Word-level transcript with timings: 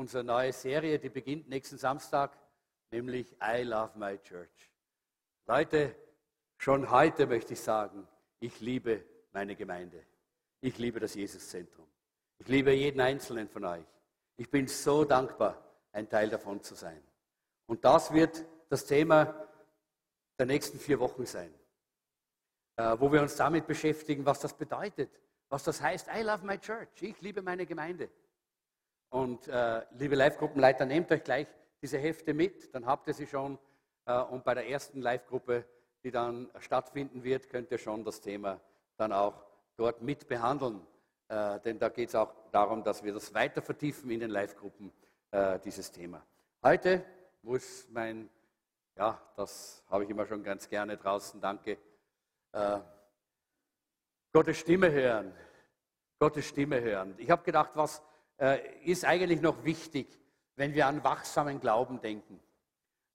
unsere 0.00 0.24
neue 0.24 0.52
Serie, 0.52 0.98
die 0.98 1.10
beginnt 1.10 1.48
nächsten 1.50 1.76
Samstag, 1.76 2.36
nämlich 2.90 3.36
I 3.42 3.62
Love 3.62 3.98
My 3.98 4.18
Church. 4.18 4.72
Leute, 5.46 5.94
schon 6.56 6.90
heute 6.90 7.26
möchte 7.26 7.52
ich 7.52 7.60
sagen, 7.60 8.08
ich 8.40 8.60
liebe 8.60 9.04
meine 9.32 9.54
Gemeinde. 9.54 10.02
Ich 10.62 10.78
liebe 10.78 11.00
das 11.00 11.14
Jesuszentrum. 11.14 11.86
Ich 12.38 12.48
liebe 12.48 12.72
jeden 12.72 13.00
einzelnen 13.00 13.46
von 13.46 13.64
euch. 13.66 13.84
Ich 14.38 14.50
bin 14.50 14.66
so 14.68 15.04
dankbar, 15.04 15.62
ein 15.92 16.08
Teil 16.08 16.30
davon 16.30 16.62
zu 16.62 16.74
sein. 16.74 17.02
Und 17.66 17.84
das 17.84 18.10
wird 18.14 18.46
das 18.70 18.86
Thema 18.86 19.48
der 20.38 20.46
nächsten 20.46 20.78
vier 20.78 20.98
Wochen 20.98 21.26
sein, 21.26 21.52
äh, 22.76 22.96
wo 22.98 23.12
wir 23.12 23.20
uns 23.20 23.36
damit 23.36 23.66
beschäftigen, 23.66 24.24
was 24.24 24.40
das 24.40 24.54
bedeutet, 24.54 25.10
was 25.50 25.62
das 25.62 25.82
heißt. 25.82 26.08
I 26.08 26.22
love 26.22 26.46
my 26.46 26.58
church. 26.58 26.88
Ich 27.02 27.20
liebe 27.20 27.42
meine 27.42 27.66
Gemeinde. 27.66 28.08
Und 29.10 29.48
äh, 29.48 29.82
liebe 29.98 30.14
Live-Gruppenleiter, 30.14 30.86
nehmt 30.86 31.10
euch 31.10 31.24
gleich 31.24 31.48
diese 31.82 31.98
Hefte 31.98 32.32
mit, 32.32 32.74
dann 32.74 32.86
habt 32.86 33.08
ihr 33.08 33.14
sie 33.14 33.26
schon. 33.26 33.58
Äh, 34.06 34.20
und 34.20 34.44
bei 34.44 34.54
der 34.54 34.68
ersten 34.68 35.00
Live-Gruppe, 35.00 35.64
die 36.04 36.10
dann 36.10 36.48
stattfinden 36.60 37.24
wird, 37.24 37.48
könnt 37.48 37.70
ihr 37.72 37.78
schon 37.78 38.04
das 38.04 38.20
Thema 38.20 38.60
dann 38.96 39.12
auch 39.12 39.44
dort 39.76 40.00
mit 40.00 40.28
behandeln. 40.28 40.86
Äh, 41.28 41.58
denn 41.60 41.78
da 41.78 41.88
geht 41.88 42.10
es 42.10 42.14
auch 42.14 42.32
darum, 42.52 42.84
dass 42.84 43.02
wir 43.02 43.12
das 43.12 43.34
weiter 43.34 43.62
vertiefen 43.62 44.10
in 44.10 44.20
den 44.20 44.30
Live-Gruppen, 44.30 44.92
äh, 45.32 45.58
dieses 45.58 45.90
Thema. 45.90 46.24
Heute 46.62 47.04
muss 47.42 47.88
mein, 47.90 48.28
ja, 48.96 49.20
das 49.36 49.82
habe 49.90 50.04
ich 50.04 50.10
immer 50.10 50.26
schon 50.26 50.44
ganz 50.44 50.68
gerne 50.68 50.96
draußen, 50.96 51.40
danke, 51.40 51.78
äh, 52.52 52.78
Gottes 54.32 54.58
Stimme 54.58 54.92
hören. 54.92 55.32
Gottes 56.20 56.46
Stimme 56.46 56.80
hören. 56.80 57.14
Ich 57.18 57.30
habe 57.30 57.42
gedacht, 57.42 57.70
was 57.74 58.02
ist 58.84 59.04
eigentlich 59.04 59.40
noch 59.40 59.64
wichtig, 59.64 60.06
wenn 60.56 60.74
wir 60.74 60.86
an 60.86 61.02
wachsamen 61.04 61.60
Glauben 61.60 62.00
denken. 62.00 62.40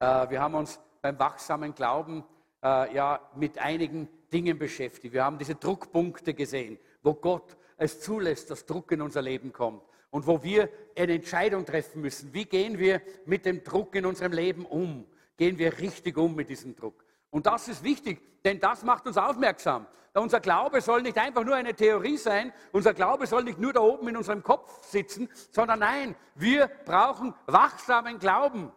Äh, 0.00 0.30
wir 0.30 0.40
haben 0.40 0.54
uns 0.54 0.80
beim 1.00 1.18
wachsamen 1.18 1.74
Glauben 1.74 2.24
äh, 2.62 2.94
ja 2.94 3.20
mit 3.34 3.58
einigen 3.58 4.08
Dingen 4.32 4.58
beschäftigt. 4.58 5.14
Wir 5.14 5.24
haben 5.24 5.38
diese 5.38 5.54
Druckpunkte 5.54 6.34
gesehen, 6.34 6.78
wo 7.02 7.14
Gott 7.14 7.56
es 7.76 8.00
zulässt, 8.00 8.50
dass 8.50 8.66
Druck 8.66 8.90
in 8.92 9.00
unser 9.00 9.22
Leben 9.22 9.52
kommt 9.52 9.82
und 10.10 10.26
wo 10.26 10.42
wir 10.42 10.68
eine 10.96 11.14
Entscheidung 11.14 11.64
treffen 11.64 12.00
müssen. 12.00 12.34
Wie 12.34 12.44
gehen 12.44 12.78
wir 12.78 13.00
mit 13.26 13.46
dem 13.46 13.62
Druck 13.62 13.94
in 13.94 14.06
unserem 14.06 14.32
Leben 14.32 14.66
um? 14.66 15.06
Gehen 15.36 15.58
wir 15.58 15.78
richtig 15.78 16.16
um 16.16 16.34
mit 16.34 16.48
diesem 16.48 16.74
Druck? 16.74 17.04
Und 17.36 17.44
das 17.44 17.68
ist 17.68 17.84
wichtig, 17.84 18.18
denn 18.46 18.60
das 18.60 18.82
macht 18.82 19.06
uns 19.06 19.18
aufmerksam. 19.18 19.86
Unser 20.14 20.40
Glaube 20.40 20.80
soll 20.80 21.02
nicht 21.02 21.18
einfach 21.18 21.44
nur 21.44 21.54
eine 21.54 21.74
Theorie 21.74 22.16
sein, 22.16 22.50
unser 22.72 22.94
Glaube 22.94 23.26
soll 23.26 23.44
nicht 23.44 23.58
nur 23.58 23.74
da 23.74 23.80
oben 23.80 24.08
in 24.08 24.16
unserem 24.16 24.42
Kopf 24.42 24.82
sitzen, 24.86 25.28
sondern 25.50 25.80
nein, 25.80 26.16
wir 26.34 26.66
brauchen 26.86 27.34
wachsamen 27.44 28.18
Glauben. 28.18 28.72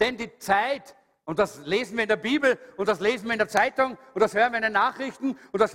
Denn 0.00 0.16
die 0.16 0.36
Zeit, 0.38 0.96
und 1.24 1.38
das 1.38 1.64
lesen 1.66 1.96
wir 1.96 2.02
in 2.02 2.08
der 2.08 2.16
Bibel 2.16 2.58
und 2.76 2.88
das 2.88 2.98
lesen 2.98 3.26
wir 3.26 3.34
in 3.34 3.38
der 3.38 3.46
Zeitung 3.46 3.96
und 4.12 4.20
das 4.20 4.34
hören 4.34 4.50
wir 4.50 4.56
in 4.56 4.64
den 4.64 4.72
Nachrichten 4.72 5.38
und 5.52 5.60
das, 5.60 5.70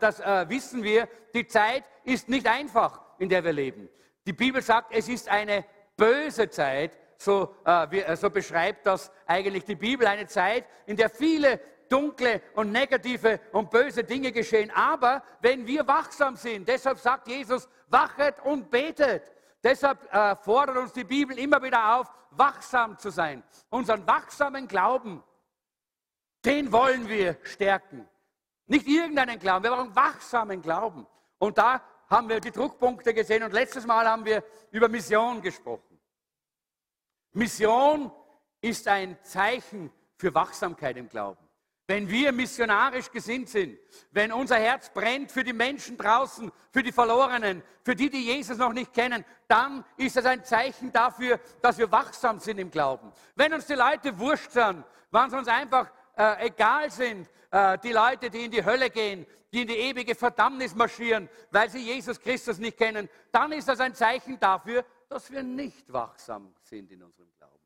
das 0.00 0.20
äh, 0.20 0.48
wissen 0.48 0.82
wir, 0.82 1.06
die 1.34 1.46
Zeit 1.46 1.84
ist 2.02 2.30
nicht 2.30 2.46
einfach, 2.46 3.02
in 3.18 3.28
der 3.28 3.44
wir 3.44 3.52
leben. 3.52 3.90
Die 4.26 4.32
Bibel 4.32 4.62
sagt, 4.62 4.90
es 4.94 5.06
ist 5.06 5.28
eine 5.28 5.66
böse 5.98 6.48
Zeit, 6.48 6.96
so, 7.18 7.54
äh, 7.64 8.16
so 8.16 8.30
beschreibt 8.30 8.86
das 8.86 9.10
eigentlich 9.26 9.64
die 9.64 9.74
Bibel, 9.74 10.06
eine 10.06 10.26
Zeit, 10.26 10.64
in 10.86 10.96
der 10.96 11.10
viele 11.10 11.60
dunkle 11.88 12.40
und 12.54 12.70
negative 12.70 13.40
und 13.52 13.70
böse 13.70 14.04
Dinge 14.04 14.30
geschehen. 14.30 14.70
Aber 14.70 15.22
wenn 15.40 15.66
wir 15.66 15.86
wachsam 15.86 16.36
sind, 16.36 16.68
deshalb 16.68 16.98
sagt 16.98 17.26
Jesus, 17.26 17.68
wachet 17.88 18.36
und 18.44 18.70
betet. 18.70 19.32
Deshalb 19.62 20.12
äh, 20.14 20.36
fordert 20.36 20.76
uns 20.76 20.92
die 20.92 21.04
Bibel 21.04 21.36
immer 21.38 21.60
wieder 21.60 21.96
auf, 21.96 22.12
wachsam 22.30 22.96
zu 22.98 23.10
sein. 23.10 23.42
Unseren 23.70 24.06
wachsamen 24.06 24.68
Glauben, 24.68 25.22
den 26.44 26.70
wollen 26.70 27.08
wir 27.08 27.36
stärken. 27.42 28.08
Nicht 28.66 28.86
irgendeinen 28.86 29.38
Glauben, 29.40 29.64
wir 29.64 29.70
brauchen 29.72 29.96
wachsamen 29.96 30.62
Glauben. 30.62 31.06
Und 31.38 31.58
da 31.58 31.82
haben 32.08 32.28
wir 32.28 32.38
die 32.38 32.52
Druckpunkte 32.52 33.12
gesehen 33.12 33.42
und 33.42 33.52
letztes 33.52 33.86
Mal 33.86 34.06
haben 34.06 34.24
wir 34.24 34.44
über 34.70 34.88
Mission 34.88 35.42
gesprochen. 35.42 35.87
Mission 37.32 38.10
ist 38.60 38.88
ein 38.88 39.16
Zeichen 39.22 39.90
für 40.16 40.34
Wachsamkeit 40.34 40.96
im 40.96 41.08
Glauben. 41.08 41.48
Wenn 41.86 42.06
wir 42.10 42.32
missionarisch 42.32 43.10
gesinnt 43.10 43.48
sind, 43.48 43.78
wenn 44.10 44.30
unser 44.30 44.56
Herz 44.56 44.90
brennt 44.90 45.32
für 45.32 45.42
die 45.42 45.54
Menschen 45.54 45.96
draußen, 45.96 46.52
für 46.70 46.82
die 46.82 46.92
Verlorenen, 46.92 47.62
für 47.82 47.96
die, 47.96 48.10
die 48.10 48.26
Jesus 48.26 48.58
noch 48.58 48.74
nicht 48.74 48.92
kennen, 48.92 49.24
dann 49.46 49.82
ist 49.96 50.18
es 50.18 50.26
ein 50.26 50.44
Zeichen 50.44 50.92
dafür, 50.92 51.40
dass 51.62 51.78
wir 51.78 51.90
wachsam 51.90 52.40
sind 52.40 52.58
im 52.58 52.70
Glauben. 52.70 53.10
Wenn 53.36 53.54
uns 53.54 53.64
die 53.64 53.74
Leute 53.74 54.18
wurscht 54.18 54.50
sind, 54.50 54.84
wenn 55.10 55.30
sie 55.30 55.38
uns 55.38 55.48
einfach 55.48 55.90
äh, 56.14 56.48
egal 56.48 56.90
sind, 56.90 57.26
äh, 57.50 57.78
die 57.78 57.92
Leute, 57.92 58.28
die 58.28 58.44
in 58.44 58.50
die 58.50 58.64
Hölle 58.64 58.90
gehen, 58.90 59.24
die 59.50 59.62
in 59.62 59.68
die 59.68 59.78
ewige 59.78 60.14
Verdammnis 60.14 60.74
marschieren, 60.74 61.26
weil 61.50 61.70
sie 61.70 61.78
Jesus 61.78 62.20
Christus 62.20 62.58
nicht 62.58 62.76
kennen, 62.76 63.08
dann 63.32 63.52
ist 63.52 63.66
das 63.66 63.80
ein 63.80 63.94
Zeichen 63.94 64.38
dafür, 64.38 64.84
dass 65.08 65.30
wir 65.30 65.42
nicht 65.42 65.92
wachsam 65.92 66.54
sind 66.62 66.90
in 66.90 67.02
unserem 67.02 67.30
Glauben. 67.38 67.58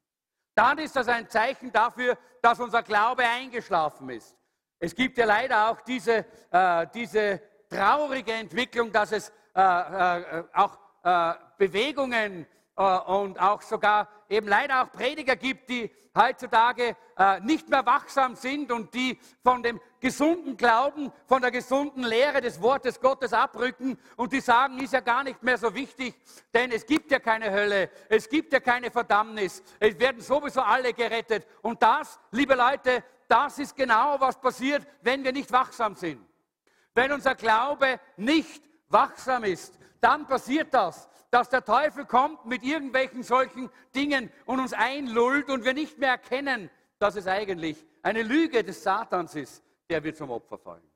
Dann 0.55 0.79
ist 0.79 0.95
das 0.95 1.09
ein 1.09 1.29
Zeichen 1.29 1.73
dafür, 1.73 2.17
dass 2.41 2.61
unser 2.61 2.83
Glaube 2.83 3.25
eingeschlafen 3.25 4.11
ist. 4.11 4.37
Es 4.79 4.95
gibt 4.95 5.17
ja 5.19 5.25
leider 5.25 5.71
auch 5.71 5.81
diese, 5.81 6.27
äh, 6.51 6.87
diese 6.93 7.41
traurige 7.69 8.33
Entwicklung, 8.33 8.93
dass 8.93 9.13
es 9.13 9.33
äh, 9.55 9.61
äh, 9.61 10.45
auch 10.53 10.79
äh, 11.03 11.35
Bewegungen 11.57 12.47
äh, 12.77 12.83
und 12.83 13.41
auch 13.41 13.63
sogar 13.63 14.09
eben 14.33 14.49
leider 14.49 14.83
auch 14.83 14.91
Prediger 14.91 15.37
gibt, 15.37 15.69
die 15.69 15.91
heutzutage 16.17 16.97
äh, 17.17 17.41
nicht 17.41 17.69
mehr 17.69 17.85
wachsam 17.87 18.35
sind 18.35 18.73
und 18.73 18.93
die 18.95 19.19
von 19.43 19.63
dem 19.63 19.81
gesunden 20.01 20.57
Glauben, 20.57 21.13
von 21.27 21.41
der 21.41 21.51
gesunden 21.51 22.03
Lehre 22.03 22.41
des 22.41 22.61
Wortes 22.61 23.01
Gottes 23.01 23.33
abrücken 23.33 23.99
und 24.17 24.33
die 24.33 24.41
sagen, 24.41 24.79
ist 24.79 24.93
ja 24.93 25.01
gar 25.01 25.23
nicht 25.23 25.43
mehr 25.43 25.59
so 25.59 25.75
wichtig, 25.75 26.15
denn 26.53 26.71
es 26.73 26.87
gibt 26.87 27.11
ja 27.11 27.19
keine 27.19 27.51
Hölle, 27.51 27.91
es 28.09 28.29
gibt 28.29 28.53
ja 28.53 28.61
keine 28.61 28.91
Verdammnis, 28.91 29.63
es 29.79 29.99
werden 29.99 30.21
sowieso 30.21 30.63
alle 30.63 30.93
gerettet. 30.93 31.47
Und 31.63 31.83
das, 31.83 32.19
liebe 32.31 32.55
Leute, 32.55 33.05
das 33.29 33.59
ist 33.59 33.77
genau, 33.77 34.17
was 34.19 34.41
passiert, 34.41 34.87
wenn 35.03 35.25
wir 35.25 35.33
nicht 35.33 35.53
wachsam 35.53 35.95
sind. 35.95 36.21
Wenn 36.95 37.13
unser 37.13 37.35
Glaube 37.35 38.01
nicht 38.17 38.63
wachsam 38.89 39.45
ist, 39.45 39.79
dann 40.01 40.27
passiert 40.27 40.75
das 40.75 41.09
dass 41.33 41.49
der 41.49 41.65
Teufel 41.65 42.05
kommt 42.05 42.45
mit 42.45 42.63
irgendwelchen 42.63 43.23
solchen 43.23 43.71
Dingen 43.95 44.31
und 44.45 44.61
uns 44.61 44.75
einlullt 44.75 45.49
und 45.49 45.65
wir 45.65 45.73
nicht 45.73 45.97
mehr 45.99 46.11
erkennen, 46.11 46.71
dass 46.99 47.17
es 47.17 47.27
eigentlich 47.27 47.85
eine 48.03 48.23
Lüge 48.23 48.63
des 48.63 48.83
Satans 48.83 49.35
ist, 49.35 49.65
der 49.89 50.05
wir 50.05 50.15
zum 50.15 50.31
Opfer 50.31 50.59
fallen. 50.59 50.93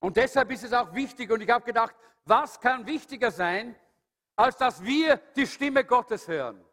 Und 0.00 0.16
deshalb 0.16 0.50
ist 0.50 0.64
es 0.64 0.72
auch 0.72 0.94
wichtig, 0.94 1.30
und 1.30 1.42
ich 1.42 1.50
habe 1.50 1.64
gedacht, 1.66 1.94
was 2.24 2.58
kann 2.58 2.86
wichtiger 2.86 3.30
sein, 3.30 3.76
als 4.34 4.56
dass 4.56 4.82
wir 4.82 5.18
die 5.36 5.46
Stimme 5.46 5.84
Gottes 5.84 6.26
hören? 6.26 6.64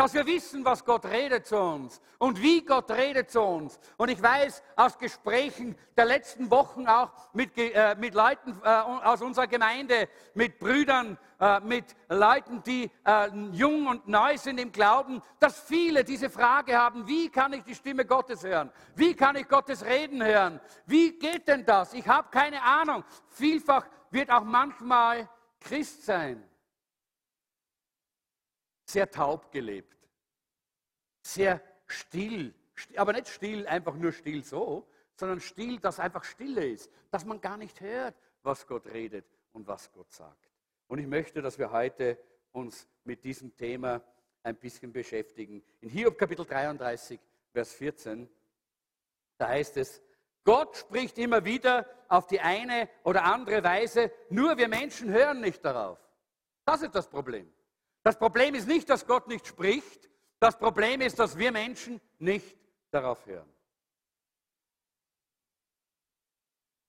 Dass 0.00 0.14
wir 0.14 0.24
wissen, 0.24 0.64
was 0.64 0.82
Gott 0.82 1.04
redet 1.04 1.46
zu 1.46 1.58
uns 1.58 2.00
und 2.16 2.40
wie 2.40 2.64
Gott 2.64 2.90
redet 2.90 3.30
zu 3.30 3.42
uns. 3.42 3.78
Und 3.98 4.08
ich 4.08 4.22
weiß 4.22 4.62
aus 4.74 4.96
Gesprächen 4.96 5.76
der 5.94 6.06
letzten 6.06 6.50
Wochen 6.50 6.86
auch 6.86 7.10
mit, 7.34 7.50
äh, 7.58 7.94
mit 7.96 8.14
Leuten 8.14 8.58
äh, 8.64 8.66
aus 8.66 9.20
unserer 9.20 9.46
Gemeinde, 9.46 10.08
mit 10.32 10.58
Brüdern, 10.58 11.18
äh, 11.38 11.60
mit 11.60 11.84
Leuten, 12.08 12.62
die 12.62 12.90
äh, 13.04 13.28
jung 13.52 13.88
und 13.88 14.08
neu 14.08 14.38
sind 14.38 14.58
im 14.58 14.72
Glauben, 14.72 15.20
dass 15.38 15.60
viele 15.60 16.02
diese 16.02 16.30
Frage 16.30 16.78
haben, 16.78 17.06
wie 17.06 17.28
kann 17.28 17.52
ich 17.52 17.64
die 17.64 17.74
Stimme 17.74 18.06
Gottes 18.06 18.42
hören? 18.42 18.72
Wie 18.94 19.14
kann 19.14 19.36
ich 19.36 19.46
Gottes 19.48 19.84
Reden 19.84 20.24
hören? 20.24 20.60
Wie 20.86 21.18
geht 21.18 21.46
denn 21.46 21.66
das? 21.66 21.92
Ich 21.92 22.08
habe 22.08 22.28
keine 22.30 22.62
Ahnung. 22.62 23.04
Vielfach 23.28 23.86
wird 24.10 24.30
auch 24.30 24.44
manchmal 24.44 25.28
Christ 25.60 26.06
sein 26.06 26.42
sehr 28.90 29.10
taub 29.10 29.50
gelebt, 29.52 29.96
sehr 31.34 31.62
still, 31.86 32.54
aber 32.96 33.12
nicht 33.12 33.28
still, 33.28 33.66
einfach 33.66 33.94
nur 33.94 34.12
still 34.12 34.44
so, 34.44 34.88
sondern 35.14 35.40
still, 35.40 35.78
dass 35.78 36.00
einfach 36.00 36.24
Stille 36.24 36.66
ist, 36.66 36.90
dass 37.10 37.24
man 37.24 37.40
gar 37.40 37.56
nicht 37.56 37.80
hört, 37.80 38.14
was 38.42 38.66
Gott 38.66 38.86
redet 38.86 39.26
und 39.52 39.66
was 39.66 39.92
Gott 39.92 40.10
sagt. 40.12 40.50
Und 40.88 40.98
ich 40.98 41.06
möchte, 41.06 41.42
dass 41.42 41.58
wir 41.58 41.70
heute 41.70 42.18
uns 42.52 42.88
mit 43.04 43.22
diesem 43.24 43.54
Thema 43.56 44.02
ein 44.42 44.56
bisschen 44.56 44.92
beschäftigen. 44.92 45.62
In 45.80 45.90
Hiob 45.90 46.18
Kapitel 46.18 46.44
33, 46.44 47.20
Vers 47.52 47.72
14, 47.74 48.28
da 49.36 49.48
heißt 49.48 49.76
es, 49.76 50.02
Gott 50.44 50.76
spricht 50.76 51.18
immer 51.18 51.44
wieder 51.44 51.86
auf 52.08 52.26
die 52.26 52.40
eine 52.40 52.88
oder 53.04 53.24
andere 53.24 53.62
Weise, 53.62 54.10
nur 54.30 54.56
wir 54.56 54.68
Menschen 54.68 55.10
hören 55.10 55.40
nicht 55.40 55.64
darauf. 55.64 55.98
Das 56.64 56.82
ist 56.82 56.94
das 56.94 57.08
Problem. 57.08 57.52
Das 58.02 58.18
Problem 58.18 58.54
ist 58.54 58.66
nicht, 58.66 58.88
dass 58.88 59.06
Gott 59.06 59.28
nicht 59.28 59.46
spricht. 59.46 60.08
Das 60.40 60.58
Problem 60.58 61.02
ist, 61.02 61.18
dass 61.18 61.36
wir 61.36 61.52
Menschen 61.52 62.00
nicht 62.18 62.56
darauf 62.90 63.24
hören. 63.26 63.48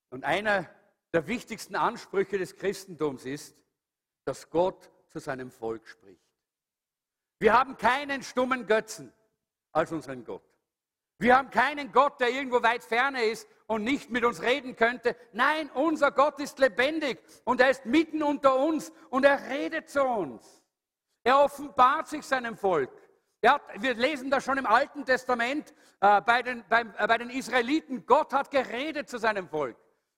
Und 0.09 0.23
einer 0.23 0.69
der 1.13 1.27
wichtigsten 1.27 1.75
Ansprüche 1.75 2.37
des 2.37 2.55
Christentums 2.55 3.25
ist, 3.25 3.55
dass 4.23 4.49
Gott 4.49 4.89
zu 5.09 5.19
seinem 5.19 5.51
Volk 5.51 5.87
spricht. 5.87 6.23
Wir 7.39 7.53
haben 7.53 7.77
keinen 7.77 8.23
stummen 8.23 8.67
Götzen 8.67 9.11
als 9.73 9.91
unseren 9.91 10.23
Gott. 10.23 10.43
Wir 11.17 11.37
haben 11.37 11.49
keinen 11.49 11.91
Gott, 11.91 12.19
der 12.19 12.29
irgendwo 12.29 12.63
weit 12.63 12.83
ferne 12.83 13.23
ist 13.23 13.47
und 13.67 13.83
nicht 13.83 14.09
mit 14.09 14.23
uns 14.23 14.41
reden 14.41 14.75
könnte. 14.75 15.15
Nein, 15.33 15.69
unser 15.71 16.11
Gott 16.11 16.39
ist 16.39 16.57
lebendig 16.59 17.19
und 17.43 17.59
er 17.59 17.69
ist 17.69 17.85
mitten 17.85 18.23
unter 18.23 18.55
uns 18.55 18.91
und 19.09 19.25
er 19.25 19.49
redet 19.49 19.89
zu 19.89 20.03
uns. 20.03 20.63
Er 21.23 21.43
offenbart 21.43 22.07
sich 22.07 22.25
seinem 22.25 22.57
Volk. 22.57 22.89
Hat, 23.45 23.61
wir 23.79 23.95
lesen 23.95 24.29
das 24.29 24.43
schon 24.43 24.57
im 24.57 24.65
Alten 24.65 25.05
Testament 25.05 25.73
äh, 25.99 26.21
bei, 26.21 26.41
den, 26.43 26.63
beim, 26.69 26.93
äh, 26.97 27.07
bei 27.07 27.17
den 27.17 27.29
Israeliten. 27.29 28.05
Gott 28.05 28.33
hat 28.33 28.51
geredet 28.51 29.09
zu 29.09 29.17
seinem 29.17 29.47
Volk. 29.47 29.77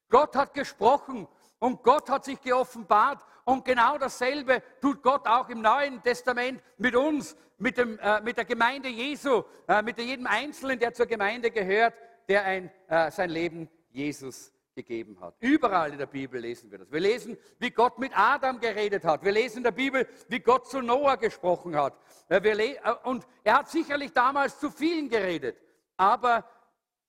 Gott 0.10 0.36
hat 0.36 0.54
gesprochen 0.54 1.28
und 1.60 1.84
Gott 1.84 2.10
hat 2.10 2.26
sich 2.26 2.40
geoffenbart. 2.42 3.24
Und 3.46 3.66
genau 3.66 3.98
dasselbe 3.98 4.62
tut 4.82 5.02
Gott 5.02 5.28
auch 5.28 5.50
im 5.50 5.62
Neuen 5.62 6.02
Testament 6.02 6.62
mit 6.78 6.96
uns, 6.96 7.36
mit, 7.58 7.78
dem, 7.78 7.98
äh, 8.00 8.22
mit 8.22 8.38
der 8.38 8.46
Gemeinde 8.46 8.90
Jesu, 8.90 9.44
äh, 9.68 9.82
mit 9.82 9.98
jedem 9.98 10.28
Einzelnen, 10.28 10.80
der 10.80 10.94
zur 10.94 11.06
Gemeinde 11.06 11.52
gehört, 11.52 11.94
der 12.28 12.44
ein, 12.44 12.72
äh, 12.88 13.10
sein 13.12 13.30
Leben 13.30 13.70
Jesus 13.90 14.53
gegeben 14.76 15.20
hat. 15.20 15.36
Überall 15.40 15.92
in 15.92 15.98
der 15.98 16.06
Bibel 16.06 16.40
lesen 16.40 16.72
wir 16.72 16.80
das. 16.80 16.92
Wir 16.92 17.00
lesen, 17.00 17.38
wie 17.60 17.70
Gott 17.70 18.00
mit 18.00 18.12
Adam 18.16 18.60
geredet 18.60 19.04
hat. 19.04 19.24
Wir 19.24 19.32
lesen 19.32 19.58
in 19.58 19.64
der 19.64 19.72
Bibel, 19.72 20.08
wie 20.28 20.40
Gott 20.40 20.68
zu 20.68 20.82
Noah 20.82 21.18
gesprochen 21.18 21.76
hat. 21.76 21.94
Äh, 22.30 22.78
und 23.04 23.28
er 23.44 23.60
hat 23.60 23.70
sicherlich 23.70 24.12
damals 24.14 24.60
zu 24.60 24.70
vielen 24.70 25.10
geredet. 25.10 25.58
Aber 25.98 26.46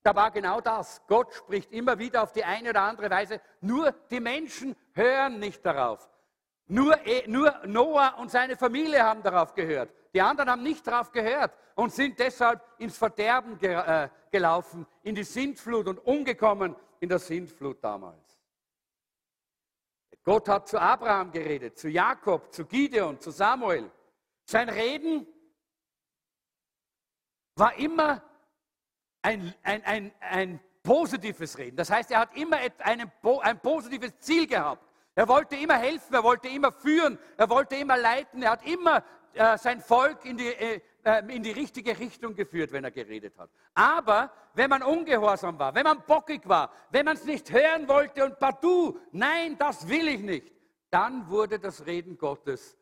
da 0.02 0.14
war 0.14 0.30
genau 0.30 0.60
das. 0.60 1.02
Gott 1.06 1.32
spricht 1.32 1.72
immer 1.72 1.98
wieder 1.98 2.22
auf 2.22 2.32
die 2.32 2.44
eine 2.44 2.70
oder 2.70 2.82
andere 2.82 3.10
Weise. 3.10 3.40
Nur 3.60 3.92
die 4.10 4.20
Menschen 4.20 4.76
hören 4.92 5.38
nicht 5.38 5.64
darauf. 5.64 6.10
Nur, 6.66 6.98
nur 7.26 7.54
Noah 7.66 8.16
und 8.18 8.30
seine 8.30 8.56
Familie 8.56 9.02
haben 9.02 9.22
darauf 9.22 9.54
gehört. 9.54 9.90
Die 10.14 10.20
anderen 10.20 10.50
haben 10.50 10.62
nicht 10.62 10.86
darauf 10.86 11.10
gehört 11.10 11.52
und 11.74 11.92
sind 11.92 12.18
deshalb 12.18 12.62
ins 12.78 12.96
Verderben 12.96 13.60
äh, 13.60 14.08
gelaufen, 14.30 14.86
in 15.02 15.14
die 15.14 15.24
Sintflut 15.24 15.88
und 15.88 15.98
umgekommen 15.98 16.76
in 17.00 17.08
der 17.08 17.18
Sintflut 17.18 17.82
damals. 17.82 18.38
Gott 20.24 20.48
hat 20.48 20.68
zu 20.68 20.80
Abraham 20.80 21.30
geredet, 21.30 21.78
zu 21.78 21.88
Jakob, 21.88 22.52
zu 22.52 22.64
Gideon, 22.64 23.20
zu 23.20 23.30
Samuel. 23.30 23.90
Sein 24.44 24.68
Reden 24.70 25.26
war 27.56 27.74
immer 27.76 28.22
ein, 29.22 29.54
ein, 29.62 29.84
ein, 29.84 30.12
ein 30.20 30.60
positives 30.82 31.56
Reden. 31.58 31.76
Das 31.76 31.90
heißt, 31.90 32.10
er 32.10 32.20
hat 32.20 32.36
immer 32.36 32.58
ein, 32.78 33.12
ein 33.42 33.60
positives 33.60 34.18
Ziel 34.18 34.46
gehabt. 34.46 34.86
Er 35.14 35.28
wollte 35.28 35.56
immer 35.56 35.76
helfen, 35.76 36.14
er 36.14 36.24
wollte 36.24 36.48
immer 36.48 36.72
führen, 36.72 37.18
er 37.36 37.48
wollte 37.48 37.76
immer 37.76 37.96
leiten, 37.96 38.42
er 38.42 38.50
hat 38.52 38.66
immer 38.66 39.04
äh, 39.34 39.56
sein 39.58 39.80
Volk 39.80 40.24
in 40.24 40.36
die, 40.36 40.48
äh, 40.48 40.80
in 41.28 41.42
die 41.42 41.52
richtige 41.52 41.98
Richtung 41.98 42.34
geführt, 42.34 42.72
wenn 42.72 42.84
er 42.84 42.90
geredet 42.90 43.36
hat. 43.38 43.50
Aber 43.74 44.32
wenn 44.54 44.70
man 44.70 44.82
ungehorsam 44.82 45.58
war, 45.58 45.74
wenn 45.74 45.84
man 45.84 46.02
bockig 46.06 46.48
war, 46.48 46.72
wenn 46.90 47.04
man 47.04 47.16
es 47.16 47.24
nicht 47.24 47.52
hören 47.52 47.86
wollte 47.88 48.24
und 48.24 48.38
partout, 48.38 48.98
nein, 49.12 49.56
das 49.58 49.86
will 49.88 50.08
ich 50.08 50.20
nicht, 50.20 50.52
dann 50.90 51.28
wurde 51.28 51.58
das 51.58 51.84
Reden 51.84 52.16
Gottes 52.16 52.76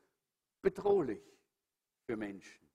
bedrohlich 0.61 1.23
für 2.07 2.17
Menschen. 2.17 2.69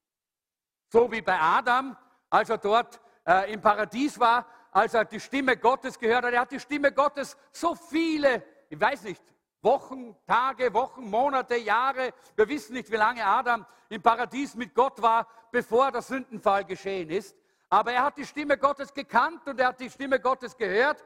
So 0.90 1.12
wie 1.12 1.22
bei 1.22 1.40
Adam, 1.40 1.96
als 2.30 2.50
er 2.50 2.58
dort 2.58 3.00
äh, 3.26 3.54
im 3.54 3.62
Paradies 3.62 4.20
war, 4.20 4.46
als 4.72 4.94
er 4.94 5.06
die 5.06 5.20
Stimme 5.20 5.58
Gottes 5.58 5.98
gehört 5.98 6.26
hat. 6.26 6.34
Er 6.34 6.42
hat 6.42 6.52
die 6.52 6.60
Stimme 6.60 6.92
Gottes 6.92 7.38
so 7.52 7.76
viele, 7.76 8.44
ich 8.70 8.80
weiß 8.80 9.04
nicht, 9.04 9.24
Wochen, 9.62 10.15
Tage, 10.25 10.74
Wochen, 10.74 11.09
Monate, 11.09 11.56
Jahre. 11.57 12.13
Wir 12.36 12.48
wissen 12.48 12.74
nicht, 12.74 12.92
wie 12.92 12.95
lange 12.95 13.25
Adam 13.25 13.65
im 13.89 14.01
Paradies 14.01 14.56
mit 14.56 14.74
Gott 14.74 15.01
war, 15.01 15.27
bevor 15.51 15.92
der 15.92 16.01
Sündenfall 16.01 16.65
geschehen 16.65 17.09
ist. 17.09 17.36
Aber 17.69 17.92
er 17.92 18.04
hat 18.04 18.18
die 18.18 18.25
Stimme 18.25 18.57
Gottes 18.57 18.94
gekannt 18.94 19.45
und 19.48 19.59
er 19.59 19.68
hat 19.68 19.80
die 19.80 19.89
Stimme 19.89 20.19
Gottes 20.19 20.56
gehört. 20.56 21.04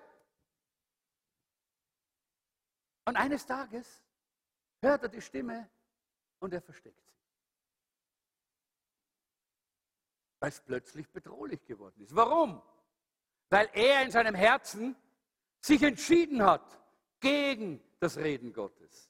Und 3.06 3.15
eines 3.15 3.45
Tages 3.45 4.03
hört 4.81 5.04
er 5.04 5.09
die 5.09 5.21
Stimme 5.21 5.69
und 6.39 6.54
er 6.54 6.62
versteckt 6.62 7.00
sich. 7.00 7.12
Weil 10.39 10.50
es 10.50 10.62
plötzlich 10.62 11.09
bedrohlich 11.09 11.63
geworden 11.65 12.01
ist. 12.01 12.15
Warum? 12.15 12.62
Weil 13.50 13.69
er 13.74 14.04
in 14.04 14.12
seinem 14.12 14.36
Herzen 14.36 14.95
sich 15.59 15.81
entschieden 15.83 16.44
hat 16.44 16.80
gegen 17.19 17.83
das 18.01 18.18
Reden 18.18 18.51
Gottes. 18.51 19.09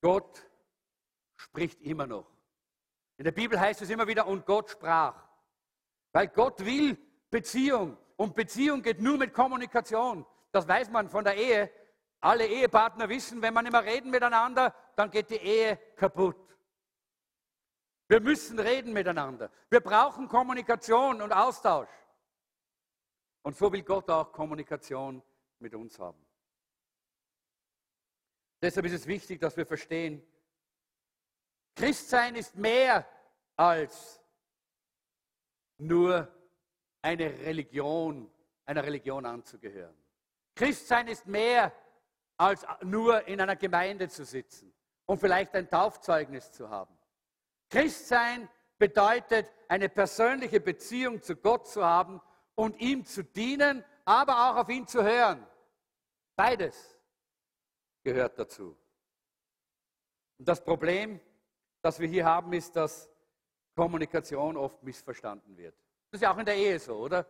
Gott 0.00 0.48
spricht 1.36 1.80
immer 1.82 2.06
noch. 2.06 2.26
In 3.18 3.24
der 3.24 3.32
Bibel 3.32 3.58
heißt 3.58 3.82
es 3.82 3.90
immer 3.90 4.06
wieder, 4.06 4.26
und 4.26 4.46
Gott 4.46 4.70
sprach. 4.70 5.28
Weil 6.12 6.28
Gott 6.28 6.64
will 6.64 6.96
Beziehung. 7.30 7.96
Und 8.16 8.34
Beziehung 8.34 8.82
geht 8.82 9.00
nur 9.00 9.18
mit 9.18 9.34
Kommunikation. 9.34 10.24
Das 10.50 10.66
weiß 10.66 10.90
man 10.90 11.08
von 11.10 11.24
der 11.24 11.36
Ehe. 11.36 11.70
Alle 12.20 12.46
Ehepartner 12.46 13.08
wissen, 13.08 13.42
wenn 13.42 13.52
man 13.52 13.66
immer 13.66 13.84
reden 13.84 14.10
miteinander, 14.10 14.74
dann 14.96 15.10
geht 15.10 15.28
die 15.28 15.36
Ehe 15.36 15.76
kaputt. 15.96 16.36
Wir 18.08 18.20
müssen 18.20 18.58
reden 18.58 18.94
miteinander. 18.94 19.50
Wir 19.68 19.80
brauchen 19.80 20.28
Kommunikation 20.28 21.20
und 21.20 21.32
Austausch. 21.32 21.90
Und 23.42 23.56
so 23.56 23.70
will 23.72 23.82
Gott 23.82 24.08
auch 24.08 24.32
Kommunikation 24.32 25.22
mit 25.58 25.74
uns 25.74 25.98
haben. 25.98 26.24
Deshalb 28.62 28.86
ist 28.86 28.92
es 28.92 29.06
wichtig, 29.06 29.40
dass 29.40 29.56
wir 29.56 29.66
verstehen, 29.66 30.22
Christsein 31.74 32.36
ist 32.36 32.56
mehr 32.56 33.06
als 33.56 34.20
nur 35.78 36.28
eine 37.02 37.38
Religion, 37.40 38.30
einer 38.64 38.82
Religion 38.82 39.26
anzugehören. 39.26 39.94
Christsein 40.54 41.08
ist 41.08 41.26
mehr 41.26 41.72
als 42.38 42.66
nur 42.82 43.26
in 43.28 43.40
einer 43.40 43.56
Gemeinde 43.56 44.08
zu 44.08 44.24
sitzen 44.24 44.72
und 45.04 45.18
vielleicht 45.18 45.54
ein 45.54 45.68
Taufzeugnis 45.68 46.50
zu 46.50 46.70
haben. 46.70 46.96
Christsein 47.70 48.48
bedeutet, 48.78 49.52
eine 49.68 49.88
persönliche 49.88 50.60
Beziehung 50.60 51.22
zu 51.22 51.36
Gott 51.36 51.66
zu 51.68 51.84
haben 51.84 52.20
und 52.54 52.80
ihm 52.80 53.04
zu 53.04 53.22
dienen, 53.22 53.84
aber 54.06 54.50
auch 54.50 54.56
auf 54.56 54.68
ihn 54.68 54.86
zu 54.86 55.02
hören. 55.02 55.46
Beides 56.36 56.98
gehört 58.02 58.38
dazu. 58.38 58.76
Und 60.38 60.48
das 60.48 60.62
Problem, 60.62 61.20
das 61.82 61.98
wir 61.98 62.08
hier 62.08 62.24
haben, 62.24 62.52
ist, 62.52 62.74
dass 62.76 63.10
Kommunikation 63.74 64.56
oft 64.56 64.82
missverstanden 64.82 65.56
wird. 65.56 65.74
Das 66.10 66.18
ist 66.18 66.22
ja 66.22 66.32
auch 66.32 66.38
in 66.38 66.46
der 66.46 66.56
Ehe 66.56 66.78
so, 66.78 66.96
oder? 66.96 67.26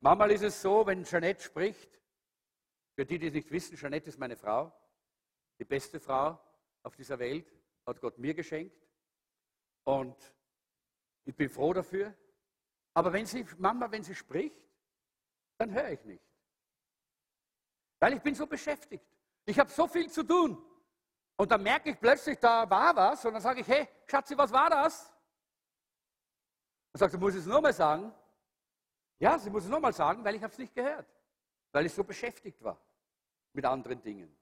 Manchmal 0.00 0.32
ist 0.32 0.42
es 0.42 0.60
so, 0.60 0.86
wenn 0.86 1.04
Jeanette 1.04 1.42
spricht, 1.42 2.00
für 2.94 3.06
die, 3.06 3.18
die 3.18 3.28
es 3.28 3.34
nicht 3.34 3.50
wissen, 3.50 3.76
Jeanette 3.76 4.08
ist 4.08 4.18
meine 4.18 4.36
Frau, 4.36 4.72
die 5.58 5.64
beste 5.64 6.00
Frau 6.00 6.38
auf 6.82 6.96
dieser 6.96 7.18
Welt, 7.18 7.52
hat 7.86 8.00
Gott 8.00 8.18
mir 8.18 8.34
geschenkt. 8.34 8.76
Und 9.84 10.16
ich 11.24 11.36
bin 11.36 11.48
froh 11.48 11.72
dafür. 11.72 12.14
Aber 12.94 13.12
wenn 13.12 13.26
sie, 13.26 13.46
Mama, 13.58 13.90
wenn 13.90 14.02
sie 14.02 14.14
spricht, 14.14 14.56
dann 15.58 15.72
höre 15.72 15.90
ich 15.90 16.04
nicht. 16.04 16.24
Weil 18.00 18.14
ich 18.14 18.22
bin 18.22 18.34
so 18.34 18.46
beschäftigt. 18.46 19.04
Ich 19.44 19.58
habe 19.58 19.70
so 19.70 19.86
viel 19.86 20.10
zu 20.10 20.22
tun. 20.22 20.64
Und 21.36 21.50
dann 21.50 21.62
merke 21.62 21.90
ich 21.90 22.00
plötzlich, 22.00 22.38
da 22.38 22.68
war 22.68 22.94
was. 22.96 23.24
Und 23.24 23.34
dann 23.34 23.42
sage 23.42 23.60
ich, 23.60 23.68
hey, 23.68 23.88
Schatzi, 24.06 24.36
was 24.36 24.52
war 24.52 24.70
das? 24.70 25.12
Und 26.92 26.98
sagt 26.98 27.12
sie, 27.12 27.18
muss 27.18 27.34
ich 27.34 27.40
es 27.40 27.46
nochmal 27.46 27.72
sagen? 27.72 28.12
Ja, 29.18 29.38
sie 29.38 29.50
muss 29.50 29.64
es 29.64 29.70
nochmal 29.70 29.92
sagen, 29.92 30.24
weil 30.24 30.34
ich 30.34 30.42
habe 30.42 30.52
es 30.52 30.58
nicht 30.58 30.74
gehört. 30.74 31.06
Weil 31.72 31.86
ich 31.86 31.94
so 31.94 32.02
beschäftigt 32.02 32.62
war 32.62 32.80
mit 33.52 33.64
anderen 33.64 34.02
Dingen. 34.02 34.34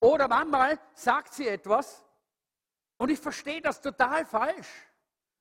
Oder 0.00 0.28
manchmal 0.28 0.78
sagt 0.94 1.32
sie 1.32 1.48
etwas 1.48 2.04
und 2.98 3.10
ich 3.10 3.18
verstehe 3.18 3.60
das 3.60 3.80
total 3.80 4.26
falsch. 4.26 4.85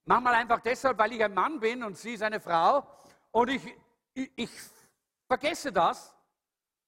Manchmal 0.05 0.35
einfach 0.35 0.61
deshalb, 0.61 0.97
weil 0.99 1.13
ich 1.13 1.23
ein 1.23 1.33
Mann 1.33 1.59
bin 1.59 1.83
und 1.83 1.97
sie 1.97 2.13
ist 2.13 2.21
eine 2.21 2.39
Frau 2.39 2.87
und 3.31 3.49
ich, 3.49 3.61
ich, 4.13 4.31
ich 4.35 4.49
vergesse 5.27 5.71
das 5.71 6.15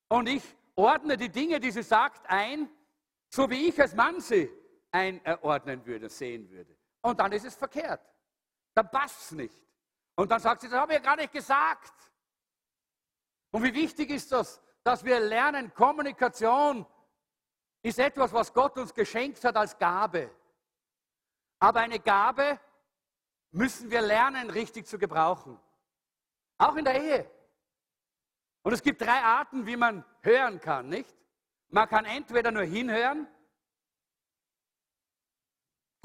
und 0.08 0.30
ich 0.30 0.44
ordne 0.76 1.18
die 1.18 1.30
Dinge, 1.30 1.60
die 1.60 1.72
sie 1.72 1.82
sagt, 1.82 2.30
ein, 2.30 2.70
so 3.30 3.50
wie 3.50 3.70
ich 3.70 3.82
als 3.82 3.96
Mann 3.96 4.20
sie 4.22 4.50
einordnen 4.92 5.84
würde, 5.86 6.10
sehen 6.10 6.50
würde. 6.50 6.78
Und 7.02 7.20
dann 7.20 7.32
ist 7.32 7.46
es 7.46 7.56
verkehrt. 7.56 8.02
Dann 8.76 8.90
passt 8.92 9.22
es 9.24 9.32
nicht. 9.32 9.56
Und 10.16 10.30
dann 10.30 10.40
sagt 10.40 10.62
sie, 10.62 10.70
das 10.70 10.80
habe 10.80 10.94
ich 10.94 11.00
ja 11.00 11.04
gar 11.04 11.16
nicht 11.16 11.34
gesagt. 11.34 11.94
Und 13.52 13.64
wie 13.64 13.74
wichtig 13.74 14.12
ist 14.12 14.32
das, 14.32 14.62
dass 14.84 15.04
wir 15.04 15.20
lernen, 15.20 15.74
Kommunikation 15.74 16.86
ist 17.82 18.00
etwas, 18.00 18.32
was 18.34 18.54
Gott 18.54 18.78
uns 18.78 18.94
geschenkt 18.94 19.44
hat 19.44 19.56
als 19.56 19.78
Gabe. 19.78 20.30
Aber 21.60 21.80
eine 21.80 22.00
Gabe 22.00 22.60
müssen 23.58 23.92
wir 23.92 24.02
lernen, 24.02 24.50
richtig 24.50 24.88
zu 24.88 24.98
gebrauchen. 24.98 25.60
Auch 26.58 26.76
in 26.76 26.86
der 26.86 27.02
Ehe. 27.02 27.32
Und 28.64 28.74
es 28.74 28.82
gibt 28.82 29.02
drei 29.02 29.22
Arten, 29.22 29.66
wie 29.66 29.78
man 29.78 30.04
hören 30.22 30.60
kann, 30.60 30.90
nicht? 30.90 31.16
Man 31.70 31.88
kann 31.90 32.06
entweder 32.06 32.52
nur 32.52 32.64
hinhören 32.64 33.28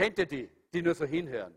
Kennt 0.03 0.19
ihr 0.19 0.27
die, 0.27 0.51
die 0.73 0.83
nur 0.83 0.95
so 0.95 1.05
hinhören? 1.05 1.57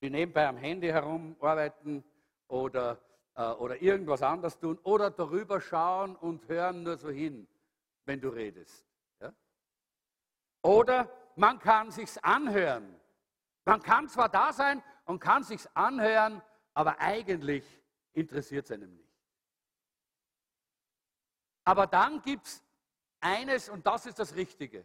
Die 0.00 0.10
nebenbei 0.10 0.48
am 0.48 0.56
Handy 0.56 0.88
herumarbeiten 0.88 2.02
oder, 2.48 2.98
äh, 3.36 3.50
oder 3.52 3.80
irgendwas 3.80 4.22
anderes 4.22 4.58
tun 4.58 4.78
oder 4.82 5.10
darüber 5.10 5.60
schauen 5.60 6.16
und 6.16 6.48
hören 6.48 6.82
nur 6.82 6.96
so 6.96 7.10
hin, 7.10 7.46
wenn 8.04 8.20
du 8.20 8.30
redest. 8.30 8.84
Ja? 9.20 9.32
Oder 10.62 11.08
man 11.36 11.58
kann 11.58 11.90
sich's 11.90 12.18
anhören. 12.18 13.00
Man 13.64 13.82
kann 13.82 14.08
zwar 14.08 14.28
da 14.28 14.52
sein 14.52 14.82
und 15.04 15.20
kann 15.20 15.42
sich's 15.42 15.68
anhören, 15.74 16.42
aber 16.74 16.98
eigentlich 17.00 17.64
interessiert 18.12 18.66
es 18.66 18.72
einem 18.72 18.94
nicht. 18.94 19.14
Aber 21.64 21.86
dann 21.86 22.20
gibt 22.22 22.46
es 22.46 22.62
eines, 23.20 23.68
und 23.68 23.86
das 23.86 24.06
ist 24.06 24.18
das 24.18 24.34
Richtige. 24.34 24.84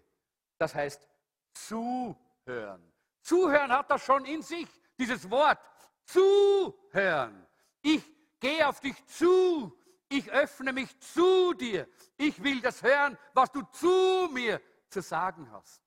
Das 0.58 0.74
heißt 0.74 1.08
zuhören. 1.54 2.94
Zuhören 3.22 3.72
hat 3.72 3.92
das 3.92 4.04
schon 4.04 4.26
in 4.26 4.42
sich, 4.42 4.68
dieses 4.98 5.30
Wort. 5.30 5.60
Zuhören. 6.06 7.46
Ich 7.82 8.04
gehe 8.40 8.68
auf 8.68 8.80
dich 8.80 9.06
zu. 9.06 9.78
Ich 10.08 10.32
öffne 10.32 10.74
mich 10.74 10.98
zu 11.00 11.54
dir. 11.54 11.88
Ich 12.18 12.42
will 12.42 12.62
das 12.62 12.82
hören, 12.82 13.18
was 13.34 13.52
du 13.52 13.62
zu 13.72 14.30
mir 14.32 14.62
zu 14.90 15.02
sagen 15.02 15.52
hast. 15.52 15.84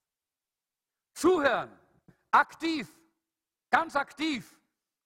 Zuhören. 1.14 1.76
Aktiv. 2.30 2.88
Ganz 3.72 3.96
aktiv. 3.96 4.54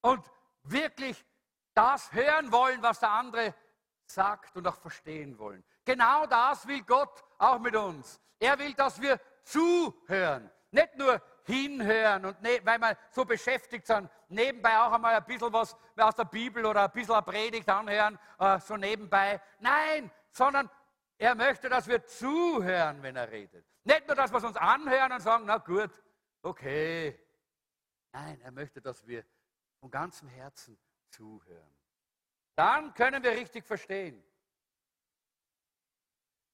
Und 0.01 0.29
wirklich 0.65 1.25
das 1.73 2.13
hören 2.13 2.51
wollen, 2.51 2.83
was 2.83 2.99
der 2.99 3.13
andere 3.13 3.55
sagt 4.07 4.57
und 4.57 4.67
auch 4.67 4.77
verstehen 4.77 5.39
wollen. 5.39 5.65
Genau 5.85 6.27
das 6.27 6.67
will 6.67 6.83
Gott 6.83 7.23
auch 7.39 7.61
mit 7.61 7.77
uns. 7.77 8.21
Er 8.41 8.59
will, 8.59 8.75
dass 8.75 9.01
wir 9.01 9.21
zuhören, 9.45 10.51
nicht 10.73 10.97
nur 10.97 11.23
hinhören 11.45 12.25
und 12.25 12.43
ne, 12.43 12.61
weil 12.65 12.79
wir 12.81 12.99
so 13.11 13.25
beschäftigt 13.25 13.87
sind, 13.87 14.11
nebenbei 14.29 14.77
auch 14.79 14.93
einmal 14.93 15.15
ein 15.15 15.25
bisschen 15.25 15.53
was 15.53 15.77
aus 15.97 16.15
der 16.17 16.25
Bibel 16.25 16.67
oder 16.67 16.85
ein 16.85 16.91
bisschen 16.91 17.15
eine 17.15 17.23
Predigt 17.23 17.69
anhören, 17.69 18.19
äh, 18.41 18.59
so 18.59 18.77
nebenbei. 18.77 19.41
Nein, 19.61 20.11
sondern 20.33 20.69
er 21.19 21.37
möchte, 21.37 21.69
dass 21.69 21.87
wir 21.87 22.05
zuhören, 22.05 23.01
wenn 23.03 23.15
er 23.15 23.31
redet. 23.31 23.65
Nicht 23.85 24.09
nur, 24.09 24.17
dass 24.17 24.33
wir 24.33 24.39
es 24.39 24.45
uns 24.45 24.57
anhören 24.57 25.13
und 25.13 25.21
sagen, 25.21 25.45
na 25.47 25.59
gut, 25.59 25.91
okay. 26.43 27.26
Nein, 28.17 28.41
er 28.41 28.51
möchte, 28.51 28.81
dass 28.81 29.07
wir 29.07 29.27
von 29.79 29.91
ganzem 29.91 30.27
Herzen 30.29 30.79
zuhören. 31.11 31.77
Dann 32.55 32.95
können 32.95 33.23
wir 33.23 33.33
richtig 33.33 33.67
verstehen. 33.67 34.25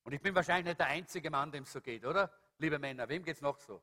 Und 0.02 0.12
ich 0.12 0.21
bin 0.21 0.35
wahrscheinlich 0.35 0.64
nicht 0.64 0.81
der 0.81 0.88
einzige 0.88 1.31
Mann, 1.31 1.52
dem 1.52 1.62
es 1.62 1.71
so 1.71 1.81
geht, 1.81 2.04
oder? 2.04 2.37
Liebe 2.59 2.81
Männer, 2.81 3.09
wem 3.09 3.23
geht 3.23 3.37
es 3.37 3.42
noch 3.42 3.61
so? 3.61 3.81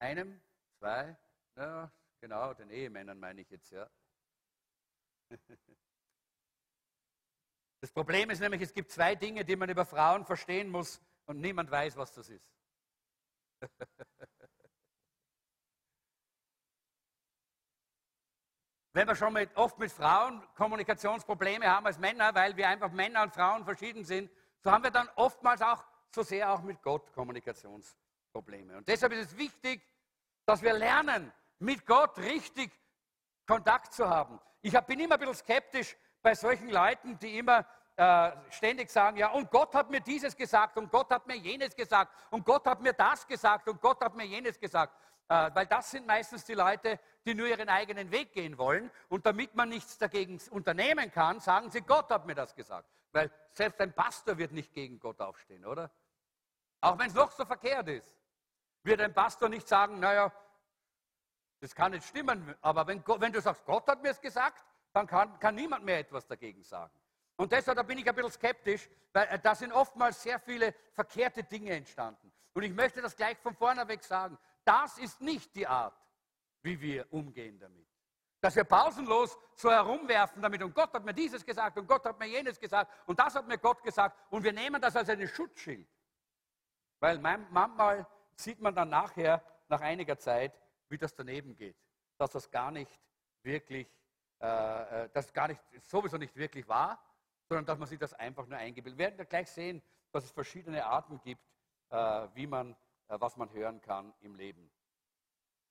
Einem? 0.00 0.42
Zwei? 0.80 1.16
Ja, 1.54 1.88
genau, 2.20 2.52
den 2.52 2.68
Ehemännern 2.70 3.20
meine 3.20 3.42
ich 3.42 3.50
jetzt, 3.50 3.70
ja. 3.70 3.88
Das 7.80 7.92
Problem 7.92 8.30
ist 8.30 8.40
nämlich, 8.40 8.62
es 8.62 8.72
gibt 8.72 8.90
zwei 8.90 9.16
Dinge, 9.16 9.44
die 9.44 9.56
man 9.56 9.68
über 9.68 9.84
Frauen 9.84 10.24
verstehen 10.24 10.68
muss 10.68 11.00
und 11.26 11.40
niemand 11.40 11.68
weiß, 11.70 11.96
was 11.96 12.12
das 12.12 12.28
ist. 12.28 12.48
Wenn 18.94 19.08
wir 19.08 19.16
schon 19.16 19.32
mit, 19.32 19.56
oft 19.56 19.78
mit 19.78 19.90
Frauen 19.90 20.42
Kommunikationsprobleme 20.54 21.66
haben 21.66 21.86
als 21.86 21.98
Männer, 21.98 22.34
weil 22.34 22.54
wir 22.56 22.68
einfach 22.68 22.90
Männer 22.90 23.22
und 23.22 23.32
Frauen 23.32 23.64
verschieden 23.64 24.04
sind, 24.04 24.30
so 24.60 24.70
haben 24.70 24.84
wir 24.84 24.90
dann 24.90 25.08
oftmals 25.16 25.62
auch 25.62 25.82
so 26.14 26.22
sehr 26.22 26.52
auch 26.52 26.60
mit 26.62 26.82
Gott 26.82 27.10
Kommunikationsprobleme. 27.14 28.76
Und 28.76 28.86
deshalb 28.86 29.12
ist 29.12 29.32
es 29.32 29.38
wichtig, 29.38 29.82
dass 30.44 30.60
wir 30.62 30.74
lernen, 30.74 31.32
mit 31.58 31.86
Gott 31.86 32.18
richtig 32.18 32.70
Kontakt 33.46 33.94
zu 33.94 34.08
haben. 34.08 34.38
Ich 34.60 34.78
bin 34.82 35.00
immer 35.00 35.14
ein 35.14 35.20
bisschen 35.20 35.36
skeptisch 35.36 35.96
bei 36.20 36.34
solchen 36.34 36.68
Leuten, 36.68 37.18
die 37.18 37.38
immer 37.38 37.66
äh, 37.96 38.32
ständig 38.50 38.90
sagen, 38.90 39.16
ja, 39.16 39.30
und 39.30 39.50
Gott 39.50 39.74
hat 39.74 39.90
mir 39.90 40.00
dieses 40.00 40.36
gesagt 40.36 40.76
und 40.76 40.90
Gott 40.90 41.10
hat 41.10 41.26
mir 41.26 41.36
jenes 41.36 41.74
gesagt 41.74 42.12
und 42.30 42.44
Gott 42.44 42.66
hat 42.66 42.80
mir 42.80 42.92
das 42.92 43.26
gesagt 43.26 43.68
und 43.68 43.80
Gott 43.80 44.02
hat 44.02 44.14
mir 44.14 44.24
jenes 44.24 44.58
gesagt. 44.58 44.94
Äh, 45.32 45.50
weil 45.54 45.64
das 45.64 45.90
sind 45.90 46.06
meistens 46.06 46.44
die 46.44 46.52
Leute, 46.52 47.00
die 47.24 47.34
nur 47.34 47.46
ihren 47.46 47.70
eigenen 47.70 48.10
Weg 48.10 48.34
gehen 48.34 48.58
wollen. 48.58 48.90
Und 49.08 49.24
damit 49.24 49.54
man 49.54 49.70
nichts 49.70 49.96
dagegen 49.96 50.38
unternehmen 50.50 51.10
kann, 51.10 51.40
sagen 51.40 51.70
sie, 51.70 51.80
Gott 51.80 52.10
hat 52.10 52.26
mir 52.26 52.34
das 52.34 52.54
gesagt. 52.54 52.86
Weil 53.12 53.30
selbst 53.54 53.80
ein 53.80 53.94
Pastor 53.94 54.36
wird 54.36 54.52
nicht 54.52 54.74
gegen 54.74 55.00
Gott 55.00 55.22
aufstehen, 55.22 55.64
oder? 55.64 55.90
Auch 56.82 56.98
wenn 56.98 57.06
es 57.06 57.14
noch 57.14 57.30
so 57.30 57.46
verkehrt 57.46 57.88
ist, 57.88 58.14
wird 58.82 59.00
ein 59.00 59.14
Pastor 59.14 59.48
nicht 59.48 59.66
sagen, 59.66 60.00
naja, 60.00 60.30
das 61.60 61.74
kann 61.74 61.92
nicht 61.92 62.06
stimmen. 62.06 62.54
Aber 62.60 62.86
wenn, 62.86 63.02
wenn 63.06 63.32
du 63.32 63.40
sagst, 63.40 63.64
Gott 63.64 63.88
hat 63.88 64.02
mir 64.02 64.10
es 64.10 64.20
gesagt, 64.20 64.62
dann 64.92 65.06
kann, 65.06 65.38
kann 65.38 65.54
niemand 65.54 65.82
mehr 65.82 66.00
etwas 66.00 66.26
dagegen 66.26 66.62
sagen. 66.62 66.92
Und 67.36 67.52
deshalb 67.52 67.78
da 67.78 67.82
bin 67.82 67.96
ich 67.96 68.06
ein 68.06 68.14
bisschen 68.14 68.32
skeptisch, 68.32 68.90
weil 69.14 69.26
äh, 69.28 69.38
da 69.38 69.54
sind 69.54 69.72
oftmals 69.72 70.22
sehr 70.22 70.38
viele 70.38 70.74
verkehrte 70.92 71.42
Dinge 71.42 71.70
entstanden. 71.70 72.30
Und 72.52 72.64
ich 72.64 72.74
möchte 72.74 73.00
das 73.00 73.16
gleich 73.16 73.38
von 73.38 73.54
vorne 73.54 73.88
weg 73.88 74.04
sagen. 74.04 74.36
Das 74.64 74.98
ist 74.98 75.20
nicht 75.20 75.54
die 75.54 75.66
Art, 75.66 75.96
wie 76.62 76.80
wir 76.80 77.12
umgehen 77.12 77.58
damit. 77.58 77.86
Dass 78.40 78.56
wir 78.56 78.64
pausenlos 78.64 79.38
so 79.54 79.70
herumwerfen 79.70 80.42
damit 80.42 80.62
und 80.62 80.74
Gott 80.74 80.92
hat 80.92 81.04
mir 81.04 81.14
dieses 81.14 81.44
gesagt 81.44 81.78
und 81.78 81.86
Gott 81.86 82.04
hat 82.04 82.18
mir 82.18 82.26
jenes 82.26 82.58
gesagt 82.58 82.90
und 83.06 83.18
das 83.18 83.34
hat 83.34 83.46
mir 83.46 83.58
Gott 83.58 83.82
gesagt 83.82 84.18
und 84.30 84.42
wir 84.42 84.52
nehmen 84.52 84.80
das 84.80 84.96
als 84.96 85.08
ein 85.08 85.26
Schutzschild. 85.28 85.88
Weil 86.98 87.18
manchmal 87.18 88.06
sieht 88.34 88.60
man 88.60 88.74
dann 88.74 88.88
nachher, 88.88 89.42
nach 89.68 89.80
einiger 89.80 90.18
Zeit, 90.18 90.60
wie 90.88 90.98
das 90.98 91.14
daneben 91.14 91.56
geht. 91.56 91.76
Dass 92.18 92.30
das 92.30 92.50
gar 92.50 92.70
nicht 92.70 93.00
wirklich, 93.42 93.88
äh, 94.40 95.04
äh 95.04 95.08
das 95.12 95.32
gar 95.32 95.48
nicht, 95.48 95.60
sowieso 95.80 96.18
nicht 96.18 96.36
wirklich 96.36 96.68
war, 96.68 97.02
sondern 97.48 97.64
dass 97.64 97.78
man 97.78 97.88
sich 97.88 97.98
das 97.98 98.12
einfach 98.14 98.46
nur 98.46 98.58
eingebildet. 98.58 98.98
Wir 98.98 99.06
werden 99.06 99.18
ja 99.18 99.24
gleich 99.24 99.50
sehen, 99.50 99.82
dass 100.12 100.24
es 100.24 100.30
verschiedene 100.30 100.84
Arten 100.84 101.20
gibt, 101.20 101.42
äh, 101.90 102.28
wie 102.34 102.46
man 102.46 102.76
was 103.20 103.36
man 103.36 103.52
hören 103.52 103.80
kann 103.80 104.12
im 104.20 104.34
Leben. 104.34 104.70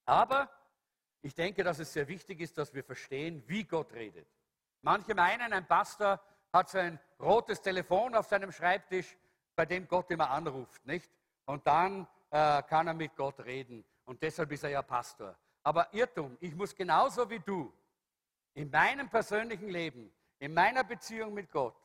Aber 0.05 0.50
ich 1.21 1.36
denke, 1.36 1.63
dass 1.63 1.79
es 1.79 1.93
sehr 1.93 2.07
wichtig 2.07 2.39
ist, 2.39 2.57
dass 2.57 2.74
wir 2.74 2.83
verstehen, 2.83 3.43
wie 3.48 3.63
Gott 3.63 3.93
redet. 3.93 4.27
Manche 4.81 5.13
meinen, 5.13 5.53
ein 5.53 5.67
Pastor 5.67 6.19
hat 6.51 6.69
so 6.69 6.79
ein 6.79 7.00
rotes 7.19 7.62
Telefon 7.62 8.15
auf 8.15 8.27
seinem 8.27 8.51
Schreibtisch, 8.51 9.17
bei 9.55 9.65
dem 9.65 9.88
Gott 9.88 10.10
immer 10.12 10.29
anruft, 10.29 10.86
nicht? 10.86 11.12
Und 11.45 11.65
dann 11.67 12.07
äh, 12.31 12.63
kann 12.63 12.88
er 12.88 12.93
mit 12.93 13.15
Gott 13.15 13.39
reden. 13.41 13.83
Und 14.05 14.21
deshalb 14.24 14.51
ist 14.51 14.63
er 14.63 14.71
ja 14.71 14.81
Pastor. 14.81 15.38
Aber 15.63 15.93
Irrtum, 15.93 16.38
ich 16.39 16.55
muss 16.55 16.75
genauso 16.75 17.29
wie 17.29 17.39
du 17.39 17.71
in 18.53 18.69
meinem 18.71 19.10
persönlichen 19.10 19.69
Leben, 19.69 20.12
in 20.39 20.53
meiner 20.53 20.83
Beziehung 20.83 21.33
mit 21.33 21.51
Gott, 21.51 21.75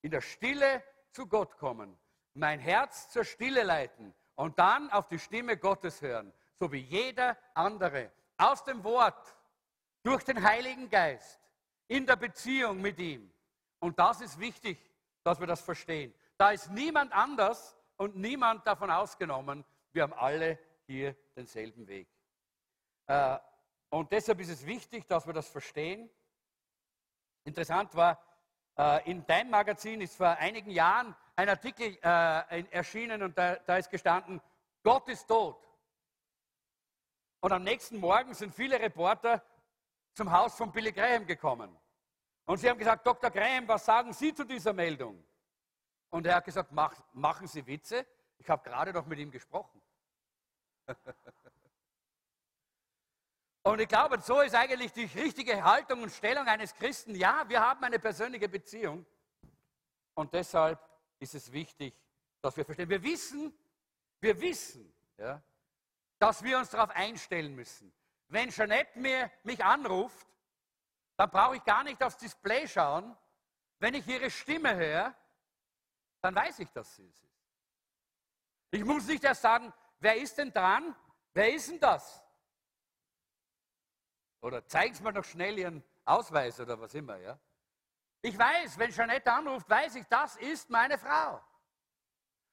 in 0.00 0.10
der 0.10 0.22
Stille 0.22 0.82
zu 1.10 1.26
Gott 1.26 1.56
kommen, 1.58 1.98
mein 2.34 2.58
Herz 2.58 3.10
zur 3.10 3.24
Stille 3.24 3.62
leiten 3.62 4.14
und 4.36 4.58
dann 4.58 4.90
auf 4.90 5.08
die 5.08 5.18
Stimme 5.18 5.56
Gottes 5.56 6.00
hören, 6.00 6.32
so 6.54 6.70
wie 6.70 6.80
jeder 6.80 7.36
andere, 7.54 8.12
aus 8.38 8.62
dem 8.64 8.84
Wort, 8.84 9.34
durch 10.02 10.22
den 10.22 10.42
Heiligen 10.42 10.88
Geist, 10.88 11.40
in 11.88 12.06
der 12.06 12.16
Beziehung 12.16 12.80
mit 12.80 12.98
ihm. 12.98 13.32
Und 13.80 13.98
das 13.98 14.20
ist 14.20 14.38
wichtig, 14.38 14.78
dass 15.24 15.40
wir 15.40 15.46
das 15.46 15.60
verstehen. 15.60 16.14
Da 16.36 16.50
ist 16.50 16.70
niemand 16.70 17.12
anders 17.12 17.76
und 17.96 18.16
niemand 18.16 18.66
davon 18.66 18.90
ausgenommen. 18.90 19.64
Wir 19.92 20.02
haben 20.02 20.12
alle 20.12 20.58
hier 20.86 21.16
denselben 21.34 21.86
Weg. 21.88 22.08
Äh, 23.06 23.38
und 23.88 24.12
deshalb 24.12 24.40
ist 24.40 24.50
es 24.50 24.66
wichtig, 24.66 25.06
dass 25.08 25.26
wir 25.26 25.32
das 25.32 25.48
verstehen. 25.48 26.10
Interessant 27.44 27.94
war, 27.94 28.20
äh, 28.76 29.10
in 29.10 29.26
deinem 29.26 29.50
Magazin 29.50 30.00
ist 30.00 30.16
vor 30.16 30.28
einigen 30.28 30.70
Jahren 30.70 31.14
ein 31.36 31.48
Artikel 31.50 31.98
äh, 32.02 32.64
erschienen 32.70 33.22
und 33.22 33.36
da, 33.36 33.56
da 33.56 33.76
ist 33.76 33.90
gestanden, 33.90 34.40
Gott 34.82 35.08
ist 35.08 35.26
tot. 35.26 35.62
Und 37.40 37.52
am 37.52 37.62
nächsten 37.62 37.98
Morgen 37.98 38.34
sind 38.34 38.54
viele 38.54 38.80
Reporter 38.80 39.42
zum 40.14 40.32
Haus 40.32 40.56
von 40.56 40.72
Billy 40.72 40.92
Graham 40.92 41.26
gekommen. 41.26 41.76
Und 42.46 42.58
sie 42.58 42.70
haben 42.70 42.78
gesagt, 42.78 43.06
Dr. 43.06 43.30
Graham, 43.30 43.68
was 43.68 43.84
sagen 43.84 44.12
Sie 44.12 44.32
zu 44.32 44.44
dieser 44.44 44.72
Meldung? 44.72 45.22
Und 46.10 46.26
er 46.26 46.36
hat 46.36 46.44
gesagt, 46.44 46.72
Mach, 46.72 46.94
machen 47.12 47.46
Sie 47.46 47.66
Witze? 47.66 48.06
Ich 48.38 48.48
habe 48.48 48.62
gerade 48.68 48.92
noch 48.92 49.04
mit 49.04 49.18
ihm 49.18 49.30
gesprochen. 49.30 49.82
und 53.64 53.80
ich 53.80 53.88
glaube, 53.88 54.20
so 54.20 54.40
ist 54.40 54.54
eigentlich 54.54 54.92
die 54.92 55.04
richtige 55.04 55.62
Haltung 55.62 56.02
und 56.02 56.10
Stellung 56.10 56.46
eines 56.46 56.74
Christen. 56.74 57.14
Ja, 57.14 57.44
wir 57.48 57.60
haben 57.60 57.84
eine 57.84 57.98
persönliche 57.98 58.48
Beziehung. 58.48 59.04
Und 60.14 60.32
deshalb 60.32 60.78
ist 61.18 61.34
es 61.34 61.52
wichtig, 61.52 61.94
dass 62.40 62.56
wir 62.56 62.64
verstehen. 62.64 62.88
Wir 62.88 63.02
wissen, 63.02 63.56
wir 64.20 64.40
wissen, 64.40 64.92
ja, 65.18 65.42
dass 66.18 66.42
wir 66.42 66.58
uns 66.58 66.70
darauf 66.70 66.90
einstellen 66.90 67.54
müssen. 67.54 67.92
Wenn 68.28 68.50
Jeanette 68.50 68.98
mir, 68.98 69.30
mich 69.44 69.64
anruft, 69.64 70.26
dann 71.16 71.30
brauche 71.30 71.56
ich 71.56 71.64
gar 71.64 71.84
nicht 71.84 72.02
aufs 72.02 72.16
Display 72.16 72.66
schauen. 72.66 73.16
Wenn 73.78 73.94
ich 73.94 74.06
ihre 74.06 74.30
Stimme 74.30 74.74
höre, 74.74 75.14
dann 76.20 76.34
weiß 76.34 76.58
ich, 76.60 76.70
dass 76.70 76.96
sie 76.96 77.06
es 77.06 77.22
ist. 77.22 77.36
Ich 78.70 78.84
muss 78.84 79.06
nicht 79.06 79.22
erst 79.24 79.42
sagen, 79.42 79.72
wer 80.00 80.16
ist 80.16 80.36
denn 80.38 80.52
dran? 80.52 80.94
Wer 81.32 81.54
ist 81.54 81.70
denn 81.70 81.78
das? 81.78 82.22
Oder 84.40 84.66
zeigen 84.66 84.94
Sie 84.94 85.02
mir 85.02 85.12
noch 85.12 85.24
schnell 85.24 85.58
Ihren 85.58 85.84
Ausweis 86.04 86.58
oder 86.60 86.80
was 86.80 86.94
immer, 86.94 87.16
ja. 87.16 87.38
Ich 88.22 88.38
weiß, 88.38 88.78
wenn 88.78 88.90
Jeanette 88.90 89.32
anruft, 89.32 89.68
weiß 89.68 89.96
ich, 89.96 90.06
das 90.06 90.36
ist 90.36 90.70
meine 90.70 90.98
Frau. 90.98 91.42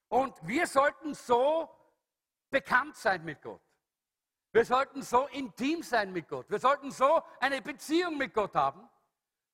Und 0.10 0.36
wir 0.48 0.67
sollten 0.67 1.13
so 1.13 1.70
bekannt 2.50 2.96
sein 2.96 3.24
mit 3.24 3.41
Gott. 3.41 3.62
Wir 4.51 4.65
sollten 4.65 5.01
so 5.01 5.25
intim 5.27 5.82
sein 5.82 6.13
mit 6.13 6.27
Gott. 6.27 6.48
Wir 6.50 6.60
sollten 6.60 6.91
so 6.91 7.24
eine 7.39 7.62
Beziehung 7.62 8.17
mit 8.17 8.34
Gott 8.34 8.53
haben, 8.53 8.88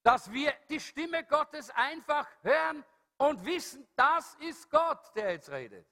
dass 0.04 0.30
wir 0.32 0.54
die 0.70 0.80
Stimme 0.80 1.24
Gottes 1.24 1.70
einfach 1.70 2.28
hören 2.42 2.84
und 3.18 3.46
wissen, 3.46 3.88
das 3.96 4.36
ist 4.36 4.70
Gott, 4.70 5.16
der 5.16 5.32
jetzt 5.32 5.50
redet. 5.50 5.88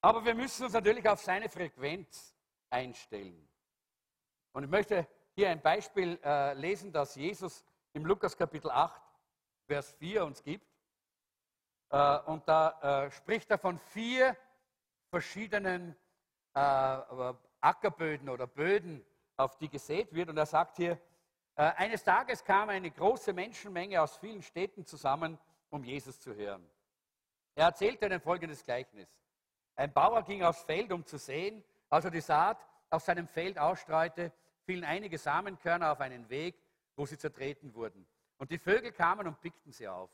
Aber 0.00 0.24
wir 0.24 0.34
müssen 0.34 0.64
uns 0.64 0.72
natürlich 0.72 1.06
auf 1.08 1.20
seine 1.20 1.48
Frequenz 1.48 2.34
einstellen. 2.70 3.48
Und 4.52 4.64
ich 4.64 4.70
möchte 4.70 5.08
hier 5.34 5.50
ein 5.50 5.60
Beispiel 5.60 6.18
äh, 6.24 6.54
lesen, 6.54 6.92
das 6.92 7.16
Jesus 7.16 7.64
im 7.92 8.06
Lukas 8.06 8.36
Kapitel 8.36 8.70
8, 8.70 9.02
Vers 9.66 9.92
4 9.94 10.24
uns 10.24 10.42
gibt. 10.42 10.66
Äh, 11.90 12.18
und 12.26 12.46
da 12.48 13.04
äh, 13.06 13.10
spricht 13.10 13.50
er 13.50 13.58
von 13.58 13.78
vier 13.78 14.36
verschiedenen 15.10 15.96
Ackerböden 17.60 18.28
oder 18.28 18.46
Böden, 18.46 19.04
auf 19.36 19.58
die 19.58 19.68
gesät 19.68 20.14
wird. 20.14 20.28
Und 20.28 20.36
er 20.36 20.46
sagt 20.46 20.76
hier, 20.76 21.00
eines 21.56 22.04
Tages 22.04 22.44
kam 22.44 22.68
eine 22.68 22.92
große 22.92 23.32
Menschenmenge 23.32 24.00
aus 24.00 24.16
vielen 24.18 24.40
Städten 24.40 24.86
zusammen, 24.86 25.36
um 25.70 25.82
Jesus 25.82 26.20
zu 26.20 26.32
hören. 26.32 26.64
Er 27.56 27.66
erzählte 27.66 28.06
ihnen 28.06 28.20
folgendes 28.20 28.64
Gleichnis. 28.64 29.08
Ein 29.74 29.92
Bauer 29.92 30.22
ging 30.22 30.44
aufs 30.44 30.62
Feld, 30.62 30.92
um 30.92 31.04
zu 31.04 31.18
sehen. 31.18 31.64
Als 31.88 32.04
er 32.04 32.12
die 32.12 32.20
Saat 32.20 32.64
auf 32.90 33.02
seinem 33.02 33.26
Feld 33.26 33.58
ausstreute, 33.58 34.32
fielen 34.64 34.84
einige 34.84 35.18
Samenkörner 35.18 35.92
auf 35.92 36.00
einen 36.00 36.28
Weg, 36.28 36.56
wo 36.96 37.06
sie 37.06 37.18
zertreten 37.18 37.74
wurden. 37.74 38.06
Und 38.38 38.50
die 38.50 38.58
Vögel 38.58 38.92
kamen 38.92 39.26
und 39.26 39.40
pickten 39.40 39.72
sie 39.72 39.88
auf. 39.88 40.10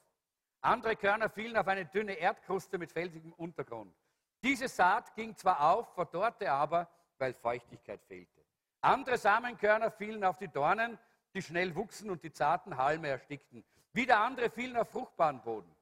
Andere 0.61 0.97
Körner 0.97 1.31
fielen 1.31 1.57
auf 1.57 1.69
eine 1.69 1.87
dünne 1.87 2.13
Erdkruste 2.13 2.79
mit 2.79 2.93
felsigem 2.93 3.33
Untergrund. 3.33 3.95
Diese 4.43 4.69
Saat 4.69 5.15
ging 5.15 5.37
zwar 5.37 5.71
auf, 5.71 5.95
verdorrte 5.95 6.51
aber, 6.51 6.89
weil 7.19 7.33
Feuchtigkeit 7.33 8.03
fehlte. 8.05 8.45
Andere 8.83 9.19
Samenkörner 9.19 9.91
fielen 9.91 10.25
auf 10.25 10.39
die 10.39 10.49
Dornen, 10.49 10.99
die 11.35 11.43
schnell 11.43 11.75
wuchsen 11.75 12.11
und 12.11 12.23
die 12.23 12.33
zarten 12.33 12.77
Halme 12.77 13.09
erstickten. 13.09 13.65
Wieder 13.93 14.21
andere 14.21 14.51
fielen 14.51 14.77
auf 14.77 14.91
fruchtbaren 14.91 15.43
Boden. 15.43 15.75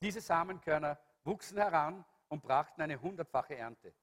Diese 0.00 0.20
Samenkörner 0.20 0.98
wuchsen 1.24 1.58
heran 1.58 2.04
und 2.28 2.42
brachten 2.42 2.82
eine 2.82 3.00
hundertfache 3.00 3.56
Ernte. 3.56 3.94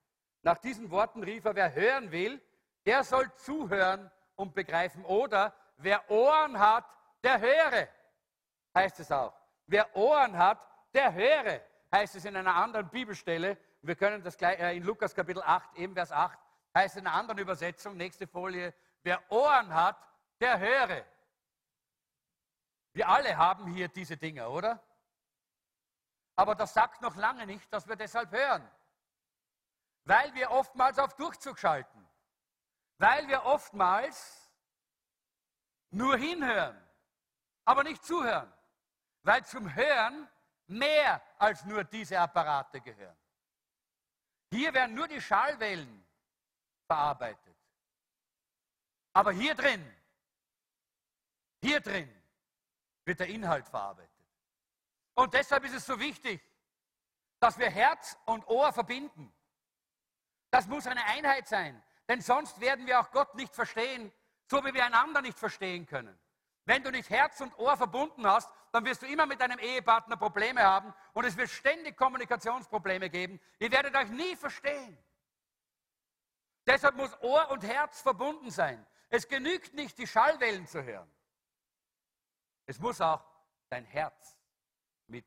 Nach 0.41 0.57
diesen 0.57 0.91
Worten 0.91 1.23
rief 1.23 1.45
er, 1.45 1.55
wer 1.55 1.73
hören 1.73 2.11
will, 2.11 2.41
der 2.85 3.03
soll 3.03 3.33
zuhören 3.35 4.11
und 4.35 4.53
begreifen. 4.53 5.05
Oder 5.05 5.53
wer 5.77 6.09
Ohren 6.09 6.59
hat, 6.59 6.85
der 7.23 7.39
höre, 7.39 7.87
heißt 8.75 8.99
es 8.99 9.11
auch. 9.11 9.33
Wer 9.67 9.95
Ohren 9.95 10.37
hat, 10.37 10.59
der 10.93 11.13
höre, 11.13 11.61
heißt 11.91 12.15
es 12.15 12.25
in 12.25 12.35
einer 12.35 12.55
anderen 12.55 12.89
Bibelstelle. 12.89 13.57
Wir 13.81 13.95
können 13.95 14.23
das 14.23 14.37
gleich 14.37 14.59
äh, 14.59 14.75
in 14.75 14.83
Lukas 14.83 15.13
Kapitel 15.13 15.41
8, 15.41 15.75
eben 15.75 15.93
Vers 15.93 16.11
8, 16.11 16.37
heißt 16.75 16.97
in 16.97 17.07
einer 17.07 17.15
anderen 17.15 17.39
Übersetzung, 17.39 17.95
nächste 17.95 18.27
Folie, 18.27 18.73
wer 19.03 19.21
Ohren 19.31 19.73
hat, 19.73 19.97
der 20.39 20.59
höre. 20.59 21.05
Wir 22.93 23.09
alle 23.09 23.37
haben 23.37 23.67
hier 23.67 23.87
diese 23.87 24.17
Dinge, 24.17 24.49
oder? 24.49 24.81
Aber 26.35 26.55
das 26.55 26.73
sagt 26.73 27.01
noch 27.01 27.15
lange 27.15 27.45
nicht, 27.45 27.71
dass 27.71 27.87
wir 27.87 27.95
deshalb 27.95 28.31
hören. 28.31 28.69
Weil 30.05 30.33
wir 30.33 30.51
oftmals 30.51 30.99
auf 30.99 31.15
Durchzug 31.15 31.59
schalten. 31.59 32.07
Weil 33.03 33.27
wir 33.27 33.43
oftmals 33.43 34.49
nur 35.89 36.15
hinhören, 36.15 36.81
aber 37.65 37.83
nicht 37.83 38.01
zuhören. 38.01 38.49
Weil 39.23 39.45
zum 39.45 39.75
Hören 39.75 40.29
mehr 40.67 41.21
als 41.37 41.65
nur 41.65 41.83
diese 41.83 42.17
Apparate 42.17 42.79
gehören. 42.79 43.17
Hier 44.51 44.73
werden 44.73 44.95
nur 44.95 45.09
die 45.09 45.19
Schallwellen 45.19 46.07
verarbeitet. 46.87 47.57
Aber 49.11 49.33
hier 49.33 49.53
drin, 49.53 49.83
hier 51.61 51.81
drin 51.81 52.09
wird 53.03 53.19
der 53.19 53.27
Inhalt 53.27 53.67
verarbeitet. 53.67 54.29
Und 55.15 55.33
deshalb 55.33 55.65
ist 55.65 55.75
es 55.75 55.85
so 55.85 55.99
wichtig, 55.99 56.41
dass 57.41 57.57
wir 57.57 57.69
Herz 57.69 58.17
und 58.27 58.47
Ohr 58.47 58.71
verbinden. 58.71 59.33
Das 60.51 60.67
muss 60.67 60.87
eine 60.87 61.03
Einheit 61.03 61.49
sein, 61.49 61.83
denn 62.07 62.21
sonst 62.21 62.59
werden 62.59 62.85
wir 62.85 62.99
auch 62.99 63.11
Gott 63.11 63.35
nicht 63.35 63.55
verstehen, 63.55 64.11
so 64.49 64.63
wie 64.65 64.73
wir 64.73 64.85
einander 64.85 65.21
nicht 65.21 65.39
verstehen 65.39 65.85
können. 65.85 66.17
Wenn 66.65 66.83
du 66.83 66.91
nicht 66.91 67.09
Herz 67.09 67.41
und 67.41 67.57
Ohr 67.57 67.75
verbunden 67.75 68.25
hast, 68.25 68.49
dann 68.71 68.85
wirst 68.85 69.01
du 69.01 69.05
immer 69.05 69.25
mit 69.25 69.41
deinem 69.41 69.59
Ehepartner 69.59 70.17
Probleme 70.17 70.61
haben 70.61 70.93
und 71.13 71.25
es 71.25 71.35
wird 71.37 71.49
ständig 71.49 71.97
Kommunikationsprobleme 71.97 73.09
geben. 73.09 73.39
Ihr 73.59 73.71
werdet 73.71 73.95
euch 73.95 74.09
nie 74.09 74.35
verstehen. 74.35 74.97
Deshalb 76.65 76.95
muss 76.95 77.19
Ohr 77.21 77.49
und 77.51 77.63
Herz 77.63 78.01
verbunden 78.01 78.49
sein. 78.49 78.85
Es 79.09 79.27
genügt 79.27 79.73
nicht, 79.73 79.97
die 79.97 80.07
Schallwellen 80.07 80.65
zu 80.65 80.83
hören. 80.83 81.11
Es 82.65 82.79
muss 82.79 83.01
auch 83.01 83.23
dein 83.69 83.85
Herz 83.85 84.37
mit 85.07 85.25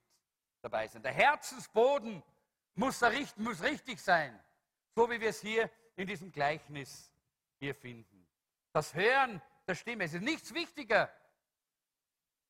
dabei 0.63 0.89
sein. 0.89 1.03
Der 1.03 1.13
Herzensboden 1.13 2.23
muss, 2.75 3.01
muss 3.37 3.63
richtig 3.63 4.01
sein, 4.01 4.43
so 4.95 5.11
wie 5.11 5.21
wir 5.21 5.29
es 5.29 5.41
hier 5.41 5.71
in 5.97 6.07
diesem 6.07 6.31
Gleichnis 6.31 7.11
hier 7.59 7.75
finden. 7.75 8.27
Das 8.73 8.95
Hören 8.95 9.43
der 9.67 9.75
Stimme. 9.75 10.05
Es 10.05 10.15
ist 10.15 10.23
nichts 10.23 10.55
wichtiger 10.55 11.11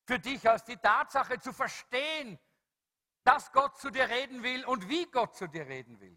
für 0.04 0.18
dich 0.18 0.48
als 0.48 0.64
die 0.64 0.76
Tatsache 0.76 1.38
zu 1.38 1.52
verstehen, 1.52 2.38
dass 3.24 3.50
Gott 3.52 3.76
zu 3.78 3.90
dir 3.90 4.08
reden 4.08 4.42
will 4.42 4.64
und 4.66 4.88
wie 4.88 5.06
Gott 5.06 5.34
zu 5.36 5.48
dir 5.48 5.66
reden 5.66 5.98
will. 6.00 6.16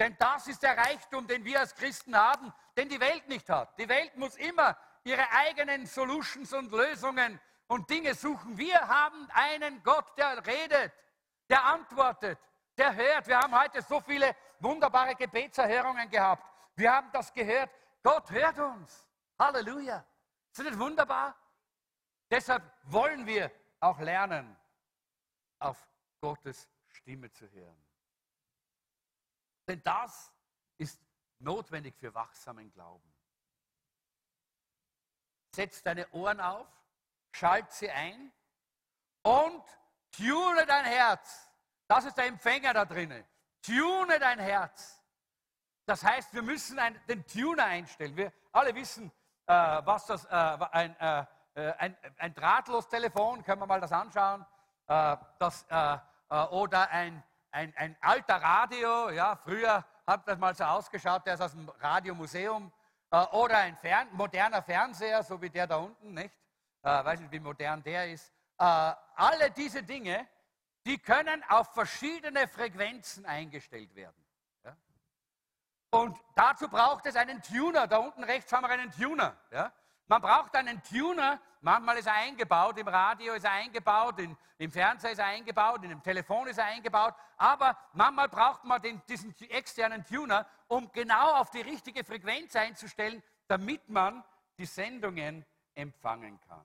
Denn 0.00 0.16
das 0.18 0.46
ist 0.46 0.62
der 0.62 0.76
Reichtum, 0.76 1.26
den 1.26 1.44
wir 1.44 1.60
als 1.60 1.74
Christen 1.74 2.16
haben, 2.16 2.52
den 2.76 2.88
die 2.88 3.00
Welt 3.00 3.28
nicht 3.28 3.48
hat. 3.48 3.78
Die 3.78 3.88
Welt 3.88 4.16
muss 4.16 4.36
immer 4.36 4.76
ihre 5.04 5.28
eigenen 5.30 5.86
Solutions 5.86 6.52
und 6.52 6.70
Lösungen 6.70 7.40
und 7.66 7.88
Dinge 7.90 8.14
suchen. 8.14 8.56
Wir 8.56 8.80
haben 8.80 9.28
einen 9.30 9.82
Gott, 9.82 10.16
der 10.16 10.44
redet, 10.46 10.92
der 11.48 11.64
antwortet, 11.64 12.38
der 12.76 12.94
hört. 12.94 13.26
Wir 13.26 13.38
haben 13.38 13.58
heute 13.58 13.82
so 13.82 14.00
viele 14.00 14.34
wunderbare 14.60 15.14
Gebetserhörungen 15.14 16.08
gehabt. 16.10 16.44
Wir 16.78 16.92
haben 16.92 17.10
das 17.10 17.32
gehört. 17.32 17.70
Gott 18.04 18.30
hört 18.30 18.56
uns. 18.60 19.08
Halleluja. 19.36 20.06
Ist 20.52 20.64
das 20.64 20.78
wunderbar? 20.78 21.36
Deshalb 22.30 22.62
wollen 22.84 23.26
wir 23.26 23.50
auch 23.80 23.98
lernen, 23.98 24.56
auf 25.58 25.88
Gottes 26.20 26.68
Stimme 26.86 27.32
zu 27.32 27.50
hören. 27.50 27.84
Denn 29.66 29.82
das 29.82 30.32
ist 30.76 31.00
notwendig 31.40 31.96
für 31.96 32.14
wachsamen 32.14 32.70
Glauben. 32.70 33.12
Setz 35.56 35.82
deine 35.82 36.08
Ohren 36.12 36.40
auf, 36.40 36.68
schalt 37.32 37.72
sie 37.72 37.90
ein 37.90 38.32
und 39.22 39.64
tune 40.12 40.64
dein 40.64 40.84
Herz. 40.84 41.50
Das 41.88 42.04
ist 42.04 42.16
der 42.16 42.26
Empfänger 42.26 42.72
da 42.72 42.84
drinnen. 42.84 43.26
Tune 43.62 44.20
dein 44.20 44.38
Herz. 44.38 44.97
Das 45.88 46.04
heißt, 46.04 46.34
wir 46.34 46.42
müssen 46.42 46.78
einen, 46.78 47.00
den 47.08 47.26
Tuner 47.26 47.64
einstellen. 47.64 48.14
Wir 48.14 48.30
alle 48.52 48.74
wissen, 48.74 49.10
äh, 49.46 49.54
was 49.54 50.04
das 50.04 50.26
äh, 50.26 50.28
ein, 50.28 50.94
äh, 51.00 51.24
äh, 51.54 51.72
ein, 51.78 51.96
ein 52.18 52.34
drahtlos 52.34 52.86
Telefon, 52.90 53.42
können 53.42 53.62
wir 53.62 53.66
mal 53.66 53.80
das 53.80 53.90
anschauen. 53.90 54.44
Äh, 54.86 55.16
das, 55.38 55.64
äh, 55.70 55.96
oder 56.50 56.90
ein, 56.90 57.22
ein, 57.52 57.74
ein 57.74 57.96
alter 58.02 58.36
Radio, 58.36 59.08
ja, 59.08 59.34
früher 59.36 59.82
hat 60.06 60.28
das 60.28 60.38
mal 60.38 60.54
so 60.54 60.64
ausgeschaut, 60.64 61.24
der 61.24 61.34
ist 61.34 61.40
aus 61.40 61.52
dem 61.52 61.66
Radiomuseum. 61.80 62.70
oder 63.32 63.56
ein 63.56 63.74
Fern 63.78 64.08
moderner 64.12 64.62
Fernseher, 64.62 65.22
so 65.22 65.40
wie 65.40 65.48
der 65.48 65.66
da 65.66 65.76
unten, 65.76 66.12
nicht? 66.12 66.34
Weiß 66.82 67.18
nicht, 67.18 67.32
wie 67.32 67.40
modern 67.40 67.82
der 67.82 68.12
ist. 68.12 68.30
Alle 68.58 69.50
diese 69.56 69.82
Dinge, 69.82 70.28
die 70.84 70.98
können 70.98 71.42
auf 71.48 71.72
verschiedene 71.72 72.46
Frequenzen 72.46 73.24
eingestellt 73.24 73.94
werden. 73.94 74.27
Und 75.90 76.18
dazu 76.34 76.68
braucht 76.68 77.06
es 77.06 77.16
einen 77.16 77.42
Tuner. 77.42 77.86
Da 77.86 77.98
unten 77.98 78.24
rechts 78.24 78.52
haben 78.52 78.62
wir 78.62 78.70
einen 78.70 78.90
Tuner. 78.90 79.36
Ja? 79.50 79.72
Man 80.06 80.20
braucht 80.20 80.54
einen 80.54 80.82
Tuner. 80.82 81.40
Manchmal 81.60 81.98
ist 81.98 82.06
er 82.06 82.14
eingebaut, 82.14 82.78
im 82.78 82.86
Radio 82.86 83.34
ist 83.34 83.44
er 83.44 83.50
eingebaut, 83.50 84.20
in, 84.20 84.36
im 84.58 84.70
Fernseher 84.70 85.10
ist 85.10 85.18
er 85.18 85.26
eingebaut, 85.26 85.82
in 85.82 85.90
dem 85.90 86.02
Telefon 86.02 86.46
ist 86.46 86.58
er 86.58 86.66
eingebaut. 86.66 87.14
Aber 87.36 87.76
manchmal 87.94 88.28
braucht 88.28 88.62
man 88.64 88.80
den, 88.80 89.02
diesen 89.08 89.34
externen 89.50 90.04
Tuner, 90.04 90.46
um 90.68 90.90
genau 90.92 91.34
auf 91.34 91.50
die 91.50 91.62
richtige 91.62 92.04
Frequenz 92.04 92.54
einzustellen, 92.54 93.22
damit 93.48 93.88
man 93.88 94.22
die 94.56 94.66
Sendungen 94.66 95.44
empfangen 95.74 96.38
kann. 96.48 96.64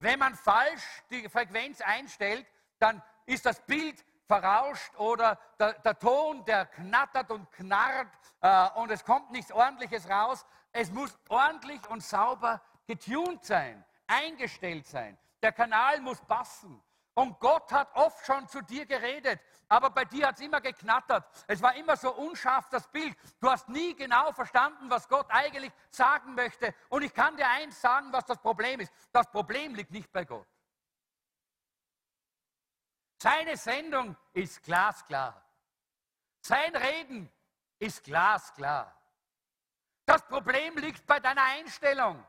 Wenn 0.00 0.18
man 0.18 0.34
falsch 0.34 1.02
die 1.10 1.28
Frequenz 1.28 1.80
einstellt, 1.80 2.46
dann 2.78 3.02
ist 3.26 3.46
das 3.46 3.60
Bild 3.66 4.04
verrauscht 4.28 4.94
oder 4.98 5.38
der, 5.58 5.72
der 5.72 5.98
Ton, 5.98 6.44
der 6.44 6.66
knattert 6.66 7.30
und 7.30 7.50
knarrt 7.52 8.08
äh, 8.40 8.68
und 8.78 8.90
es 8.90 9.04
kommt 9.04 9.32
nichts 9.32 9.50
Ordentliches 9.50 10.08
raus. 10.08 10.46
es 10.72 10.92
muss 10.92 11.18
ordentlich 11.28 11.80
und 11.88 12.02
sauber 12.02 12.60
getuned 12.86 13.44
sein, 13.44 13.84
eingestellt 14.06 14.86
sein. 14.86 15.18
Der 15.42 15.52
Kanal 15.52 16.00
muss 16.00 16.20
passen. 16.20 16.80
Und 17.14 17.40
Gott 17.40 17.72
hat 17.72 17.92
oft 17.96 18.24
schon 18.24 18.46
zu 18.46 18.62
dir 18.62 18.86
geredet, 18.86 19.40
aber 19.68 19.90
bei 19.90 20.04
dir 20.04 20.28
hat 20.28 20.36
es 20.36 20.40
immer 20.40 20.60
geknattert. 20.60 21.24
Es 21.48 21.60
war 21.60 21.74
immer 21.74 21.96
so 21.96 22.14
unscharf 22.14 22.68
das 22.68 22.86
Bild. 22.86 23.16
Du 23.40 23.50
hast 23.50 23.68
nie 23.68 23.96
genau 23.96 24.30
verstanden, 24.30 24.88
was 24.88 25.08
Gott 25.08 25.26
eigentlich 25.28 25.72
sagen 25.90 26.36
möchte. 26.36 26.72
Und 26.90 27.02
ich 27.02 27.12
kann 27.12 27.36
dir 27.36 27.48
eins 27.48 27.80
sagen, 27.80 28.12
was 28.12 28.24
das 28.24 28.38
Problem 28.38 28.78
ist. 28.78 28.92
Das 29.10 29.28
Problem 29.32 29.74
liegt 29.74 29.90
nicht 29.90 30.12
bei 30.12 30.24
Gott. 30.24 30.46
Seine 33.20 33.56
Sendung 33.56 34.16
ist 34.32 34.62
glasklar. 34.62 35.44
Sein 36.40 36.74
Reden 36.74 37.30
ist 37.78 38.04
glasklar. 38.04 38.94
Das 40.06 40.22
Problem 40.26 40.78
liegt 40.78 41.06
bei 41.06 41.20
deiner 41.20 41.42
Einstellung. 41.42 42.24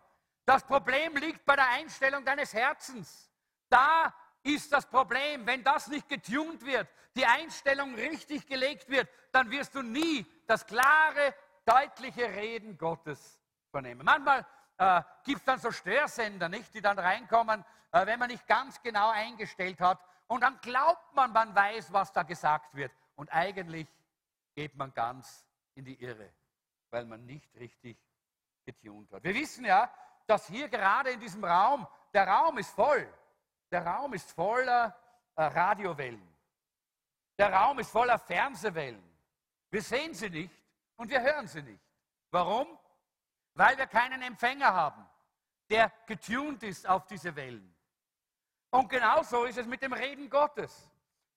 Das 0.45 0.63
Problem 0.63 1.15
liegt 1.17 1.45
bei 1.45 1.56
der 1.56 1.69
Einstellung 1.69 2.25
deines 2.25 2.54
Herzens. 2.54 3.32
Da 3.69 4.13
ist 4.43 4.73
das 4.73 4.86
Problem. 4.88 5.45
Wenn 5.45 5.63
das 5.63 5.88
nicht 5.88 6.10
getunt 6.10 6.65
wird, 6.65 6.88
die 7.15 7.25
Einstellung 7.25 7.93
richtig 7.93 8.47
gelegt 8.47 8.89
wird, 8.89 9.08
dann 9.32 9.52
wirst 9.52 9.75
du 9.75 9.84
nie 9.84 10.25
das 10.47 10.65
klare, 10.65 11.36
deutliche 11.65 12.28
Reden 12.28 12.78
Gottes 12.78 13.39
vernehmen. 13.69 14.04
Manchmal 14.04 14.45
äh, 14.78 15.04
gibt 15.23 15.39
es 15.39 15.45
dann 15.45 15.60
so 15.60 15.71
Störsender, 15.71 16.49
nicht, 16.49 16.73
die 16.73 16.82
dann 16.82 16.97
reinkommen, 16.97 17.63
äh, 17.91 18.06
wenn 18.06 18.17
man 18.17 18.30
nicht 18.30 18.47
ganz 18.47 18.82
genau 18.82 19.10
eingestellt 19.10 19.80
hat. 19.80 19.99
Und 20.30 20.42
dann 20.42 20.62
glaubt 20.62 21.13
man, 21.15 21.32
man 21.32 21.56
weiß, 21.56 21.92
was 21.92 22.13
da 22.13 22.22
gesagt 22.22 22.76
wird. 22.76 22.92
Und 23.15 23.34
eigentlich 23.34 23.88
geht 24.54 24.76
man 24.76 24.94
ganz 24.94 25.44
in 25.74 25.86
die 25.86 26.02
Irre, 26.02 26.32
weil 26.92 27.06
man 27.06 27.26
nicht 27.26 27.54
richtig 27.56 27.98
getunt 28.63 29.12
hat. 29.12 29.24
Wir 29.24 29.34
wissen 29.34 29.65
ja, 29.65 29.92
dass 30.28 30.48
hier 30.48 30.70
gerade 30.70 31.10
in 31.10 31.20
diesem 31.20 31.44
Raum, 31.44 31.88
der 32.13 32.28
Raum 32.28 32.60
ist 32.60 32.70
voll. 32.76 33.12
Der 33.72 33.84
Raum 33.84 34.13
ist 34.13 34.32
voller 34.32 34.96
äh, 35.36 35.44
Radiowellen. 35.44 36.36
Der 37.39 37.52
Raum 37.52 37.80
ist 37.80 37.89
voller 37.89 38.20
Fernsehwellen. 38.20 39.04
Wir 39.72 39.82
sehen 39.82 40.13
sie 40.13 40.30
nicht 40.30 40.54
und 40.96 41.10
wir 41.10 41.22
hören 41.22 41.48
sie 41.48 41.63
nicht. 41.63 41.82
Warum? 42.30 42.68
Weil 43.56 43.78
wir 43.80 43.88
keinen 43.88 44.22
Empfänger 44.22 44.72
haben, 44.72 45.10
der 45.72 45.92
getuned 46.06 46.62
ist 46.62 46.88
auf 46.88 47.08
diese 47.08 47.36
Wellen. 47.36 47.76
Und 48.71 48.89
genauso 48.89 49.45
ist 49.45 49.58
es 49.58 49.65
mit 49.65 49.82
dem 49.82 49.93
Reden 49.93 50.29
Gottes. 50.29 50.89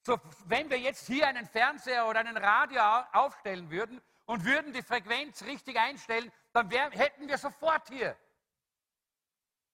So, 0.05 0.19
wenn 0.47 0.69
wir 0.69 0.79
jetzt 0.79 1.07
hier 1.07 1.27
einen 1.27 1.47
Fernseher 1.47 2.07
oder 2.09 2.21
einen 2.21 2.37
Radio 2.37 2.83
aufstellen 3.13 3.71
würden 3.71 4.03
und 4.27 4.45
würden 4.45 4.73
die 4.73 4.83
Frequenz 4.83 5.43
richtig 5.45 5.79
einstellen, 5.79 6.33
dann 6.53 6.71
wär, 6.71 6.91
hätten 6.91 7.29
wir 7.29 7.39
sofort 7.39 7.89
hier 7.89 8.17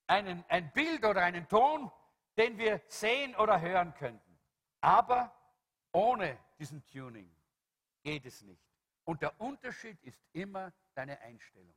einen, 0.07 0.44
ein 0.49 0.71
Bild 0.73 1.05
oder 1.05 1.23
einen 1.23 1.49
Ton, 1.49 1.90
den 2.37 2.59
wir 2.59 2.81
sehen 2.88 3.35
oder 3.37 3.61
hören 3.61 3.94
könnten. 3.94 4.38
Aber 4.81 5.35
ohne 5.92 6.38
diesen 6.59 6.85
Tuning 6.87 7.35
geht 8.03 8.27
es 8.27 8.42
nicht. 8.42 8.62
Und 9.05 9.23
der 9.23 9.40
Unterschied 9.40 10.03
ist 10.03 10.23
immer 10.33 10.73
deine 10.94 11.18
Einstellung. 11.21 11.75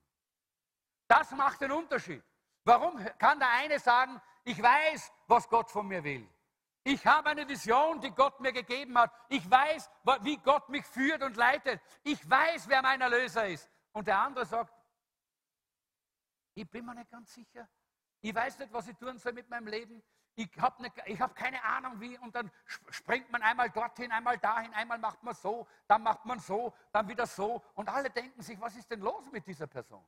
Das 1.07 1.31
macht 1.31 1.61
den 1.61 1.71
Unterschied. 1.71 2.23
Warum 2.63 3.03
kann 3.17 3.39
der 3.39 3.49
eine 3.49 3.79
sagen, 3.79 4.21
ich 4.43 4.61
weiß, 4.61 5.11
was 5.27 5.47
Gott 5.49 5.69
von 5.69 5.87
mir 5.87 6.03
will. 6.03 6.27
Ich 6.83 7.05
habe 7.05 7.29
eine 7.29 7.47
Vision, 7.47 8.01
die 8.01 8.11
Gott 8.11 8.39
mir 8.39 8.51
gegeben 8.51 8.97
hat. 8.97 9.11
Ich 9.29 9.49
weiß, 9.49 9.89
wie 10.21 10.37
Gott 10.37 10.67
mich 10.69 10.85
führt 10.85 11.21
und 11.21 11.35
leitet. 11.37 11.79
Ich 12.03 12.27
weiß, 12.27 12.67
wer 12.67 12.81
mein 12.81 13.01
Erlöser 13.01 13.47
ist. 13.47 13.69
Und 13.91 14.07
der 14.07 14.19
andere 14.19 14.45
sagt, 14.45 14.73
ich 16.55 16.69
bin 16.69 16.85
mir 16.85 16.95
nicht 16.95 17.11
ganz 17.11 17.33
sicher. 17.33 17.67
Ich 18.21 18.33
weiß 18.33 18.57
nicht, 18.59 18.73
was 18.73 18.87
ich 18.87 18.97
tun 18.97 19.17
soll 19.17 19.33
mit 19.33 19.49
meinem 19.49 19.67
Leben 19.67 20.03
ich 20.35 20.49
habe 20.59 20.91
hab 21.19 21.35
keine 21.35 21.63
Ahnung 21.63 21.99
wie, 21.99 22.17
und 22.19 22.33
dann 22.35 22.51
springt 22.89 23.29
man 23.31 23.41
einmal 23.41 23.69
dorthin, 23.69 24.11
einmal 24.11 24.37
dahin, 24.37 24.73
einmal 24.73 24.97
macht 24.97 25.21
man 25.23 25.33
so, 25.33 25.67
dann 25.87 26.03
macht 26.03 26.25
man 26.25 26.39
so, 26.39 26.73
dann 26.91 27.07
wieder 27.07 27.27
so. 27.27 27.61
Und 27.75 27.89
alle 27.89 28.09
denken 28.09 28.41
sich, 28.41 28.59
was 28.59 28.75
ist 28.75 28.89
denn 28.89 29.01
los 29.01 29.29
mit 29.31 29.45
dieser 29.45 29.67
Person? 29.67 30.05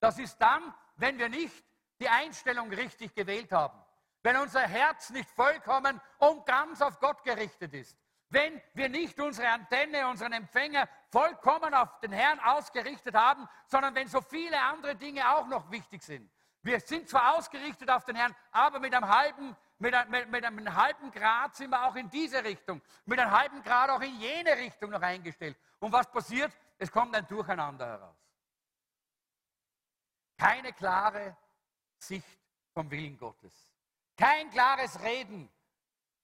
Das 0.00 0.18
ist 0.18 0.36
dann, 0.38 0.74
wenn 0.96 1.18
wir 1.18 1.28
nicht 1.28 1.64
die 2.00 2.08
Einstellung 2.08 2.70
richtig 2.72 3.14
gewählt 3.14 3.52
haben, 3.52 3.78
wenn 4.22 4.36
unser 4.36 4.62
Herz 4.62 5.10
nicht 5.10 5.28
vollkommen 5.30 6.00
und 6.18 6.46
ganz 6.46 6.80
auf 6.80 6.98
Gott 7.00 7.22
gerichtet 7.24 7.74
ist, 7.74 7.96
wenn 8.30 8.60
wir 8.72 8.88
nicht 8.88 9.20
unsere 9.20 9.48
Antenne, 9.48 10.08
unseren 10.08 10.32
Empfänger 10.32 10.88
vollkommen 11.10 11.72
auf 11.74 12.00
den 12.00 12.12
Herrn 12.12 12.40
ausgerichtet 12.40 13.14
haben, 13.14 13.48
sondern 13.66 13.94
wenn 13.94 14.08
so 14.08 14.20
viele 14.20 14.60
andere 14.60 14.96
Dinge 14.96 15.28
auch 15.36 15.46
noch 15.46 15.70
wichtig 15.70 16.02
sind. 16.02 16.30
Wir 16.62 16.80
sind 16.80 17.08
zwar 17.08 17.36
ausgerichtet 17.36 17.90
auf 17.90 18.04
den 18.06 18.16
Herrn, 18.16 18.34
aber 18.50 18.80
mit 18.80 18.94
einem 18.94 19.06
halben, 19.06 19.54
mit 19.78 19.94
mit, 20.08 20.30
mit 20.30 20.44
einem 20.44 20.74
halben 20.74 21.10
Grad 21.10 21.54
sind 21.54 21.70
wir 21.70 21.84
auch 21.84 21.94
in 21.94 22.08
diese 22.08 22.42
Richtung, 22.42 22.80
mit 23.04 23.18
einem 23.20 23.30
halben 23.30 23.62
Grad 23.62 23.90
auch 23.90 24.00
in 24.00 24.18
jene 24.18 24.56
Richtung 24.56 24.90
noch 24.90 25.02
eingestellt. 25.02 25.56
Und 25.78 25.92
was 25.92 26.10
passiert? 26.10 26.50
Es 26.78 26.90
kommt 26.90 27.14
ein 27.14 27.26
Durcheinander 27.26 27.86
heraus. 27.86 28.16
Keine 30.38 30.72
klare 30.72 31.36
Sicht 32.06 32.38
vom 32.72 32.90
Willen 32.90 33.16
Gottes. 33.16 33.72
Kein 34.16 34.50
klares 34.50 35.00
Reden 35.02 35.50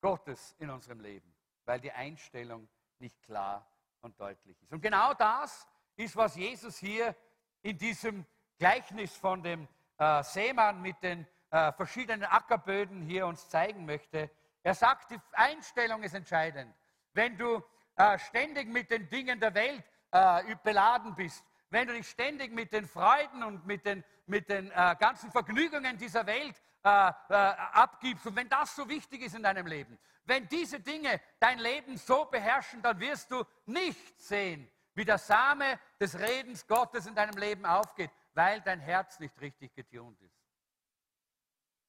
Gottes 0.00 0.54
in 0.58 0.70
unserem 0.70 1.00
Leben, 1.00 1.32
weil 1.64 1.80
die 1.80 1.92
Einstellung 1.92 2.68
nicht 2.98 3.22
klar 3.22 3.66
und 4.00 4.18
deutlich 4.20 4.60
ist. 4.62 4.72
Und 4.72 4.80
genau 4.80 5.14
das 5.14 5.66
ist, 5.96 6.16
was 6.16 6.36
Jesus 6.36 6.78
hier 6.78 7.14
in 7.62 7.76
diesem 7.76 8.24
Gleichnis 8.58 9.16
von 9.16 9.42
dem 9.42 9.68
äh, 9.98 10.22
Seemann 10.22 10.80
mit 10.80 11.02
den 11.02 11.26
äh, 11.50 11.72
verschiedenen 11.72 12.24
Ackerböden 12.24 13.02
hier 13.02 13.26
uns 13.26 13.48
zeigen 13.48 13.84
möchte. 13.84 14.30
Er 14.62 14.74
sagt, 14.74 15.10
die 15.10 15.20
Einstellung 15.32 16.02
ist 16.02 16.14
entscheidend. 16.14 16.74
Wenn 17.12 17.36
du 17.36 17.62
äh, 17.96 18.18
ständig 18.18 18.68
mit 18.68 18.90
den 18.90 19.08
Dingen 19.08 19.40
der 19.40 19.54
Welt 19.54 19.84
äh, 20.10 20.56
beladen 20.62 21.14
bist, 21.14 21.44
wenn 21.70 21.88
du 21.88 21.94
dich 21.94 22.08
ständig 22.08 22.52
mit 22.52 22.72
den 22.72 22.86
Freuden 22.86 23.42
und 23.42 23.66
mit 23.66 23.84
den, 23.86 24.04
mit 24.26 24.48
den 24.48 24.70
äh, 24.70 24.96
ganzen 24.98 25.30
Vergnügungen 25.30 25.96
dieser 25.96 26.26
Welt 26.26 26.60
äh, 26.82 26.88
abgibst 26.88 28.26
und 28.26 28.36
wenn 28.36 28.48
das 28.48 28.74
so 28.76 28.88
wichtig 28.88 29.22
ist 29.22 29.34
in 29.34 29.42
deinem 29.42 29.66
Leben, 29.66 29.98
wenn 30.24 30.46
diese 30.48 30.80
Dinge 30.80 31.20
dein 31.38 31.58
Leben 31.58 31.96
so 31.96 32.24
beherrschen, 32.26 32.82
dann 32.82 33.00
wirst 33.00 33.30
du 33.30 33.44
nicht 33.66 34.20
sehen, 34.20 34.70
wie 34.94 35.04
der 35.04 35.18
Same 35.18 35.78
des 35.98 36.18
Redens 36.18 36.66
Gottes 36.66 37.06
in 37.06 37.14
deinem 37.14 37.36
Leben 37.36 37.64
aufgeht 37.64 38.10
weil 38.34 38.60
dein 38.60 38.80
Herz 38.80 39.18
nicht 39.18 39.38
richtig 39.40 39.74
getunt 39.74 40.20
ist. 40.20 40.38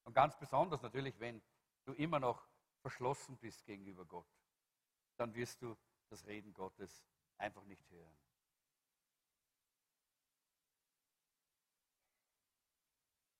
Und 0.04 0.14
ganz 0.14 0.38
besonders 0.38 0.82
natürlich, 0.82 1.20
wenn 1.20 1.42
du 1.86 1.94
immer 1.94 2.20
noch 2.20 2.48
verschlossen 2.82 3.38
bist 3.38 3.66
gegenüber 3.66 4.06
Gott, 4.06 4.28
dann 5.18 5.34
wirst 5.36 5.62
du 5.62 5.78
das 6.10 6.26
Reden 6.26 6.54
Gottes 6.54 7.06
einfach 7.38 7.64
nicht 7.66 7.88
hören. 7.90 8.18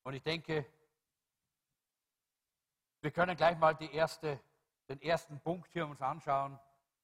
Und 0.02 0.14
ich 0.14 0.22
denke, 0.22 0.66
wir 3.00 3.10
können 3.10 3.36
gleich 3.36 3.56
mal 3.58 3.76
erste, 3.92 4.40
den 4.88 5.00
ersten 5.00 5.40
Punkt 5.40 5.70
hier 5.72 5.86
uns 5.86 6.00
anschauen. 6.00 6.58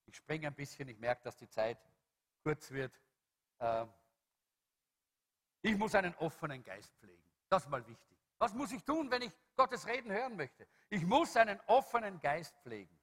Ich 0.07 0.17
springe 0.17 0.47
ein 0.47 0.55
bisschen, 0.55 0.89
ich 0.89 0.99
merke, 0.99 1.23
dass 1.25 1.37
die 1.37 1.49
Zeit 1.49 1.79
kurz 2.43 2.71
wird. 2.71 2.93
Ähm, 3.61 3.93
ich 5.63 5.77
muss 5.77 5.95
einen 5.95 6.15
offenen 6.17 6.63
Geist 6.63 6.95
pflegen. 6.99 7.23
Das 7.49 7.65
ist 7.65 7.69
mal 7.69 7.87
wichtig. 7.87 8.17
Was 8.39 8.55
muss 8.55 8.71
ich 8.73 8.85
tun, 8.85 9.11
wenn 9.11 9.23
ich 9.23 9.33
Gottes 9.57 9.87
Reden 9.87 10.13
hören 10.13 10.37
möchte? 10.37 10.67
Ich 10.89 11.03
muss 11.03 11.37
einen 11.37 11.61
offenen 11.67 12.21
Geist 12.21 12.57
pflegen. 12.63 12.97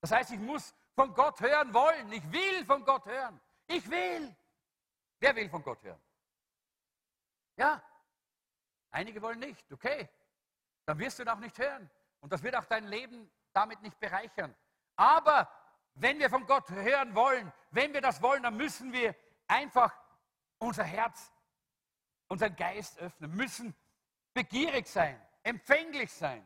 Das 0.00 0.12
heißt, 0.12 0.30
ich 0.30 0.38
muss 0.38 0.74
von 0.94 1.12
Gott 1.14 1.40
hören 1.40 1.74
wollen. 1.74 2.12
Ich 2.12 2.30
will 2.30 2.64
von 2.64 2.84
Gott 2.84 3.04
hören. 3.06 3.40
Ich 3.66 3.88
will. 3.90 4.34
Wer 5.18 5.34
will 5.34 5.48
von 5.48 5.62
Gott 5.62 5.82
hören? 5.82 6.00
Ja. 7.56 7.82
Einige 8.96 9.20
wollen 9.20 9.40
nicht. 9.40 9.70
Okay. 9.70 10.08
Dann 10.86 10.98
wirst 10.98 11.18
du 11.18 11.22
ihn 11.22 11.28
auch 11.28 11.38
nicht 11.38 11.58
hören. 11.58 11.90
Und 12.20 12.32
das 12.32 12.42
wird 12.42 12.56
auch 12.56 12.64
dein 12.64 12.86
Leben 12.86 13.30
damit 13.52 13.82
nicht 13.82 14.00
bereichern. 14.00 14.54
Aber 14.96 15.50
wenn 15.92 16.18
wir 16.18 16.30
von 16.30 16.46
Gott 16.46 16.70
hören 16.70 17.14
wollen, 17.14 17.52
wenn 17.72 17.92
wir 17.92 18.00
das 18.00 18.22
wollen, 18.22 18.42
dann 18.42 18.56
müssen 18.56 18.94
wir 18.94 19.14
einfach 19.48 19.94
unser 20.58 20.84
Herz 20.84 21.30
unseren 22.28 22.56
Geist 22.56 22.98
öffnen, 22.98 23.30
müssen 23.36 23.76
begierig 24.32 24.86
sein, 24.88 25.20
empfänglich 25.42 26.10
sein. 26.10 26.44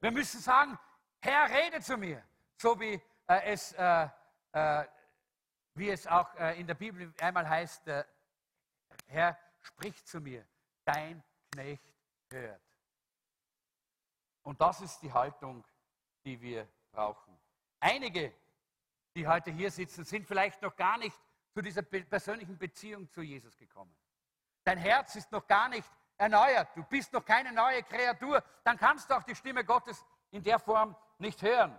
Wir 0.00 0.12
müssen 0.12 0.40
sagen, 0.40 0.78
Herr, 1.20 1.50
rede 1.50 1.80
zu 1.80 1.96
mir, 1.96 2.22
so 2.56 2.78
wie 2.78 3.02
äh, 3.26 3.52
es, 3.52 3.72
äh, 3.72 4.08
äh, 4.52 4.84
wie 5.74 5.90
es 5.90 6.06
auch 6.06 6.32
äh, 6.36 6.58
in 6.60 6.68
der 6.68 6.74
Bibel 6.74 7.12
einmal 7.20 7.48
heißt, 7.48 7.88
äh, 7.88 8.04
Herr, 9.08 9.36
sprich 9.60 10.04
zu 10.06 10.20
mir, 10.20 10.46
dein 10.86 11.22
Knecht 11.52 11.82
hört. 12.30 12.62
Und 14.42 14.60
das 14.60 14.80
ist 14.80 15.00
die 15.02 15.12
Haltung, 15.12 15.64
die 16.24 16.40
wir 16.40 16.68
brauchen. 16.92 17.36
Einige, 17.80 18.32
die 19.14 19.26
heute 19.26 19.50
hier 19.50 19.70
sitzen, 19.70 20.04
sind 20.04 20.26
vielleicht 20.26 20.62
noch 20.62 20.76
gar 20.76 20.98
nicht 20.98 21.18
zu 21.52 21.60
dieser 21.62 21.82
persönlichen 21.82 22.56
Beziehung 22.56 23.10
zu 23.10 23.22
Jesus 23.22 23.56
gekommen. 23.56 23.94
dein 24.64 24.78
Herz 24.78 25.14
ist 25.14 25.30
noch 25.32 25.46
gar 25.46 25.68
nicht 25.68 25.88
erneuert, 26.16 26.68
du 26.74 26.82
bist 26.84 27.12
noch 27.12 27.24
keine 27.24 27.52
neue 27.52 27.82
Kreatur, 27.82 28.42
dann 28.64 28.76
kannst 28.76 29.10
du 29.10 29.14
auch 29.14 29.22
die 29.22 29.34
Stimme 29.34 29.64
Gottes 29.64 30.04
in 30.30 30.42
der 30.42 30.58
Form 30.58 30.96
nicht 31.18 31.40
hören. 31.42 31.78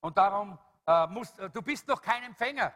Und 0.00 0.16
darum 0.16 0.58
äh, 0.86 1.06
musst 1.06 1.38
äh, 1.38 1.50
du 1.50 1.62
bist 1.62 1.86
noch 1.88 2.00
kein 2.00 2.22
Empfänger. 2.24 2.72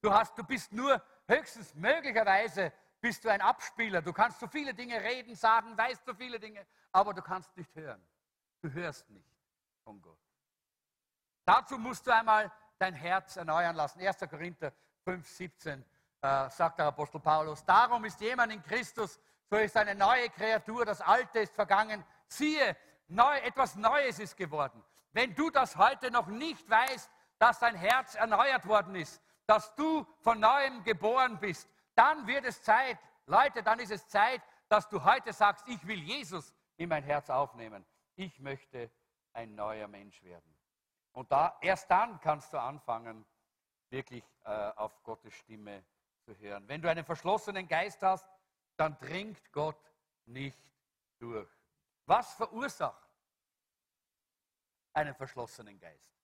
Du, 0.00 0.12
hast, 0.12 0.36
du 0.38 0.44
bist 0.44 0.72
nur 0.72 1.02
höchstens 1.26 1.74
möglicherweise 1.74 2.72
bist 3.00 3.24
du 3.24 3.28
ein 3.28 3.40
Abspieler. 3.40 4.02
Du 4.02 4.12
kannst 4.12 4.40
so 4.40 4.46
viele 4.46 4.74
Dinge 4.74 5.02
reden, 5.02 5.34
sagen, 5.34 5.76
weißt 5.76 6.04
so 6.04 6.14
viele 6.14 6.38
Dinge, 6.38 6.66
aber 6.92 7.14
du 7.14 7.22
kannst 7.22 7.56
nicht 7.56 7.74
hören. 7.74 8.02
Du 8.60 8.70
hörst 8.72 9.08
nicht 9.10 9.30
von 9.84 10.00
Gott. 10.02 10.18
Dazu 11.44 11.78
musst 11.78 12.06
du 12.06 12.14
einmal 12.14 12.52
dein 12.78 12.94
Herz 12.94 13.36
erneuern 13.36 13.76
lassen. 13.76 14.00
1. 14.00 14.18
Korinther 14.28 14.72
5, 15.04 15.26
17 15.26 15.84
äh, 16.20 16.50
sagt 16.50 16.78
der 16.78 16.86
Apostel 16.86 17.20
Paulus. 17.20 17.64
Darum 17.64 18.04
ist 18.04 18.20
jemand 18.20 18.52
in 18.52 18.62
Christus, 18.62 19.18
so 19.50 19.56
ist 19.56 19.76
eine 19.76 19.94
neue 19.94 20.28
Kreatur, 20.30 20.84
das 20.84 21.00
Alte 21.00 21.40
ist 21.40 21.54
vergangen. 21.54 22.04
Siehe, 22.26 22.76
neu, 23.06 23.36
etwas 23.38 23.76
Neues 23.76 24.18
ist 24.18 24.36
geworden. 24.36 24.84
Wenn 25.12 25.34
du 25.34 25.50
das 25.50 25.76
heute 25.76 26.10
noch 26.10 26.26
nicht 26.26 26.68
weißt, 26.68 27.10
dass 27.38 27.60
dein 27.60 27.76
Herz 27.76 28.14
erneuert 28.14 28.66
worden 28.66 28.94
ist, 28.96 29.22
dass 29.46 29.74
du 29.76 30.06
von 30.20 30.40
neuem 30.40 30.84
geboren 30.84 31.38
bist, 31.38 31.68
dann 31.98 32.26
wird 32.26 32.44
es 32.44 32.62
Zeit, 32.62 32.98
Leute, 33.26 33.62
dann 33.62 33.80
ist 33.80 33.90
es 33.90 34.06
Zeit, 34.06 34.40
dass 34.68 34.88
du 34.88 35.02
heute 35.02 35.32
sagst, 35.32 35.66
ich 35.66 35.84
will 35.86 35.98
Jesus 35.98 36.54
in 36.76 36.88
mein 36.88 37.02
Herz 37.02 37.28
aufnehmen. 37.28 37.84
Ich 38.14 38.38
möchte 38.38 38.90
ein 39.32 39.54
neuer 39.54 39.88
Mensch 39.88 40.22
werden. 40.22 40.54
Und 41.12 41.32
da, 41.32 41.58
erst 41.60 41.90
dann 41.90 42.20
kannst 42.20 42.52
du 42.52 42.60
anfangen, 42.60 43.26
wirklich 43.90 44.24
äh, 44.44 44.50
auf 44.76 45.02
Gottes 45.02 45.34
Stimme 45.34 45.84
zu 46.20 46.36
hören. 46.38 46.68
Wenn 46.68 46.80
du 46.80 46.88
einen 46.88 47.04
verschlossenen 47.04 47.66
Geist 47.66 48.02
hast, 48.02 48.28
dann 48.76 48.96
dringt 48.98 49.50
Gott 49.52 49.92
nicht 50.26 50.72
durch. 51.18 51.50
Was 52.06 52.34
verursacht 52.34 53.08
einen 54.92 55.14
verschlossenen 55.14 55.78
Geist? 55.80 56.14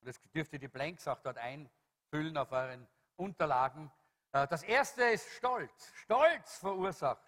Und 0.00 0.08
das 0.08 0.20
dürft 0.32 0.52
ihr 0.52 0.58
die 0.58 0.68
Blanks 0.68 1.06
auch 1.06 1.20
dort 1.20 1.38
einfüllen 1.38 2.36
auf 2.36 2.50
euren 2.50 2.88
Unterlagen. 3.16 3.92
Äh, 4.32 4.46
das 4.48 4.62
erste 4.62 5.02
ist 5.04 5.28
Stolz. 5.30 5.92
Stolz 5.94 6.58
verursacht 6.58 7.22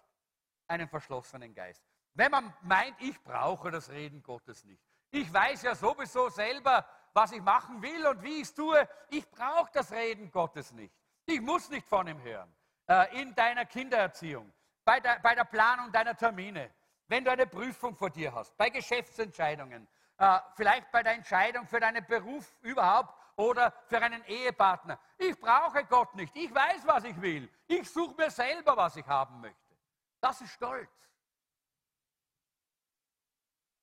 einen 0.67 0.87
verschlossenen 0.87 1.53
Geist. 1.53 1.83
Wenn 2.13 2.31
man 2.31 2.53
meint, 2.61 2.95
ich 3.01 3.21
brauche 3.23 3.71
das 3.71 3.89
Reden 3.89 4.21
Gottes 4.21 4.63
nicht. 4.63 4.81
Ich 5.11 5.31
weiß 5.31 5.63
ja 5.63 5.75
sowieso 5.75 6.29
selber, 6.29 6.85
was 7.13 7.31
ich 7.31 7.41
machen 7.41 7.81
will 7.81 8.05
und 8.07 8.23
wie 8.23 8.37
ich 8.37 8.43
es 8.43 8.53
tue. 8.53 8.87
Ich 9.09 9.29
brauche 9.29 9.71
das 9.73 9.91
Reden 9.91 10.31
Gottes 10.31 10.71
nicht. 10.71 10.93
Ich 11.25 11.41
muss 11.41 11.69
nicht 11.69 11.87
von 11.87 12.07
ihm 12.07 12.21
hören. 12.21 12.53
Äh, 12.87 13.21
in 13.21 13.33
deiner 13.35 13.65
Kindererziehung, 13.65 14.51
bei 14.83 14.99
der, 14.99 15.19
bei 15.19 15.35
der 15.35 15.45
Planung 15.45 15.91
deiner 15.91 16.15
Termine, 16.15 16.71
wenn 17.07 17.23
du 17.23 17.31
eine 17.31 17.47
Prüfung 17.47 17.95
vor 17.95 18.09
dir 18.09 18.33
hast, 18.33 18.57
bei 18.57 18.69
Geschäftsentscheidungen, 18.69 19.87
äh, 20.17 20.39
vielleicht 20.55 20.91
bei 20.91 21.03
der 21.03 21.13
Entscheidung 21.13 21.67
für 21.67 21.79
deinen 21.79 22.05
Beruf 22.05 22.55
überhaupt 22.61 23.13
oder 23.35 23.71
für 23.87 24.01
einen 24.01 24.23
Ehepartner. 24.25 24.99
Ich 25.17 25.39
brauche 25.39 25.83
Gott 25.85 26.13
nicht. 26.15 26.35
Ich 26.35 26.53
weiß, 26.53 26.85
was 26.85 27.03
ich 27.03 27.19
will. 27.21 27.49
Ich 27.67 27.89
suche 27.89 28.15
mir 28.15 28.29
selber, 28.29 28.77
was 28.77 28.95
ich 28.95 29.05
haben 29.07 29.41
möchte. 29.41 29.75
Das 30.19 30.39
ist 30.41 30.51
Stolz. 30.51 30.89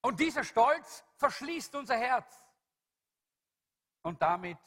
Und 0.03 0.19
dieser 0.19 0.45
Stolz 0.45 1.05
verschließt 1.17 1.75
unser 1.75 1.97
Herz. 1.97 2.43
Und 4.03 4.21
damit 4.23 4.59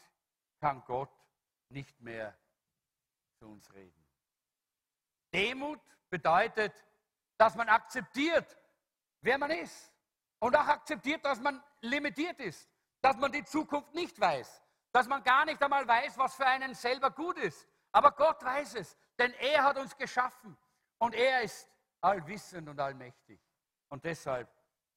kann 0.60 0.84
Gott 0.86 1.10
nicht 1.69 2.00
mehr 2.00 2.38
zu 3.39 3.48
uns 3.48 3.74
reden. 3.74 4.06
Demut 5.34 5.82
bedeutet, 6.10 6.74
dass 7.38 7.56
man 7.56 7.67
akzeptiert, 7.67 8.58
wer 9.22 9.38
man 9.38 9.50
ist. 9.52 9.91
Und 10.39 10.56
auch 10.56 10.67
akzeptiert, 10.67 11.26
dass 11.26 11.39
man 11.39 11.63
limitiert 11.82 12.39
ist, 12.39 12.69
dass 13.02 13.17
man 13.17 13.32
die 13.32 13.43
Zukunft 13.43 13.93
nicht 13.93 14.19
weiß, 14.19 14.62
dass 14.93 15.08
man 15.08 15.23
gar 15.23 15.43
nicht 15.43 15.62
einmal 15.62 15.88
weiß, 15.88 16.17
was 16.17 16.36
für 16.36 16.45
einen 16.45 16.73
selber 16.75 17.10
gut 17.10 17.38
ist. 17.39 17.67
Aber 17.91 18.12
Gott 18.12 18.41
weiß 18.43 18.75
es, 18.75 18.95
denn 19.17 19.34
er 19.34 19.63
hat 19.63 19.77
uns 19.77 19.97
geschaffen 19.97 20.56
und 20.99 21.15
er 21.15 21.41
ist 21.41 21.67
allwissend 21.99 22.69
und 22.69 22.79
allmächtig. 22.79 23.41
Und 23.89 24.06
deshalb 24.06 24.49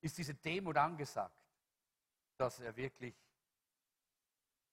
ist 0.02 0.16
diese 0.18 0.34
Demut 0.34 0.76
angesagt, 0.76 1.34
dass 2.36 2.60
er 2.60 2.76
wirklich 2.76 3.16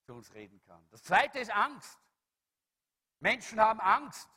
zu 0.04 0.14
uns 0.14 0.32
reden 0.34 0.60
kann. 0.62 0.86
Das 0.90 1.02
zweite 1.02 1.38
ist 1.38 1.50
Angst. 1.50 1.98
Menschen 3.20 3.58
haben 3.58 3.80
Angst. 3.80 4.28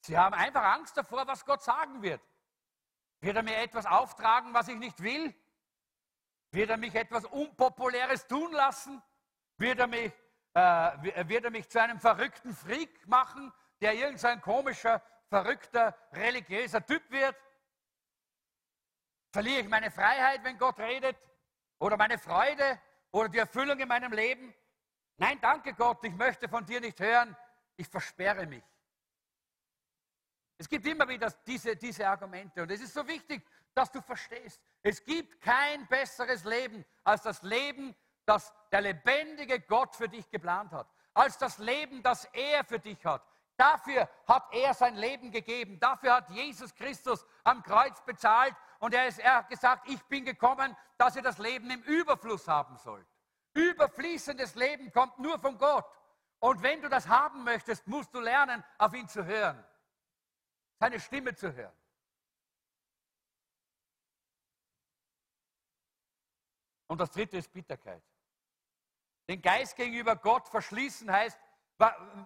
Sie 0.00 0.18
haben 0.18 0.34
einfach 0.34 0.62
Angst 0.62 0.96
davor, 0.96 1.26
was 1.28 1.44
Gott 1.44 1.62
sagen 1.62 2.02
wird. 2.02 2.20
Wird 3.20 3.36
er 3.36 3.42
mir 3.44 3.58
etwas 3.58 3.86
auftragen, 3.86 4.52
was 4.52 4.66
ich 4.66 4.76
nicht 4.76 5.00
will? 5.00 5.32
Wird 6.50 6.70
er 6.70 6.76
mich 6.76 6.94
etwas 6.96 7.24
Unpopuläres 7.26 8.26
tun 8.26 8.52
lassen? 8.52 9.00
Wird 9.58 9.78
er 9.78 9.86
mich, 9.86 10.12
äh, 10.54 11.28
wird 11.28 11.44
er 11.44 11.50
mich 11.50 11.68
zu 11.68 11.80
einem 11.80 12.00
verrückten 12.00 12.54
Freak 12.54 13.06
machen, 13.06 13.52
der 13.80 13.94
irgendein 13.94 14.40
komischer, 14.40 15.02
verrückter, 15.28 15.96
religiöser 16.12 16.84
Typ 16.84 17.02
wird? 17.10 17.36
Verliere 19.32 19.60
ich 19.60 19.68
meine 19.68 19.90
Freiheit, 19.90 20.44
wenn 20.44 20.58
Gott 20.58 20.78
redet? 20.78 21.16
Oder 21.78 21.96
meine 21.96 22.18
Freude? 22.18 22.80
Oder 23.10 23.28
die 23.28 23.38
Erfüllung 23.38 23.78
in 23.78 23.88
meinem 23.88 24.12
Leben? 24.12 24.54
Nein, 25.16 25.40
danke 25.40 25.74
Gott, 25.74 26.04
ich 26.04 26.14
möchte 26.14 26.48
von 26.48 26.64
dir 26.66 26.80
nicht 26.80 26.98
hören. 27.00 27.36
Ich 27.76 27.88
versperre 27.88 28.46
mich. 28.46 28.64
Es 30.56 30.68
gibt 30.68 30.86
immer 30.86 31.08
wieder 31.08 31.30
diese, 31.46 31.76
diese 31.76 32.08
Argumente 32.08 32.62
und 32.62 32.70
es 32.70 32.80
ist 32.80 32.94
so 32.94 33.06
wichtig, 33.06 33.44
dass 33.74 33.90
du 33.90 34.00
verstehst, 34.00 34.60
es 34.82 35.02
gibt 35.02 35.40
kein 35.40 35.86
besseres 35.88 36.44
Leben 36.44 36.84
als 37.02 37.22
das 37.22 37.42
Leben, 37.42 37.94
das 38.26 38.52
der 38.72 38.80
lebendige 38.80 39.60
Gott 39.60 39.94
für 39.94 40.08
dich 40.08 40.28
geplant 40.30 40.72
hat, 40.72 40.86
als 41.12 41.38
das 41.38 41.58
Leben, 41.58 42.02
das 42.02 42.24
er 42.26 42.64
für 42.64 42.78
dich 42.78 43.04
hat. 43.04 43.22
Dafür 43.56 44.08
hat 44.26 44.52
er 44.52 44.74
sein 44.74 44.96
Leben 44.96 45.30
gegeben, 45.30 45.78
dafür 45.78 46.14
hat 46.14 46.30
Jesus 46.30 46.74
Christus 46.74 47.24
am 47.44 47.62
Kreuz 47.62 48.00
bezahlt 48.04 48.54
und 48.80 48.94
er, 48.94 49.06
ist, 49.06 49.20
er 49.20 49.36
hat 49.36 49.48
gesagt, 49.48 49.88
ich 49.88 50.02
bin 50.06 50.24
gekommen, 50.24 50.76
dass 50.98 51.14
ihr 51.14 51.22
das 51.22 51.38
Leben 51.38 51.70
im 51.70 51.82
Überfluss 51.82 52.48
haben 52.48 52.76
sollt. 52.78 53.06
Überfließendes 53.54 54.56
Leben 54.56 54.90
kommt 54.92 55.18
nur 55.20 55.38
von 55.38 55.56
Gott. 55.56 55.86
Und 56.40 56.62
wenn 56.62 56.82
du 56.82 56.88
das 56.88 57.06
haben 57.06 57.44
möchtest, 57.44 57.86
musst 57.86 58.12
du 58.12 58.20
lernen, 58.20 58.64
auf 58.78 58.92
ihn 58.92 59.08
zu 59.08 59.24
hören 59.24 59.64
seine 60.84 61.00
Stimme 61.00 61.34
zu 61.34 61.52
hören. 61.54 61.76
Und 66.86 67.00
das 67.00 67.10
dritte 67.10 67.38
ist 67.38 67.52
Bitterkeit. 67.52 68.02
Den 69.28 69.40
Geist 69.40 69.76
gegenüber 69.76 70.16
Gott 70.16 70.48
verschließen 70.48 71.10
heißt 71.10 71.38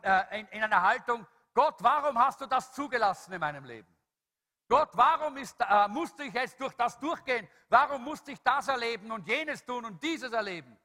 äh, 0.03 0.41
in 0.51 0.63
einer 0.63 0.83
Haltung, 0.83 1.27
Gott, 1.55 1.77
warum 1.81 2.19
hast 2.19 2.41
du 2.41 2.47
das 2.47 2.73
zugelassen 2.73 3.33
in 3.33 3.41
meinem 3.41 3.65
Leben? 3.65 3.89
Gott, 4.69 4.91
warum 4.93 5.37
ist, 5.39 5.57
äh, 5.61 5.89
musste 5.89 6.25
ich 6.25 6.35
jetzt 6.35 6.61
durch 6.61 6.75
das 6.75 6.99
durchgehen? 6.99 7.49
Warum 7.69 8.05
musste 8.05 8.33
ich 8.33 8.43
das 8.43 8.69
erleben 8.69 9.11
und 9.11 9.27
jenes 9.27 9.65
tun 9.65 9.85
und 9.85 10.03
dieses 10.03 10.33
erleben? 10.33 10.79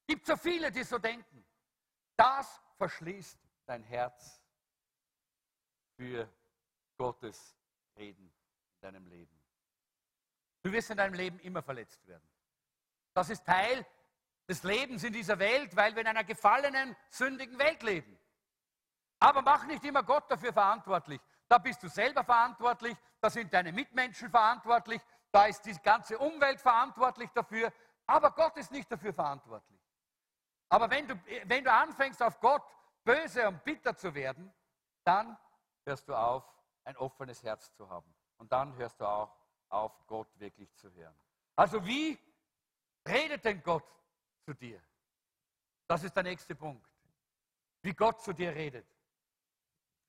Es 0.00 0.06
gibt 0.14 0.26
so 0.26 0.36
viele, 0.36 0.70
die 0.70 0.82
so 0.82 0.98
denken. 0.98 1.44
Das 2.16 2.62
verschließt 2.78 3.38
dein 3.66 3.82
Herz 3.82 4.42
für 5.96 6.28
Gottes 6.96 7.56
Reden 7.96 8.32
in 8.74 8.80
deinem 8.80 9.06
Leben. 9.06 9.38
Du 10.62 10.72
wirst 10.72 10.90
in 10.90 10.96
deinem 10.96 11.14
Leben 11.14 11.38
immer 11.40 11.62
verletzt 11.62 12.06
werden. 12.06 12.28
Das 13.12 13.28
ist 13.28 13.44
Teil 13.44 13.84
des 14.48 14.62
Lebens 14.62 15.04
in 15.04 15.12
dieser 15.12 15.38
Welt, 15.38 15.76
weil 15.76 15.94
wir 15.94 16.02
in 16.02 16.08
einer 16.08 16.24
gefallenen, 16.24 16.96
sündigen 17.10 17.58
Welt 17.58 17.82
leben. 17.82 18.18
Aber 19.20 19.42
mach 19.42 19.66
nicht 19.66 19.84
immer 19.84 20.02
Gott 20.02 20.30
dafür 20.30 20.52
verantwortlich. 20.52 21.20
Da 21.48 21.58
bist 21.58 21.82
du 21.82 21.88
selber 21.88 22.24
verantwortlich, 22.24 22.96
da 23.20 23.30
sind 23.30 23.52
deine 23.52 23.72
Mitmenschen 23.72 24.30
verantwortlich, 24.30 25.00
da 25.32 25.46
ist 25.46 25.62
die 25.62 25.74
ganze 25.82 26.18
Umwelt 26.18 26.60
verantwortlich 26.60 27.30
dafür, 27.30 27.72
aber 28.06 28.30
Gott 28.30 28.56
ist 28.56 28.70
nicht 28.70 28.90
dafür 28.90 29.12
verantwortlich. 29.12 29.80
Aber 30.70 30.90
wenn 30.90 31.08
du, 31.08 31.18
wenn 31.44 31.64
du 31.64 31.72
anfängst, 31.72 32.22
auf 32.22 32.38
Gott 32.40 32.62
böse 33.04 33.48
und 33.48 33.64
bitter 33.64 33.96
zu 33.96 34.14
werden, 34.14 34.52
dann 35.04 35.36
hörst 35.84 36.08
du 36.08 36.14
auf, 36.14 36.44
ein 36.84 36.96
offenes 36.96 37.42
Herz 37.42 37.72
zu 37.74 37.88
haben. 37.88 38.14
Und 38.36 38.52
dann 38.52 38.74
hörst 38.76 39.00
du 39.00 39.06
auch 39.06 39.34
auf, 39.68 40.06
Gott 40.06 40.28
wirklich 40.38 40.74
zu 40.74 40.92
hören. 40.92 41.14
Also 41.56 41.84
wie 41.84 42.18
redet 43.06 43.44
denn 43.44 43.62
Gott 43.62 43.84
zu 44.48 44.54
dir? 44.54 44.80
Das 45.86 46.02
ist 46.04 46.16
der 46.16 46.22
nächste 46.22 46.54
Punkt. 46.54 46.88
Wie 47.82 47.92
Gott 47.92 48.22
zu 48.22 48.32
dir 48.32 48.54
redet. 48.54 48.86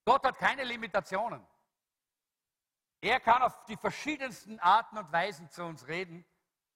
Gott 0.05 0.23
hat 0.23 0.37
keine 0.37 0.63
Limitationen. 0.63 1.45
Er 3.01 3.19
kann 3.19 3.41
auf 3.41 3.65
die 3.65 3.75
verschiedensten 3.75 4.57
Arten 4.61 4.97
und 4.97 5.11
Weisen 5.11 5.49
zu 5.49 5.65
uns 5.65 5.85
reden. 5.87 6.23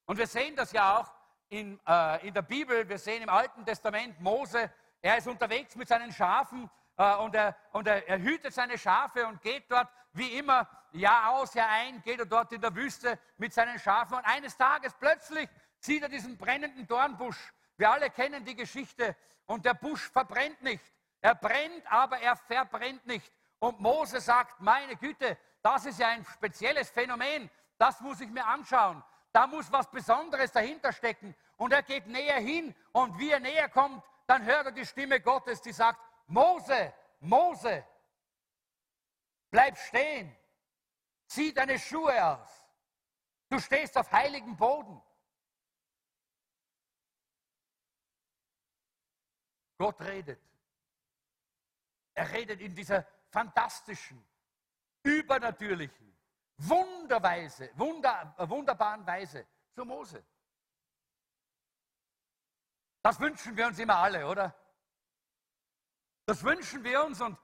Und 0.06 0.17
wir 0.17 0.28
sehen 0.28 0.58
das 0.58 0.73
ja 0.73 0.99
auch 0.99 1.10
in, 1.47 1.80
äh, 1.88 2.28
in 2.28 2.34
der 2.34 2.41
Bibel. 2.41 2.88
Wir 2.89 2.97
sehen 2.97 3.23
im 3.23 3.30
Alten 3.30 3.65
Testament 3.65 4.19
Mose, 4.19 4.69
er 5.02 5.17
ist 5.17 5.28
unterwegs 5.28 5.78
mit 5.78 5.88
seinen 5.88 6.12
Schafen 6.12 6.69
äh, 6.97 7.15
und, 7.15 7.34
er, 7.34 7.56
und 7.71 7.88
er, 7.88 8.06
er 8.10 8.19
hütet 8.19 8.54
seine 8.54 8.78
Schafe 8.78 9.26
und 9.26 9.41
geht 9.41 9.71
dort 9.71 9.88
wie 10.12 10.38
immer 10.38 10.69
Jahr 10.91 11.30
aus, 11.32 11.54
Jahr 11.54 11.69
ein, 11.69 12.02
geht 12.02 12.19
er 12.19 12.26
dort 12.26 12.52
in 12.52 12.60
der 12.60 12.76
Wüste 12.76 13.17
mit 13.38 13.54
seinen 13.54 13.80
Schafen 13.80 14.17
und 14.17 14.26
eines 14.26 14.58
Tages 14.58 14.93
plötzlich 14.93 15.49
sieht 15.84 16.02
er 16.02 16.10
diesen 16.10 16.38
brennenden 16.38 16.88
Dornbusch. 16.88 17.54
Wir 17.78 17.91
alle 17.91 18.10
kennen 18.10 18.46
die 18.46 18.56
Geschichte 18.56 19.15
und 19.46 19.65
der 19.65 19.74
Busch 19.74 20.10
verbrennt 20.10 20.62
nicht. 20.62 20.84
Er 21.22 21.36
brennt, 21.36 21.91
aber 21.91 22.19
er 22.19 22.36
verbrennt 22.36 23.06
nicht. 23.06 23.32
Und 23.60 23.80
Mose 23.80 24.19
sagt, 24.19 24.60
meine 24.62 24.96
Güte, 24.96 25.38
das 25.62 25.86
ist 25.86 26.00
ja 26.00 26.10
ein 26.10 26.26
spezielles 26.26 26.89
Phänomen, 26.89 27.50
das 27.78 28.00
muss 28.02 28.22
ich 28.22 28.30
mir 28.30 28.46
anschauen. 28.46 29.04
Da 29.32 29.48
muss 29.48 29.72
was 29.72 29.89
Besonderes 29.89 30.52
dahinter 30.52 30.93
stecken. 30.93 31.36
Und 31.58 31.74
er 31.74 31.82
geht 31.82 32.08
näher 32.08 32.39
hin 32.39 32.76
und 32.91 33.17
wie 33.17 33.32
er 33.32 33.39
näher 33.39 33.69
kommt, 33.69 34.04
dann 34.28 34.46
hört 34.46 34.67
er 34.67 34.72
die 34.72 34.86
Stimme 34.86 35.19
Gottes, 35.19 35.62
die 35.62 35.72
sagt, 35.74 36.00
Mose, 36.28 36.93
Mose, 37.19 37.86
bleib 39.50 39.78
stehen, 39.78 40.36
zieh 41.28 41.54
deine 41.54 41.80
Schuhe 41.80 42.26
aus. 42.26 42.67
Du 43.50 43.60
stehst 43.60 43.98
auf 43.98 44.12
heiligem 44.12 44.56
Boden. 44.56 45.02
Gott 49.78 50.00
redet. 50.02 50.42
Er 52.14 52.30
redet 52.32 52.62
in 52.62 52.76
dieser 52.76 53.06
fantastischen, 53.30 54.24
übernatürlichen, 55.04 56.16
wunderweise, 56.58 57.72
wunder, 57.76 58.36
wunderbaren 58.38 59.06
Weise 59.06 59.48
zu 59.74 59.84
Mose. 59.84 60.24
Das 63.02 63.20
wünschen 63.20 63.58
wir 63.58 63.68
uns 63.68 63.80
immer 63.80 63.98
alle, 63.98 64.28
oder? 64.28 64.56
Das 66.26 66.44
wünschen 66.44 66.84
wir 66.84 67.04
uns 67.04 67.20
und 67.20 67.38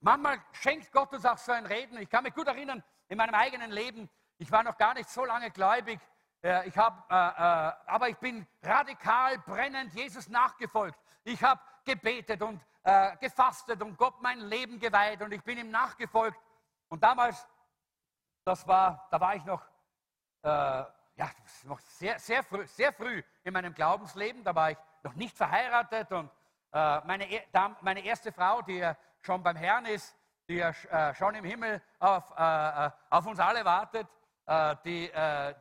manchmal 0.00 0.42
schenkt 0.52 0.90
Gott 0.90 1.12
uns 1.12 1.24
auch 1.24 1.38
so 1.38 1.52
ein 1.52 1.66
Reden. 1.66 1.98
Ich 1.98 2.08
kann 2.08 2.24
mich 2.24 2.34
gut 2.34 2.48
erinnern, 2.48 2.82
in 3.08 3.18
meinem 3.18 3.34
eigenen 3.34 3.70
Leben, 3.70 4.10
ich 4.38 4.50
war 4.50 4.64
noch 4.64 4.76
gar 4.76 4.94
nicht 4.94 5.08
so 5.10 5.24
lange 5.24 5.50
gläubig, 5.50 6.00
äh, 6.00 6.17
ich 6.42 6.76
hab, 6.76 7.10
äh, 7.10 7.14
äh, 7.14 7.72
aber 7.86 8.08
ich 8.08 8.16
bin 8.18 8.46
radikal, 8.62 9.38
brennend 9.38 9.92
Jesus 9.94 10.28
nachgefolgt. 10.28 10.98
Ich 11.24 11.42
habe 11.42 11.60
gebetet 11.84 12.40
und 12.42 12.60
äh, 12.84 13.16
gefastet 13.16 13.82
und 13.82 13.96
Gott 13.96 14.20
mein 14.20 14.40
Leben 14.40 14.78
geweiht 14.78 15.20
und 15.20 15.32
ich 15.32 15.42
bin 15.42 15.58
ihm 15.58 15.70
nachgefolgt. 15.70 16.38
Und 16.88 17.02
damals, 17.02 17.46
das 18.44 18.66
war, 18.66 19.08
da 19.10 19.20
war 19.20 19.34
ich 19.34 19.44
noch, 19.44 19.62
äh, 20.42 20.48
ja, 20.48 21.30
noch 21.64 21.80
sehr, 21.80 22.18
sehr, 22.18 22.42
früh, 22.44 22.66
sehr 22.66 22.92
früh 22.92 23.22
in 23.42 23.52
meinem 23.52 23.74
Glaubensleben. 23.74 24.44
Da 24.44 24.54
war 24.54 24.70
ich 24.70 24.78
noch 25.02 25.14
nicht 25.14 25.36
verheiratet 25.36 26.10
und 26.12 26.30
äh, 26.72 27.00
meine, 27.04 27.26
meine 27.80 28.00
erste 28.00 28.30
Frau, 28.30 28.62
die 28.62 28.76
ja 28.76 28.96
schon 29.22 29.42
beim 29.42 29.56
Herrn 29.56 29.86
ist, 29.86 30.16
die 30.48 30.56
ja 30.56 30.70
äh, 30.70 31.14
schon 31.14 31.34
im 31.34 31.44
Himmel 31.44 31.82
auf, 31.98 32.30
äh, 32.36 32.90
auf 33.10 33.26
uns 33.26 33.40
alle 33.40 33.64
wartet, 33.64 34.06
die, 34.84 35.10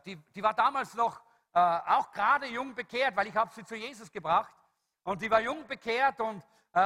die, 0.06 0.16
die 0.16 0.44
war 0.44 0.54
damals 0.54 0.94
noch 0.94 1.22
auch 1.54 2.12
gerade 2.12 2.48
jung 2.48 2.74
bekehrt, 2.74 3.16
weil 3.16 3.28
ich 3.28 3.36
habe 3.36 3.52
sie 3.54 3.66
zu 3.66 3.76
Jesus 3.76 4.12
gebracht. 4.12 4.54
Und 5.04 5.22
die 5.22 5.30
war 5.30 5.42
jung 5.42 5.68
bekehrt 5.68 6.20
und, 6.22 6.44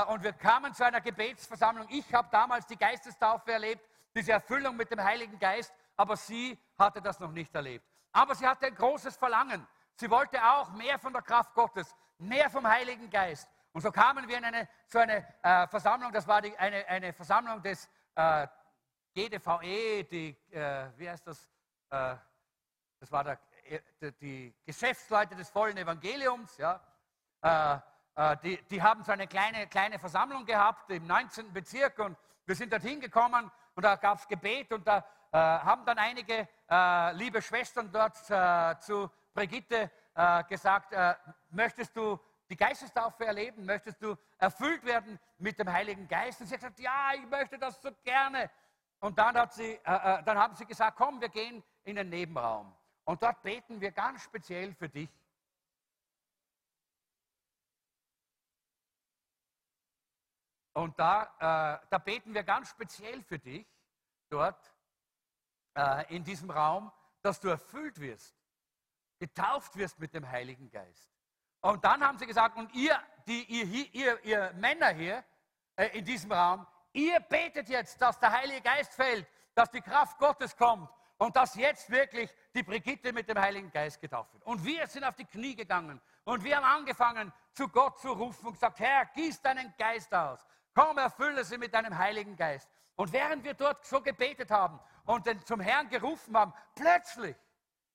und 0.07 0.23
wir 0.23 0.33
kamen 0.33 0.73
zu 0.73 0.85
einer 0.85 1.01
Gebetsversammlung. 1.01 1.87
Ich 1.89 2.11
habe 2.13 2.27
damals 2.31 2.65
die 2.65 2.77
Geistestaufe 2.77 3.51
erlebt, 3.51 3.87
diese 4.15 4.31
Erfüllung 4.31 4.75
mit 4.75 4.89
dem 4.91 5.03
Heiligen 5.03 5.37
Geist, 5.39 5.73
aber 5.95 6.15
sie 6.15 6.57
hatte 6.77 7.01
das 7.01 7.19
noch 7.19 7.31
nicht 7.31 7.53
erlebt. 7.53 7.85
Aber 8.11 8.35
sie 8.35 8.47
hatte 8.47 8.65
ein 8.65 8.75
großes 8.75 9.15
Verlangen. 9.15 9.67
Sie 9.95 10.09
wollte 10.09 10.43
auch 10.43 10.71
mehr 10.71 10.99
von 10.99 11.13
der 11.13 11.21
Kraft 11.21 11.53
Gottes, 11.53 11.95
mehr 12.17 12.49
vom 12.49 12.67
Heiligen 12.67 13.09
Geist. 13.09 13.47
Und 13.73 13.81
so 13.81 13.91
kamen 13.91 14.27
wir 14.27 14.37
in 14.37 14.45
eine, 14.45 14.67
so 14.87 14.99
eine 14.99 15.25
äh, 15.41 15.67
Versammlung, 15.67 16.11
das 16.11 16.27
war 16.27 16.41
die, 16.41 16.57
eine, 16.57 16.85
eine 16.87 17.13
Versammlung 17.13 17.61
des 17.61 17.89
äh, 18.15 18.47
GDVE, 19.13 20.03
die, 20.03 20.37
äh, 20.51 20.89
wie 20.97 21.09
heißt 21.09 21.25
das? 21.27 21.49
Äh, 21.91 22.15
das 23.01 23.11
war 23.11 23.23
der, 23.25 23.39
äh, 23.65 24.11
die, 24.21 24.55
Geschäftsleute 24.65 25.35
des 25.35 25.49
vollen 25.49 25.77
Evangeliums. 25.77 26.57
Ja? 26.57 26.79
Äh, 27.41 28.37
die, 28.43 28.61
die, 28.69 28.81
haben 28.81 29.03
so 29.03 29.11
eine 29.11 29.27
kleine, 29.27 29.67
kleine 29.67 29.99
Versammlung 29.99 30.45
gehabt 30.45 30.89
im 30.89 31.05
19. 31.05 31.51
Bezirk 31.51 31.99
und 31.99 32.17
wir 32.45 32.55
sind 32.55 32.71
dorthin 32.71 33.01
gekommen 33.01 33.51
und 33.75 33.83
da 33.83 33.95
gab 33.95 34.19
es 34.19 34.27
Gebet 34.27 34.71
und 34.71 34.87
da 34.87 35.05
haben 35.31 35.85
dann 35.85 35.97
einige 35.97 36.45
liebe 37.13 37.41
Schwestern 37.41 37.89
dort 37.89 38.17
zu 38.83 39.09
Brigitte 39.33 39.89
gesagt, 40.49 40.93
möchtest 41.51 41.95
du 41.95 42.19
die 42.49 42.57
Geistestaufe 42.57 43.25
erleben? 43.25 43.65
Möchtest 43.65 44.01
du 44.03 44.17
erfüllt 44.37 44.83
werden 44.83 45.17
mit 45.37 45.57
dem 45.57 45.71
Heiligen 45.71 46.05
Geist? 46.09 46.41
Und 46.41 46.47
sie 46.47 46.53
hat 46.53 46.59
gesagt, 46.59 46.79
ja, 46.81 47.11
ich 47.15 47.25
möchte 47.27 47.57
das 47.57 47.81
so 47.81 47.91
gerne. 48.03 48.51
Und 49.01 49.17
dann, 49.17 49.49
sie, 49.49 49.79
äh, 49.83 50.23
dann 50.23 50.37
haben 50.37 50.55
sie 50.55 50.65
gesagt, 50.65 50.95
komm, 50.95 51.19
wir 51.19 51.29
gehen 51.29 51.63
in 51.83 51.95
den 51.95 52.09
Nebenraum. 52.09 52.75
Und 53.05 53.23
dort 53.23 53.41
beten 53.41 53.81
wir 53.81 53.91
ganz 53.91 54.23
speziell 54.23 54.73
für 54.73 54.89
dich. 54.89 55.09
Und 60.73 60.97
da, 60.97 61.23
äh, 61.81 61.87
da 61.89 61.97
beten 61.97 62.33
wir 62.33 62.43
ganz 62.43 62.69
speziell 62.69 63.21
für 63.23 63.37
dich, 63.37 63.67
dort 64.29 64.73
äh, 65.75 66.15
in 66.15 66.23
diesem 66.23 66.49
Raum, 66.49 66.91
dass 67.21 67.39
du 67.39 67.49
erfüllt 67.49 67.99
wirst, 67.99 68.35
getauft 69.19 69.75
wirst 69.75 69.99
mit 69.99 70.13
dem 70.13 70.29
Heiligen 70.29 70.69
Geist. 70.69 71.11
Und 71.59 71.83
dann 71.83 72.01
haben 72.05 72.17
sie 72.17 72.25
gesagt, 72.25 72.57
und 72.57 72.73
ihr, 72.73 72.97
die, 73.27 73.43
ihr, 73.43 73.93
ihr, 73.93 74.23
ihr 74.23 74.53
Männer 74.53 74.89
hier 74.89 75.23
äh, 75.75 75.87
in 75.97 76.05
diesem 76.05 76.31
Raum, 76.31 76.65
ihr 76.93 77.19
betet 77.19 77.67
jetzt, 77.67 78.01
dass 78.01 78.17
der 78.19 78.31
Heilige 78.31 78.61
Geist 78.61 78.93
fällt, 78.93 79.27
dass 79.53 79.69
die 79.69 79.81
Kraft 79.81 80.17
Gottes 80.17 80.55
kommt 80.55 80.89
und 81.21 81.35
dass 81.35 81.53
jetzt 81.53 81.87
wirklich 81.91 82.33
die 82.55 82.63
Brigitte 82.63 83.13
mit 83.13 83.29
dem 83.29 83.39
Heiligen 83.39 83.71
Geist 83.71 84.01
getauft 84.01 84.33
wird. 84.33 84.43
Und 84.43 84.65
wir 84.65 84.87
sind 84.87 85.03
auf 85.03 85.15
die 85.15 85.25
Knie 85.25 85.55
gegangen 85.55 86.01
und 86.23 86.43
wir 86.43 86.57
haben 86.57 86.63
angefangen, 86.63 87.31
zu 87.53 87.67
Gott 87.67 87.99
zu 87.99 88.11
rufen 88.11 88.47
und 88.47 88.53
gesagt, 88.53 88.79
Herr, 88.79 89.05
gieß 89.05 89.39
deinen 89.39 89.71
Geist 89.77 90.11
aus. 90.15 90.43
Komm, 90.73 90.97
erfülle 90.97 91.43
sie 91.43 91.59
mit 91.59 91.75
deinem 91.75 91.95
Heiligen 91.95 92.35
Geist. 92.35 92.67
Und 92.95 93.13
während 93.13 93.43
wir 93.43 93.53
dort 93.53 93.85
so 93.85 94.01
gebetet 94.01 94.49
haben 94.49 94.79
und 95.05 95.29
zum 95.45 95.59
Herrn 95.59 95.89
gerufen 95.89 96.35
haben, 96.35 96.53
plötzlich, 96.73 97.35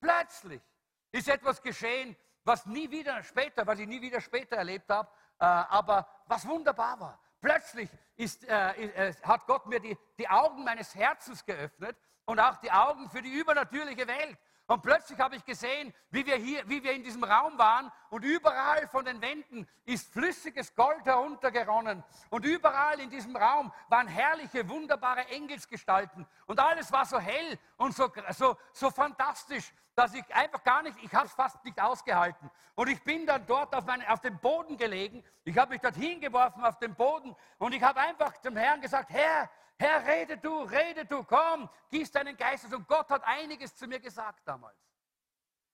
plötzlich 0.01 0.63
ist 1.11 1.29
etwas 1.29 1.61
geschehen, 1.61 2.17
was 2.45 2.65
nie 2.65 2.89
wieder 2.93 3.25
später, 3.25 3.67
was 3.67 3.81
ich 3.81 3.89
nie 3.89 4.01
wieder 4.01 4.21
später 4.21 4.55
erlebt 4.55 4.89
habe, 4.89 5.11
äh, 5.41 5.45
aber 5.47 6.09
was 6.27 6.47
wunderbar 6.47 7.01
war. 7.01 7.21
Plötzlich 7.41 7.91
ist, 8.15 8.45
äh, 8.45 9.09
äh, 9.09 9.15
hat 9.25 9.49
Gott 9.49 9.67
mir 9.67 9.81
die, 9.81 9.99
die 10.17 10.29
Augen 10.29 10.63
meines 10.63 10.95
Herzens 10.95 11.45
geöffnet 11.45 11.97
und 12.27 12.39
auch 12.41 12.57
die 12.57 12.71
Augen 12.71 13.09
für 13.09 13.23
die 13.23 13.33
übernatürliche 13.33 14.07
Welt. 14.07 14.37
Und 14.69 14.83
plötzlich 14.83 15.19
habe 15.21 15.37
ich 15.37 15.45
gesehen, 15.45 15.95
wie 16.11 16.27
wir 16.27 16.37
hier, 16.37 16.69
wie 16.69 16.83
wir 16.83 16.93
in 16.93 17.05
diesem 17.05 17.23
Raum 17.23 17.57
waren 17.57 17.91
und 18.11 18.25
überall 18.25 18.89
von 18.89 19.05
den 19.05 19.21
Wänden 19.23 19.67
ist 19.85 20.13
flüssiges 20.13 20.75
Gold 20.75 21.05
heruntergeronnen. 21.05 22.03
Und 22.31 22.45
überall 22.45 22.99
in 22.99 23.09
diesem 23.09 23.37
Raum 23.37 23.73
waren 23.89 24.09
herrliche, 24.09 24.69
wunderbare 24.69 25.29
Engelsgestalten. 25.29 26.27
Und 26.47 26.59
alles 26.59 26.91
war 26.91 27.07
so 27.07 27.21
hell 27.21 27.57
und 27.77 27.95
so, 27.95 28.13
so, 28.31 28.57
so 28.73 28.91
fantastisch, 28.91 29.73
dass 29.95 30.13
ich 30.15 30.35
einfach 30.35 30.65
gar 30.65 30.83
nicht, 30.83 30.97
ich 31.01 31.15
habe 31.15 31.27
es 31.27 31.33
fast 31.33 31.65
nicht 31.65 31.81
ausgehalten. 31.81 32.51
Und 32.75 32.89
ich 32.89 33.03
bin 33.05 33.25
dann 33.25 33.47
dort 33.47 33.73
auf, 33.73 33.87
meine, 33.87 34.11
auf 34.13 34.21
dem 34.21 34.37
Boden 34.39 34.77
gelegen. 34.77 35.23
Ich 35.45 35.57
habe 35.57 35.75
mich 35.75 35.81
dort 35.81 35.95
hingeworfen 35.95 36.65
auf 36.65 36.77
den 36.79 36.93
Boden 36.95 37.37
und 37.59 37.73
ich 37.73 37.83
habe 37.83 38.01
einfach 38.01 38.37
zum 38.41 38.57
Herrn 38.57 38.81
gesagt, 38.81 39.11
Herr, 39.11 39.49
Herr, 39.79 40.07
rede 40.07 40.39
du, 40.39 40.63
rede 40.63 41.05
du, 41.05 41.23
komm, 41.25 41.69
gieß 41.91 42.11
deinen 42.11 42.37
Geist 42.37 42.65
aus. 42.67 42.73
Und 42.73 42.89
Gott 42.89 43.11
hat 43.11 43.23
einiges 43.25 43.77
zu 43.77 43.87
mir 43.87 44.01
gesagt 44.01 44.47
damals. 44.47 44.79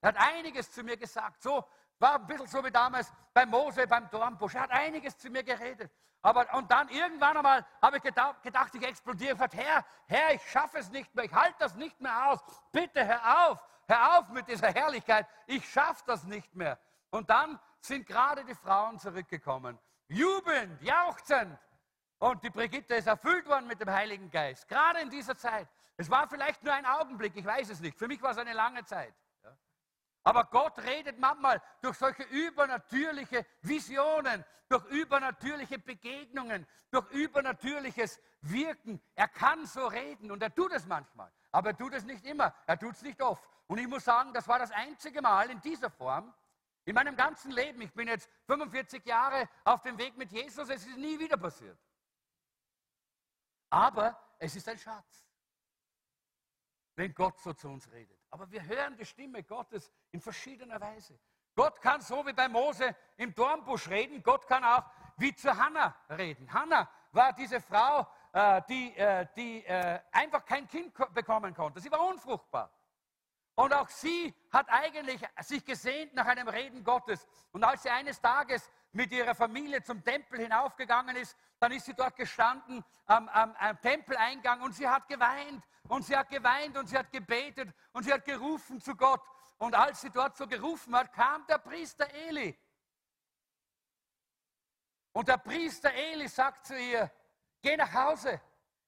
Er 0.01 0.09
hat 0.09 0.17
einiges 0.17 0.73
zu 0.73 0.83
mir 0.83 0.97
gesagt. 0.97 1.41
So 1.43 1.65
war 1.99 2.17
ein 2.17 2.27
bisschen 2.27 2.49
so 2.49 2.65
wie 2.65 2.71
damals 2.71 3.13
bei 3.33 3.47
Mose 3.47 3.87
beim 3.87 4.11
Dornbusch. 4.11 4.55
Er 4.57 4.63
hat 4.63 4.71
einiges 4.73 5.17
zu 5.17 5.31
mir 5.31 5.45
geredet. 5.45 5.93
Aber, 6.21 6.53
und 6.55 6.71
dann 6.71 6.89
irgendwann 6.89 7.37
einmal 7.37 7.67
habe 7.81 7.97
ich 7.97 8.03
gedacht, 8.03 8.37
ich 8.75 8.83
explodiere. 8.83 9.33
Ich 9.33 9.39
gesagt, 9.39 9.55
Herr, 9.55 9.85
Herr, 10.07 10.35
ich 10.35 10.43
schaffe 10.51 10.79
es 10.79 10.91
nicht 10.91 11.15
mehr. 11.15 11.25
Ich 11.25 11.33
halte 11.33 11.57
das 11.61 11.75
nicht 11.77 12.01
mehr 12.01 12.31
aus. 12.31 12.41
Bitte 12.73 13.07
hör 13.07 13.49
auf. 13.49 13.59
Hör 13.87 14.19
auf 14.19 14.29
mit 14.29 14.49
dieser 14.49 14.73
Herrlichkeit. 14.73 15.27
Ich 15.47 15.69
schaffe 15.69 16.03
das 16.07 16.25
nicht 16.25 16.55
mehr. 16.55 16.79
Und 17.11 17.31
dann 17.31 17.59
sind 17.81 18.07
gerade 18.07 18.45
die 18.45 18.55
Frauen 18.55 18.99
zurückgekommen. 18.99 19.79
Jubelnd, 20.09 20.81
jauchzend. 20.83 21.59
Und 22.23 22.45
die 22.45 22.51
Brigitte 22.51 22.95
ist 22.95 23.09
erfüllt 23.09 23.49
worden 23.49 23.67
mit 23.67 23.81
dem 23.81 23.91
Heiligen 23.91 24.31
Geist. 24.31 24.69
Gerade 24.69 25.01
in 25.01 25.11
dieser 25.11 25.37
Zeit. 25.37 25.67
Es 25.97 26.09
war 26.09 26.29
vielleicht 26.29 26.63
nur 26.63 26.73
ein 26.73 26.87
Augenblick, 26.87 27.35
ich 27.35 27.45
weiß 27.45 27.69
es 27.71 27.81
nicht. 27.81 27.99
Für 27.99 28.07
mich 28.07 28.23
war 28.23 28.31
es 28.31 28.39
eine 28.39 28.53
lange 28.53 28.85
Zeit. 28.85 29.13
Aber 30.23 30.45
Gott 30.45 30.79
redet 30.79 31.19
manchmal 31.19 31.61
durch 31.81 31.99
solche 31.99 32.23
übernatürliche 32.23 33.45
Visionen, 33.63 34.45
durch 34.69 34.85
übernatürliche 34.85 35.81
Begegnungen, 35.81 36.65
durch 36.93 37.11
übernatürliches 37.11 38.21
Wirken. 38.43 39.03
Er 39.17 39.27
kann 39.27 39.67
so 39.67 39.85
reden 39.89 40.31
und 40.31 40.45
er 40.45 40.55
tut 40.55 40.71
es 40.75 40.87
manchmal. 40.87 41.33
Aber 41.51 41.71
er 41.71 41.77
tut 41.77 41.93
es 41.93 42.05
nicht 42.05 42.25
immer. 42.25 42.55
Er 42.69 42.79
tut 42.79 42.95
es 42.95 43.03
nicht 43.03 43.21
oft. 43.21 43.43
Und 43.67 43.79
ich 43.79 43.89
muss 43.89 44.05
sagen, 44.05 44.33
das 44.33 44.47
war 44.47 44.61
das 44.61 44.71
einzige 44.71 45.23
Mal 45.23 45.51
in 45.51 45.61
dieser 45.61 45.91
Form 45.91 46.33
in 46.85 46.95
meinem 46.95 47.17
ganzen 47.17 47.51
Leben. 47.51 47.83
Ich 47.83 47.93
bin 47.93 48.07
jetzt 48.07 48.31
45 48.47 49.05
Jahre 49.07 49.49
auf 49.65 49.83
dem 49.83 49.99
Weg 49.99 50.17
mit 50.17 50.31
Jesus. 50.31 50.69
Es 50.69 50.87
ist 50.87 50.97
nie 50.97 51.19
wieder 51.19 51.37
passiert. 51.37 51.77
Aber 53.73 54.19
es 54.39 54.55
ist 54.55 54.69
ein 54.69 54.77
Schatz, 54.77 55.27
wenn 56.95 57.15
Gott 57.15 57.39
so 57.41 57.55
zu 57.55 57.71
uns 57.71 57.91
redet. 57.91 58.19
Aber 58.29 58.51
wir 58.51 58.63
hören 58.63 58.95
die 58.99 59.07
Stimme 59.07 59.43
Gottes 59.43 59.91
in 60.11 60.21
verschiedener 60.21 60.79
Weise. 60.79 61.19
Gott 61.55 61.81
kann 61.81 62.03
so 62.03 62.27
wie 62.27 62.35
bei 62.35 62.49
Mose 62.49 62.95
im 63.17 63.35
Dornbusch 63.35 63.89
reden, 63.89 64.23
Gott 64.23 64.47
kann 64.47 64.63
auch 64.63 64.85
wie 65.17 65.35
zu 65.35 65.57
Hannah 65.57 65.97
reden. 66.11 66.53
Hannah 66.53 66.87
war 67.13 67.33
diese 67.33 67.63
Frau, 67.63 68.07
äh, 68.33 68.61
die, 68.69 68.95
äh, 68.95 69.27
die 69.35 69.65
äh, 69.65 70.01
einfach 70.11 70.45
kein 70.45 70.69
Kind 70.69 70.93
bekommen 71.15 71.55
konnte. 71.55 71.81
Sie 71.81 71.91
war 71.91 72.07
unfruchtbar. 72.07 72.71
Und 73.55 73.75
auch 73.75 73.89
sie 73.89 74.35
hat 74.51 74.69
eigentlich 74.71 75.21
sich 75.41 75.65
gesehnt 75.65 76.15
nach 76.15 76.27
einem 76.27 76.49
Reden 76.49 76.83
Gottes. 76.85 77.27
Und 77.53 77.65
als 77.65 77.83
sie 77.83 77.91
eines 77.91 78.21
Tages 78.21 78.71
mit 78.93 79.13
ihrer 79.13 79.35
Familie 79.35 79.83
zum 79.83 80.03
Tempel 80.03 80.41
hinaufgegangen 80.41 81.17
ist, 81.17 81.37
dann 81.59 81.73
ist 81.73 81.85
sie 81.85 81.95
dort 81.95 82.17
gestanden 82.17 82.83
am, 83.07 83.29
am, 83.29 83.55
am, 83.57 83.81
Tempeleingang 83.81 84.63
und 84.63 84.75
sie 84.75 84.89
hat 84.89 85.07
geweint 85.07 85.63
und 85.89 86.05
sie 86.05 86.17
hat 86.17 86.31
geweint 86.31 86.77
und 86.77 86.89
sie 86.89 86.97
hat 86.97 87.13
gebetet 87.13 87.73
und 87.93 88.05
sie 88.05 88.13
hat 88.13 88.25
gerufen 88.25 88.81
zu 88.81 88.97
Gott. 88.97 89.23
Und 89.59 89.75
als 89.75 90.01
sie 90.01 90.11
dort 90.11 90.37
so 90.37 90.47
gerufen 90.47 90.97
hat, 90.97 91.13
kam 91.13 91.47
der 91.47 91.59
Priester 91.59 92.09
Eli. 92.13 92.59
Und 95.13 95.29
der 95.29 95.37
Priester 95.37 95.93
Eli 95.93 96.27
sagt 96.27 96.67
zu 96.67 96.77
ihr, 96.77 97.11
geh 97.61 97.77
nach 97.77 97.93
Hause, 97.93 98.41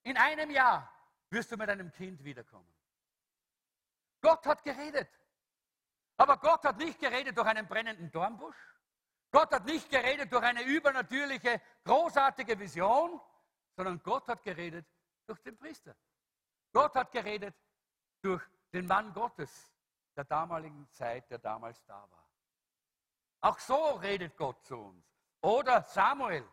in 0.03 0.17
einem 0.17 0.51
Jahr 0.51 0.91
wirst 1.31 1.53
du 1.53 1.57
mit 1.57 1.69
deinem 1.69 1.93
Kind 1.93 2.25
wiederkommen. 2.25 2.74
Gott 4.25 4.47
hat 4.47 4.65
geredet. 4.65 5.11
Aber 6.17 6.39
Gott 6.39 6.65
hat 6.65 6.79
nicht 6.79 6.99
geredet 6.99 7.37
durch 7.37 7.47
einen 7.47 7.69
brennenden 7.69 8.11
Dornbusch. 8.11 8.57
Gott 9.31 9.53
hat 9.53 9.67
nicht 9.67 9.91
geredet 9.91 10.33
durch 10.33 10.43
eine 10.43 10.63
übernatürliche, 10.63 11.61
großartige 11.85 12.59
Vision, 12.59 13.21
sondern 13.77 14.03
Gott 14.03 14.27
hat 14.29 14.43
geredet 14.43 14.87
durch 15.27 15.41
den 15.43 15.59
Priester. 15.59 15.95
Gott 16.73 16.95
hat 16.95 17.13
geredet 17.13 17.55
durch 18.23 18.43
den 18.73 18.87
Mann 18.87 19.13
Gottes 19.13 19.71
der 20.17 20.25
damaligen 20.25 20.89
Zeit, 20.91 21.29
der 21.31 21.39
damals 21.39 21.85
da 21.85 22.11
war. 22.11 22.31
Auch 23.43 23.59
so 23.59 23.97
redet 23.97 24.37
Gott 24.39 24.65
zu 24.65 24.77
uns. 24.77 25.05
Oder 25.43 25.83
Samuel. 25.83 26.49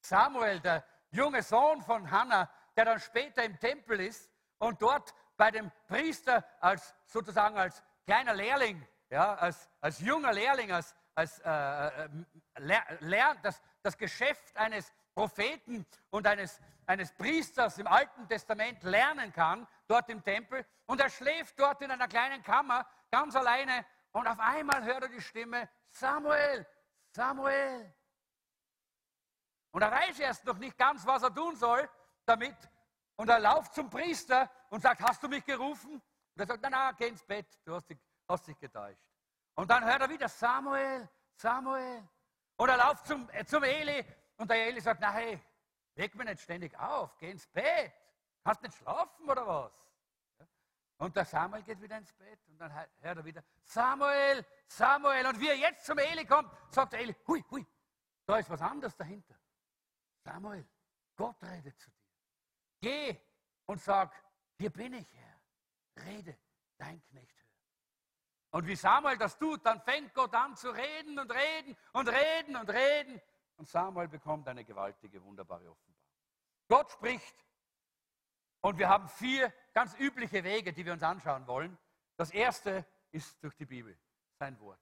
Samuel, 0.00 0.60
der 0.60 0.86
junge 1.10 1.42
Sohn 1.42 1.82
von 1.82 2.10
Hannah, 2.10 2.50
der 2.76 2.86
dann 2.86 3.00
später 3.00 3.44
im 3.44 3.58
Tempel 3.58 4.00
ist 4.00 4.30
und 4.58 4.80
dort 4.80 5.14
bei 5.38 5.50
dem 5.50 5.70
Priester 5.86 6.44
als 6.60 6.94
sozusagen 7.06 7.56
als 7.56 7.82
kleiner 8.04 8.34
Lehrling, 8.34 8.86
ja, 9.08 9.34
als, 9.36 9.70
als 9.80 10.00
junger 10.00 10.32
Lehrling, 10.32 10.70
als, 10.72 10.94
als 11.14 11.38
äh, 11.38 12.04
äh, 12.04 12.08
lernt 13.00 13.42
das, 13.44 13.62
das 13.82 13.96
Geschäft 13.96 14.56
eines 14.56 14.92
Propheten 15.14 15.86
und 16.10 16.26
eines, 16.26 16.60
eines 16.86 17.12
Priesters 17.12 17.78
im 17.78 17.86
Alten 17.86 18.28
Testament 18.28 18.82
lernen 18.82 19.32
kann, 19.32 19.66
dort 19.86 20.08
im 20.10 20.22
Tempel. 20.22 20.66
Und 20.86 21.00
er 21.00 21.08
schläft 21.08 21.58
dort 21.58 21.80
in 21.82 21.90
einer 21.90 22.08
kleinen 22.08 22.42
Kammer, 22.42 22.86
ganz 23.10 23.34
alleine. 23.34 23.86
Und 24.12 24.26
auf 24.26 24.40
einmal 24.40 24.84
hört 24.84 25.04
er 25.04 25.08
die 25.08 25.20
Stimme, 25.20 25.68
Samuel, 25.90 26.66
Samuel. 27.10 27.94
Und 29.70 29.82
er 29.82 29.90
weiß 29.90 30.18
erst 30.18 30.44
noch 30.44 30.58
nicht 30.58 30.76
ganz, 30.76 31.06
was 31.06 31.22
er 31.22 31.32
tun 31.32 31.54
soll 31.56 31.88
damit. 32.26 32.56
Und 33.18 33.28
er 33.28 33.40
läuft 33.40 33.74
zum 33.74 33.90
Priester 33.90 34.48
und 34.70 34.80
sagt, 34.80 35.02
hast 35.02 35.20
du 35.20 35.28
mich 35.28 35.44
gerufen? 35.44 35.94
Und 35.94 36.40
er 36.40 36.46
sagt, 36.46 36.62
na, 36.62 36.70
na, 36.70 36.92
geh 36.92 37.08
ins 37.08 37.24
Bett, 37.24 37.46
du 37.64 37.74
hast 37.74 37.90
dich, 37.90 37.98
hast 38.28 38.46
dich 38.46 38.56
getäuscht. 38.56 39.02
Und 39.56 39.68
dann 39.68 39.84
hört 39.84 40.02
er 40.02 40.08
wieder, 40.08 40.28
Samuel, 40.28 41.08
Samuel. 41.34 42.08
Und 42.56 42.68
er 42.68 42.76
läuft 42.76 43.08
zum, 43.08 43.28
äh, 43.30 43.44
zum 43.44 43.64
Eli 43.64 44.04
und 44.36 44.48
der 44.48 44.68
Eli 44.68 44.80
sagt, 44.80 45.00
na 45.00 45.10
hey, 45.10 45.40
weck 45.96 46.14
mich 46.14 46.28
nicht 46.28 46.42
ständig 46.42 46.78
auf, 46.78 47.16
geh 47.18 47.32
ins 47.32 47.48
Bett. 47.48 47.92
Kannst 48.44 48.62
nicht 48.62 48.76
schlafen 48.76 49.28
oder 49.28 49.44
was? 49.44 49.72
Und 50.98 51.16
der 51.16 51.24
Samuel 51.24 51.64
geht 51.64 51.82
wieder 51.82 51.98
ins 51.98 52.12
Bett 52.12 52.38
und 52.46 52.58
dann 52.58 52.72
hört 52.72 52.88
er 53.18 53.24
wieder, 53.24 53.42
Samuel, 53.64 54.46
Samuel. 54.68 55.26
Und 55.26 55.40
wie 55.40 55.48
er 55.48 55.56
jetzt 55.56 55.86
zum 55.86 55.98
Eli 55.98 56.24
kommt, 56.24 56.52
sagt 56.70 56.92
der 56.92 57.00
Eli, 57.00 57.16
hui, 57.26 57.44
hui, 57.50 57.66
da 58.26 58.38
ist 58.38 58.48
was 58.48 58.62
anderes 58.62 58.96
dahinter. 58.96 59.34
Samuel, 60.22 60.64
Gott 61.16 61.42
redet 61.42 61.76
zu 61.80 61.90
dir. 61.90 61.97
Geh 62.80 63.16
und 63.66 63.80
sag, 63.80 64.14
hier 64.56 64.70
bin 64.70 64.94
ich, 64.94 65.06
Herr. 65.14 66.06
Rede, 66.06 66.38
dein 66.76 67.02
Knecht 67.04 67.36
hört. 67.36 67.48
Und 68.50 68.66
wie 68.66 68.76
Samuel 68.76 69.18
das 69.18 69.36
tut, 69.38 69.64
dann 69.66 69.80
fängt 69.82 70.14
Gott 70.14 70.34
an 70.34 70.56
zu 70.56 70.70
reden 70.70 71.18
und 71.18 71.30
reden 71.30 71.76
und 71.92 72.08
reden 72.08 72.56
und 72.56 72.70
reden. 72.70 73.20
Und 73.56 73.68
Samuel 73.68 74.08
bekommt 74.08 74.48
eine 74.48 74.64
gewaltige, 74.64 75.22
wunderbare 75.22 75.70
Offenbarung. 75.70 75.98
Gott 76.68 76.90
spricht. 76.92 77.34
Und 78.60 78.78
wir 78.78 78.88
haben 78.88 79.08
vier 79.08 79.52
ganz 79.72 79.94
übliche 79.98 80.42
Wege, 80.44 80.72
die 80.72 80.84
wir 80.84 80.92
uns 80.92 81.02
anschauen 81.02 81.46
wollen. 81.46 81.78
Das 82.16 82.30
erste 82.30 82.84
ist 83.12 83.42
durch 83.42 83.54
die 83.54 83.66
Bibel, 83.66 83.98
sein 84.38 84.58
Wort. 84.60 84.80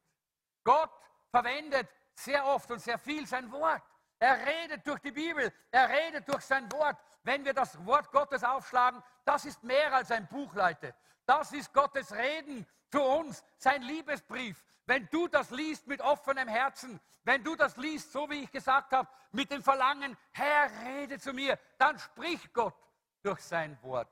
Gott 0.64 0.90
verwendet 1.30 1.88
sehr 2.14 2.46
oft 2.46 2.70
und 2.70 2.80
sehr 2.80 2.98
viel 2.98 3.26
sein 3.26 3.50
Wort. 3.52 3.82
Er 4.18 4.46
redet 4.46 4.86
durch 4.86 5.00
die 5.00 5.10
Bibel, 5.10 5.52
er 5.70 5.88
redet 5.88 6.28
durch 6.28 6.42
sein 6.44 6.70
Wort. 6.72 6.96
Wenn 7.22 7.44
wir 7.44 7.52
das 7.52 7.84
Wort 7.84 8.10
Gottes 8.12 8.42
aufschlagen, 8.44 9.02
das 9.24 9.44
ist 9.44 9.62
mehr 9.62 9.92
als 9.92 10.10
ein 10.10 10.26
Buch, 10.28 10.54
Leute. 10.54 10.94
Das 11.26 11.52
ist 11.52 11.72
Gottes 11.72 12.12
Reden 12.14 12.66
zu 12.90 13.02
uns, 13.02 13.44
sein 13.58 13.82
Liebesbrief. 13.82 14.64
Wenn 14.86 15.08
du 15.10 15.26
das 15.28 15.50
liest 15.50 15.86
mit 15.86 16.00
offenem 16.00 16.48
Herzen, 16.48 17.00
wenn 17.24 17.42
du 17.42 17.56
das 17.56 17.76
liest, 17.76 18.12
so 18.12 18.30
wie 18.30 18.44
ich 18.44 18.52
gesagt 18.52 18.92
habe, 18.92 19.08
mit 19.32 19.50
dem 19.50 19.62
Verlangen, 19.62 20.16
Herr, 20.32 20.70
rede 20.84 21.18
zu 21.18 21.32
mir, 21.32 21.58
dann 21.76 21.98
spricht 21.98 22.54
Gott 22.54 22.76
durch 23.22 23.40
sein 23.40 23.76
Wort 23.82 24.08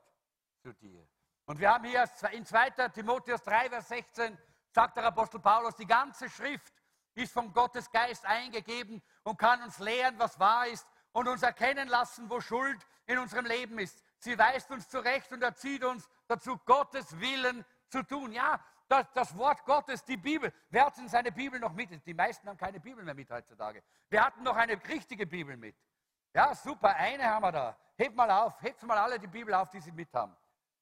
zu 0.61 0.73
dir. 0.73 1.07
Und 1.45 1.59
wir 1.59 1.73
haben 1.73 1.85
hier 1.85 2.03
in 2.31 2.45
2. 2.45 2.69
Timotheus 2.89 3.41
3, 3.43 3.69
Vers 3.69 3.87
16, 3.87 4.37
sagt 4.71 4.97
der 4.97 5.05
Apostel 5.05 5.39
Paulus, 5.39 5.75
die 5.75 5.85
ganze 5.85 6.29
Schrift 6.29 6.73
ist 7.15 7.33
von 7.33 7.53
Gottes 7.53 7.89
Geist 7.91 8.25
eingegeben 8.25 9.01
und 9.23 9.37
kann 9.37 9.61
uns 9.63 9.79
lehren, 9.79 10.17
was 10.19 10.39
wahr 10.39 10.67
ist 10.67 10.87
und 11.13 11.27
uns 11.27 11.43
erkennen 11.43 11.87
lassen, 11.87 12.29
wo 12.29 12.41
Schuld 12.41 12.85
in 13.07 13.17
unserem 13.17 13.45
Leben 13.45 13.79
ist. 13.79 14.03
Sie 14.19 14.37
weist 14.37 14.69
uns 14.71 14.89
zurecht 14.89 15.31
und 15.31 15.41
erzieht 15.41 15.83
uns 15.83 16.09
dazu, 16.27 16.57
Gottes 16.65 17.19
Willen 17.19 17.65
zu 17.89 18.03
tun. 18.03 18.31
Ja, 18.31 18.59
das, 18.87 19.05
das, 19.13 19.37
Wort 19.37 19.63
Gottes, 19.65 20.03
die 20.03 20.17
Bibel. 20.17 20.53
Wer 20.69 20.85
hat 20.85 20.97
denn 20.97 21.07
seine 21.07 21.31
Bibel 21.31 21.59
noch 21.59 21.73
mit? 21.73 22.05
Die 22.05 22.13
meisten 22.13 22.47
haben 22.47 22.57
keine 22.57 22.79
Bibel 22.79 23.03
mehr 23.03 23.13
mit 23.13 23.29
heutzutage. 23.31 23.83
Wir 24.09 24.23
hatten 24.23 24.43
noch 24.43 24.55
eine 24.55 24.73
richtige 24.87 25.25
Bibel 25.25 25.57
mit. 25.57 25.75
Ja, 26.33 26.53
super, 26.53 26.95
eine 26.95 27.23
haben 27.23 27.43
wir 27.43 27.51
da. 27.51 27.77
Hebt 27.97 28.15
mal 28.15 28.29
auf, 28.29 28.61
hebt 28.61 28.83
mal 28.83 28.97
alle 28.97 29.17
die 29.17 29.27
Bibel 29.27 29.53
auf, 29.53 29.69
die 29.69 29.79
sie 29.79 29.91
mit 29.91 30.13
haben. 30.13 30.35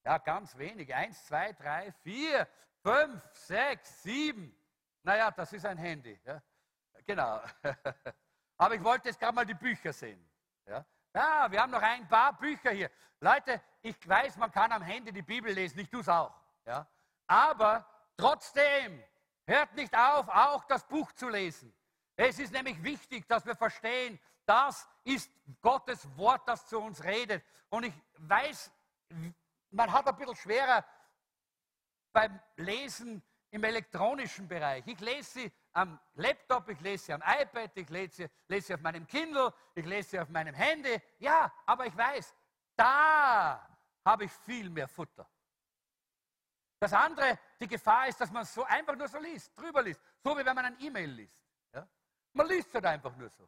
Ja, 0.04 0.18
ganz 0.18 0.58
wenig. 0.58 0.94
Eins, 0.94 1.24
zwei, 1.26 1.54
drei, 1.54 1.92
vier, 2.04 2.48
fünf, 2.82 3.24
sechs, 3.34 4.02
sieben. 4.04 4.58
Naja, 5.04 5.32
das 5.32 5.52
ist 5.54 5.66
ein 5.66 5.78
Handy. 5.78 6.20
Ja? 6.24 6.42
Genau. 7.06 7.42
Aber 8.58 8.76
ich 8.76 8.84
wollte 8.84 9.10
jetzt 9.10 9.20
gerade 9.20 9.36
mal 9.36 9.46
die 9.46 9.54
Bücher 9.54 9.92
sehen. 9.92 10.26
Ja? 10.66 10.86
ja, 11.14 11.52
wir 11.52 11.62
haben 11.62 11.72
noch 11.72 11.82
ein 11.82 12.08
paar 12.08 12.38
Bücher 12.38 12.72
hier. 12.72 12.90
Leute, 13.20 13.62
ich 13.82 13.96
weiß, 14.08 14.38
man 14.38 14.52
kann 14.52 14.72
am 14.72 14.82
Handy 14.82 15.12
die 15.12 15.22
Bibel 15.22 15.52
lesen, 15.52 15.80
ich 15.80 15.90
tue 15.90 16.02
es 16.02 16.10
auch. 16.10 16.34
Ja? 16.66 16.88
Aber 17.28 17.86
trotzdem, 18.16 19.04
hört 19.46 19.74
nicht 19.76 19.96
auf, 19.96 20.28
auch 20.30 20.64
das 20.66 20.86
Buch 20.86 21.12
zu 21.12 21.30
lesen. 21.30 21.74
Es 22.16 22.40
ist 22.40 22.54
nämlich 22.54 22.82
wichtig, 22.84 23.28
dass 23.28 23.46
wir 23.46 23.56
verstehen, 23.56 24.20
das 24.46 24.88
ist 25.04 25.32
Gottes 25.62 26.06
Wort, 26.18 26.48
das 26.48 26.68
zu 26.68 26.80
uns 26.80 27.04
redet. 27.04 27.44
Und 27.70 27.84
ich 27.84 27.94
weiß, 28.20 28.72
man 29.72 29.92
hat 29.92 30.08
ein 30.08 30.16
bisschen 30.16 30.36
schwerer 30.36 30.86
beim 32.14 32.40
Lesen 32.56 33.24
im 33.54 33.64
elektronischen 33.64 34.48
Bereich. 34.48 34.84
Ich 34.88 35.00
lese 35.00 35.32
sie 35.32 35.52
am 35.74 36.00
Laptop, 36.16 36.70
ich 36.70 36.82
lese 36.82 37.06
sie 37.06 37.14
am 37.14 37.22
iPad, 37.22 37.70
ich 37.76 37.88
lese 37.88 38.16
sie, 38.16 38.30
lese 38.48 38.68
sie 38.68 38.74
auf 38.74 38.82
meinem 38.82 39.06
Kindle, 39.06 39.54
ich 39.76 39.86
lese 39.86 40.10
sie 40.10 40.20
auf 40.20 40.30
meinem 40.30 40.56
Handy. 40.56 41.00
Ja, 41.20 41.54
aber 41.68 41.86
ich 41.86 41.96
weiß, 41.96 42.34
da 42.76 43.64
habe 44.04 44.26
ich 44.26 44.32
viel 44.32 44.72
mehr 44.72 44.88
Futter. 44.88 45.30
Das 46.80 46.94
andere, 46.94 47.38
die 47.60 47.68
Gefahr 47.68 48.08
ist, 48.08 48.20
dass 48.20 48.32
man 48.32 48.44
so 48.44 48.64
einfach 48.64 48.96
nur 48.96 49.08
so 49.08 49.20
liest, 49.20 49.56
drüber 49.56 49.84
liest, 49.84 50.02
so 50.24 50.36
wie 50.36 50.44
wenn 50.44 50.56
man 50.56 50.66
ein 50.66 50.80
E-Mail 50.80 51.12
liest. 51.12 51.40
Ja? 51.76 51.88
Man 52.34 52.48
liest 52.48 52.70
es 52.70 52.74
halt 52.74 52.88
einfach 52.88 53.16
nur 53.16 53.30
so. 53.30 53.48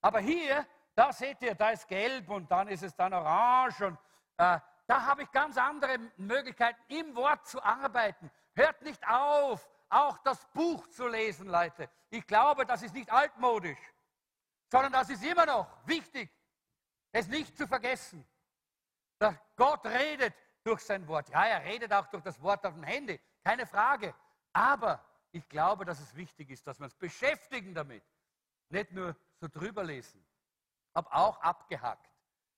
Aber 0.00 0.20
hier, 0.20 0.66
da 0.94 1.12
seht 1.12 1.42
ihr, 1.42 1.54
da 1.54 1.72
ist 1.72 1.86
gelb 1.86 2.26
und 2.30 2.50
dann 2.50 2.68
ist 2.68 2.84
es 2.84 2.96
dann 2.96 3.12
orange 3.12 3.82
und 3.82 3.98
äh, 4.38 4.58
da 4.86 5.06
habe 5.06 5.24
ich 5.24 5.30
ganz 5.30 5.58
andere 5.58 5.98
Möglichkeiten, 6.16 6.80
im 6.88 7.14
Wort 7.14 7.46
zu 7.46 7.62
arbeiten. 7.62 8.30
Hört 8.54 8.82
nicht 8.82 9.06
auf, 9.06 9.68
auch 9.88 10.18
das 10.18 10.44
Buch 10.52 10.86
zu 10.88 11.06
lesen, 11.06 11.48
Leute. 11.48 11.88
Ich 12.10 12.26
glaube, 12.26 12.66
das 12.66 12.82
ist 12.82 12.94
nicht 12.94 13.10
altmodisch, 13.10 13.78
sondern 14.70 14.92
das 14.92 15.10
ist 15.10 15.24
immer 15.24 15.46
noch 15.46 15.86
wichtig, 15.86 16.30
es 17.12 17.28
nicht 17.28 17.56
zu 17.56 17.66
vergessen. 17.66 18.26
Dass 19.18 19.34
Gott 19.56 19.84
redet 19.86 20.34
durch 20.64 20.80
sein 20.80 21.06
Wort. 21.06 21.28
Ja, 21.28 21.44
er 21.46 21.64
redet 21.64 21.92
auch 21.92 22.06
durch 22.06 22.22
das 22.22 22.40
Wort 22.40 22.64
auf 22.66 22.74
dem 22.74 22.82
Handy, 22.82 23.20
keine 23.44 23.66
Frage. 23.66 24.14
Aber 24.52 25.04
ich 25.30 25.48
glaube, 25.48 25.84
dass 25.84 26.00
es 26.00 26.14
wichtig 26.14 26.50
ist, 26.50 26.66
dass 26.66 26.78
wir 26.78 26.84
uns 26.84 26.94
beschäftigen 26.94 27.74
damit. 27.74 28.04
Nicht 28.68 28.92
nur 28.92 29.16
so 29.40 29.48
drüber 29.48 29.84
lesen. 29.84 30.24
Habe 30.94 31.12
auch 31.12 31.40
abgehackt 31.40 32.12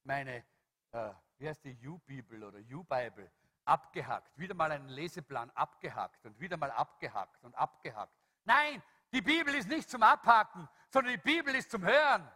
meine 0.05 0.45
äh, 0.93 1.11
wie 1.39 1.49
heißt 1.49 1.65
die 1.65 1.77
U-Bibel 1.87 2.45
oder 2.45 2.59
U-Bible, 2.59 3.31
abgehackt. 3.65 4.39
Wieder 4.39 4.55
mal 4.55 4.71
einen 4.71 4.89
Leseplan 4.89 5.51
abgehackt 5.51 6.25
und 6.25 6.39
wieder 6.41 6.57
mal 6.57 6.71
abgehackt 6.71 7.43
und 7.43 7.55
abgehackt. 7.55 8.13
Nein, 8.45 8.83
die 9.13 9.23
Bibel 9.23 9.55
ist 9.55 9.69
nicht 9.69 9.89
zum 9.89 10.03
Abhaken, 10.03 10.69
sondern 10.91 11.13
die 11.15 11.21
Bibel 11.21 11.55
ist 11.55 11.71
zum 11.71 11.85
Hören. 11.85 12.31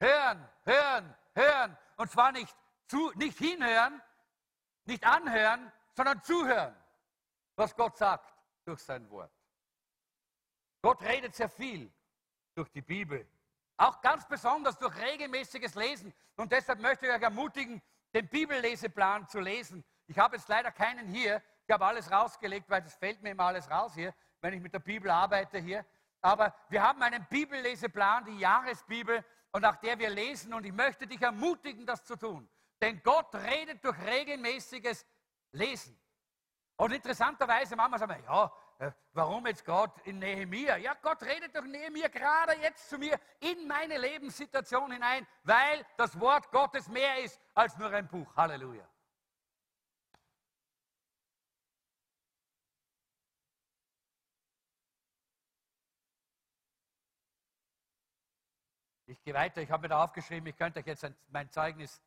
Hören, 0.00 0.48
hören, 0.64 1.14
hören. 1.34 1.78
Und 1.96 2.10
zwar 2.10 2.32
nicht, 2.32 2.56
zu, 2.86 3.12
nicht 3.14 3.38
hinhören, 3.38 4.02
nicht 4.84 5.04
anhören, 5.04 5.72
sondern 5.92 6.22
zuhören, 6.22 6.74
was 7.56 7.74
Gott 7.76 7.96
sagt 7.96 8.34
durch 8.64 8.80
sein 8.80 9.08
Wort. 9.10 9.32
Gott 10.82 11.02
redet 11.02 11.34
sehr 11.34 11.48
viel 11.48 11.92
durch 12.54 12.70
die 12.70 12.82
Bibel. 12.82 13.26
Auch 13.76 14.00
ganz 14.00 14.26
besonders 14.26 14.78
durch 14.78 14.96
regelmäßiges 14.96 15.74
Lesen. 15.74 16.12
Und 16.36 16.52
deshalb 16.52 16.80
möchte 16.80 17.06
ich 17.06 17.12
euch 17.12 17.22
ermutigen, 17.22 17.82
den 18.12 18.28
Bibelleseplan 18.28 19.28
zu 19.28 19.40
lesen. 19.40 19.84
Ich 20.06 20.18
habe 20.18 20.36
jetzt 20.36 20.48
leider 20.48 20.70
keinen 20.70 21.06
hier. 21.08 21.42
Ich 21.66 21.72
habe 21.72 21.86
alles 21.86 22.10
rausgelegt, 22.10 22.68
weil 22.68 22.82
es 22.84 22.94
fällt 22.94 23.22
mir 23.22 23.30
immer 23.30 23.44
alles 23.44 23.70
raus 23.70 23.94
hier, 23.94 24.14
wenn 24.40 24.52
ich 24.54 24.60
mit 24.60 24.74
der 24.74 24.80
Bibel 24.80 25.10
arbeite 25.10 25.58
hier. 25.58 25.84
Aber 26.20 26.54
wir 26.68 26.82
haben 26.82 27.02
einen 27.02 27.26
Bibelleseplan, 27.28 28.24
die 28.24 28.38
Jahresbibel, 28.38 29.24
und 29.52 29.62
nach 29.62 29.76
der 29.76 29.98
wir 29.98 30.10
lesen. 30.10 30.52
Und 30.52 30.66
ich 30.66 30.72
möchte 30.72 31.06
dich 31.06 31.22
ermutigen, 31.22 31.86
das 31.86 32.04
zu 32.04 32.16
tun. 32.16 32.48
Denn 32.80 33.00
Gott 33.02 33.34
redet 33.34 33.84
durch 33.84 33.96
regelmäßiges 34.04 35.06
Lesen. 35.52 35.98
Und 36.76 36.92
interessanterweise, 36.92 37.76
Mama 37.76 37.96
sagt, 37.98 38.24
ja, 38.24 38.52
äh, 38.78 38.90
warum 39.12 39.46
jetzt 39.46 39.64
gerade 39.64 39.92
in 40.04 40.18
Nehemiah? 40.18 40.76
Ja, 40.76 40.94
Gott 41.00 41.22
redet 41.22 41.54
durch 41.54 41.66
Nehemiah 41.66 42.08
gerade 42.08 42.54
jetzt 42.60 42.88
zu 42.88 42.98
mir 42.98 43.18
in 43.38 43.68
meine 43.68 43.96
Lebenssituation 43.96 44.90
hinein, 44.90 45.26
weil 45.44 45.86
das 45.96 46.18
Wort 46.18 46.50
Gottes 46.50 46.88
mehr 46.88 47.18
ist 47.22 47.40
als 47.54 47.78
nur 47.78 47.90
ein 47.92 48.08
Buch. 48.08 48.34
Halleluja. 48.36 48.84
Ich 59.06 59.22
gehe 59.22 59.34
weiter, 59.34 59.60
ich 59.60 59.70
habe 59.70 59.82
mir 59.82 59.88
da 59.88 60.04
aufgeschrieben, 60.04 60.46
ich 60.48 60.56
könnte 60.56 60.80
euch 60.80 60.86
jetzt 60.86 61.06
mein 61.28 61.50
Zeugnis, 61.50 62.00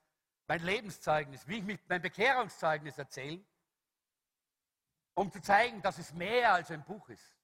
mein 0.48 0.62
Lebenszeugnis, 0.62 1.48
wie 1.48 1.58
ich 1.58 1.64
mich, 1.64 1.80
mein 1.88 2.02
Bekehrungszeugnis 2.02 2.98
erzählen 2.98 3.46
um 5.18 5.32
zu 5.32 5.42
zeigen, 5.42 5.82
dass 5.82 5.98
es 5.98 6.14
mehr 6.14 6.54
als 6.54 6.70
ein 6.70 6.84
Buch 6.84 7.10
ist. 7.10 7.36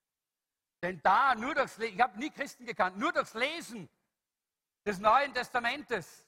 Denn 0.83 1.01
da, 1.01 1.33
nur 1.33 1.55
durchs 1.55 1.77
Lesen, 1.77 1.95
ich 1.95 2.01
habe 2.01 2.19
nie 2.19 2.29
Christen 2.29 2.65
gekannt, 2.65 2.97
nur 2.97 3.11
durchs 3.11 3.33
Lesen 3.33 3.89
des 4.85 4.99
Neuen 4.99 5.33
Testamentes 5.33 6.27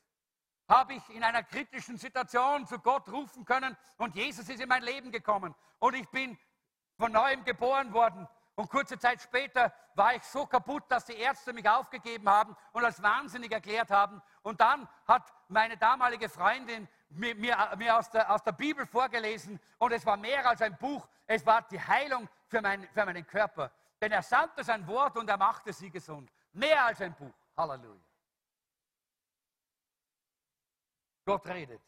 habe 0.68 0.96
ich 0.96 1.08
in 1.10 1.24
einer 1.24 1.44
kritischen 1.44 1.98
Situation 1.98 2.66
zu 2.66 2.80
Gott 2.80 3.08
rufen 3.10 3.46
können 3.46 3.78
und 3.98 4.16
Jesus 4.16 4.50
ist 4.50 4.60
in 4.60 4.68
mein 4.68 4.82
Leben 4.82 5.12
gekommen 5.12 5.54
und 5.78 5.94
ich 5.94 6.10
bin 6.10 6.36
von 6.98 7.12
neuem 7.12 7.44
geboren 7.44 7.94
worden. 7.94 8.28
Und 8.56 8.70
kurze 8.70 8.97
Zeit 8.97 9.22
später 9.22 9.74
war 9.95 10.16
ich 10.16 10.24
so 10.24 10.45
kaputt, 10.45 10.84
dass 10.88 11.06
die 11.06 11.18
Ärzte 11.18 11.51
mich 11.51 11.68
aufgegeben 11.68 12.30
haben 12.30 12.56
und 12.72 12.86
als 12.86 13.01
wahnsinnig 13.03 13.51
erklärt 13.51 13.91
haben. 13.91 14.22
Und 14.43 14.62
dann 14.62 14.88
hat 15.06 15.34
meine 15.49 15.76
damalige 15.78 16.30
Freundin 16.30 16.88
mir, 17.10 17.36
mir, 17.36 17.74
mir 17.78 17.97
aus, 17.97 18.10
der, 18.10 18.32
aus, 18.32 18.43
der, 18.43 18.53
Bibel 18.53 18.86
vorgelesen 18.86 19.60
und 19.78 19.91
es 19.91 20.06
war 20.06 20.16
mehr 20.16 20.47
als 20.47 20.62
ein 20.62 20.78
Buch, 20.78 21.08
es 21.28 21.45
war 21.45 21.64
die 21.64 21.80
Heilung 21.80 22.30
für, 22.47 22.62
mein, 22.62 22.88
für 22.93 23.06
meinen 23.06 23.28
Körper. 23.28 23.72
Denn 24.01 24.14
er 24.14 24.24
sandte 24.24 24.64
sein 24.64 24.88
Wort 24.88 25.18
und 25.18 25.30
er 25.30 25.38
machte 25.38 25.74
sie 25.74 25.89
gesund. 25.89 26.32
Mehr 26.53 26.86
als 26.86 27.01
ein 27.01 27.14
Buch. 27.14 27.34
Halleluja. 27.58 28.01
Gott 31.26 31.45
redet 31.47 31.82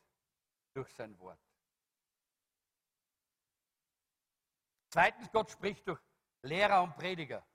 durch 0.73 0.93
sein 0.93 1.17
Wort. 1.19 1.39
Zweitens, 4.89 5.31
Gott 5.31 5.51
spricht 5.51 5.87
durch 5.87 5.99
Lehrer 6.47 6.81
und 6.83 6.95
Prediger. 6.95 7.45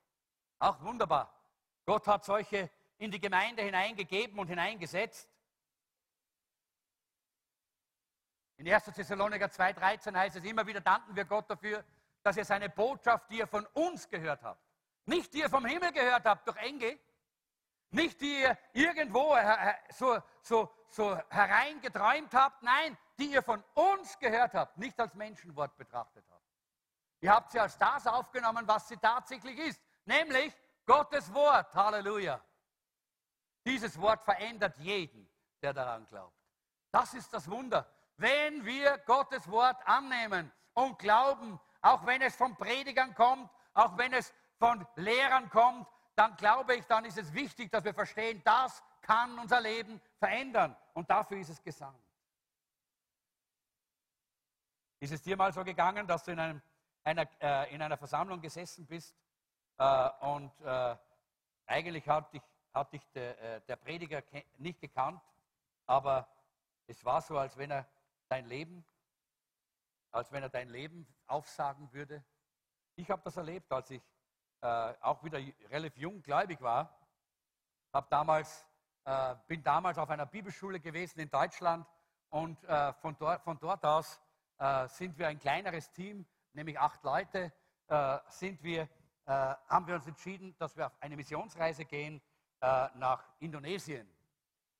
Auch 0.59 0.80
wunderbar. 0.82 1.32
Gott 1.84 2.07
hat 2.07 2.24
solche 2.24 2.70
in 2.99 3.11
die 3.11 3.20
Gemeinde 3.20 3.62
hineingegeben 3.62 4.38
und 4.38 4.47
hineingesetzt. 4.47 5.28
In 8.57 8.72
1. 8.72 8.84
Thessaloniker 8.84 9.47
2,13 9.47 10.16
heißt 10.16 10.36
es 10.36 10.45
immer 10.45 10.64
wieder, 10.64 10.80
danken 10.80 11.16
wir 11.16 11.24
Gott 11.24 11.51
dafür, 11.51 11.84
dass 12.22 12.36
ihr 12.36 12.45
seine 12.45 12.68
Botschaft, 12.68 13.28
die 13.28 13.38
ihr 13.38 13.49
von 13.49 13.66
uns 13.72 14.09
gehört 14.09 14.43
habt, 14.45 14.62
nicht 15.07 15.34
die 15.34 15.40
ihr 15.40 15.51
vom 15.51 15.66
Himmel 15.66 15.90
gehört 15.93 16.24
habt 16.24 16.47
durch 16.47 16.59
Engel, 16.59 16.97
nicht 17.90 18.20
die 18.20 18.43
ihr 18.43 18.57
irgendwo 18.72 19.36
so, 19.90 20.22
so, 20.43 20.72
so 20.88 21.18
hereingeträumt 21.28 22.32
habt, 22.32 22.62
nein, 22.62 22.97
die 23.18 23.32
ihr 23.32 23.43
von 23.43 23.64
uns 23.74 24.16
gehört 24.20 24.55
habt, 24.55 24.78
nicht 24.78 24.99
als 25.01 25.14
Menschenwort 25.14 25.76
betrachtet 25.76 26.24
habt. 26.30 26.32
Ihr 27.22 27.32
habt 27.32 27.52
sie 27.52 27.60
als 27.60 27.78
das 27.78 28.06
aufgenommen, 28.06 28.66
was 28.66 28.88
sie 28.88 28.96
tatsächlich 28.96 29.56
ist, 29.56 29.80
nämlich 30.04 30.52
Gottes 30.84 31.32
Wort. 31.32 31.72
Halleluja. 31.72 32.40
Dieses 33.64 33.98
Wort 34.00 34.24
verändert 34.24 34.76
jeden, 34.78 35.30
der 35.62 35.72
daran 35.72 36.04
glaubt. 36.08 36.36
Das 36.90 37.14
ist 37.14 37.32
das 37.32 37.48
Wunder. 37.48 37.88
Wenn 38.16 38.64
wir 38.64 38.98
Gottes 39.06 39.48
Wort 39.48 39.76
annehmen 39.86 40.52
und 40.74 40.98
glauben, 40.98 41.60
auch 41.80 42.04
wenn 42.04 42.22
es 42.22 42.34
von 42.34 42.56
Predigern 42.56 43.14
kommt, 43.14 43.48
auch 43.72 43.96
wenn 43.96 44.12
es 44.12 44.34
von 44.58 44.84
Lehrern 44.96 45.48
kommt, 45.48 45.86
dann 46.16 46.36
glaube 46.36 46.74
ich, 46.74 46.84
dann 46.86 47.04
ist 47.04 47.18
es 47.18 47.32
wichtig, 47.32 47.70
dass 47.70 47.84
wir 47.84 47.94
verstehen, 47.94 48.42
das 48.44 48.82
kann 49.00 49.38
unser 49.38 49.60
Leben 49.60 50.00
verändern. 50.18 50.76
Und 50.92 51.08
dafür 51.08 51.38
ist 51.38 51.50
es 51.50 51.62
gesandt. 51.62 51.98
Ist 54.98 55.12
es 55.12 55.22
dir 55.22 55.36
mal 55.36 55.52
so 55.52 55.64
gegangen, 55.64 56.06
dass 56.06 56.24
du 56.24 56.32
in, 56.32 56.38
einem, 56.38 56.62
einer, 57.05 57.28
äh, 57.40 57.74
in 57.74 57.82
einer 57.82 57.96
Versammlung 57.96 58.40
gesessen 58.40 58.86
bist 58.86 59.16
äh, 59.78 60.11
und 60.20 60.53
äh, 60.61 60.96
eigentlich 61.66 62.09
hat 62.09 62.32
dich, 62.32 62.42
hat 62.72 62.92
dich 62.92 63.07
der, 63.12 63.38
äh, 63.40 63.61
der 63.62 63.76
Prediger 63.76 64.22
nicht 64.59 64.80
gekannt, 64.80 65.20
aber 65.86 66.28
es 66.86 67.05
war 67.05 67.20
so, 67.20 67.38
als 67.38 67.57
wenn 67.57 67.70
er 67.70 67.88
dein 68.28 68.46
Leben, 68.46 68.84
als 70.11 70.30
wenn 70.32 70.42
er 70.42 70.48
dein 70.48 70.68
Leben 70.68 71.07
aufsagen 71.26 71.92
würde. 71.92 72.24
Ich 72.96 73.11
habe 73.11 73.22
das 73.24 73.36
erlebt, 73.36 73.72
als 73.72 73.90
ich 73.90 74.03
äh, 74.61 74.94
auch 75.00 75.22
wieder 75.24 75.38
relativ 75.70 75.96
jung 75.96 76.22
gläubig 76.22 76.61
war. 76.61 76.98
Hab 77.92 78.09
damals, 78.11 78.66
äh, 79.05 79.34
bin 79.46 79.62
damals 79.62 79.98
auf 79.98 80.11
einer 80.11 80.26
Bibelschule 80.26 80.80
gewesen 80.80 81.20
in 81.20 81.30
Deutschland 81.30 81.86
und 82.30 82.59
von, 83.03 83.14
dort, 83.18 83.42
von, 83.42 83.59
dort, 83.59 83.84
aus 83.84 84.18
sind 84.86 85.18
wir 85.18 85.28
ein 85.28 85.38
kleineres 85.38 85.92
Team, 85.92 86.24
nämlich 86.53 86.78
acht 86.78 87.03
Leute, 87.05 87.53
äh, 87.88 88.18
sind 88.28 88.62
wir, 88.62 88.82
äh, 88.82 88.88
haben 89.26 89.86
wir 89.86 89.94
uns 89.94 90.07
entschieden, 90.07 90.55
dass 90.59 90.76
wir 90.76 90.86
auf 90.86 90.96
eine 91.00 91.16
Missionsreise 91.16 91.84
gehen 91.84 92.20
nach 92.94 93.24
Indonesien. 93.40 94.09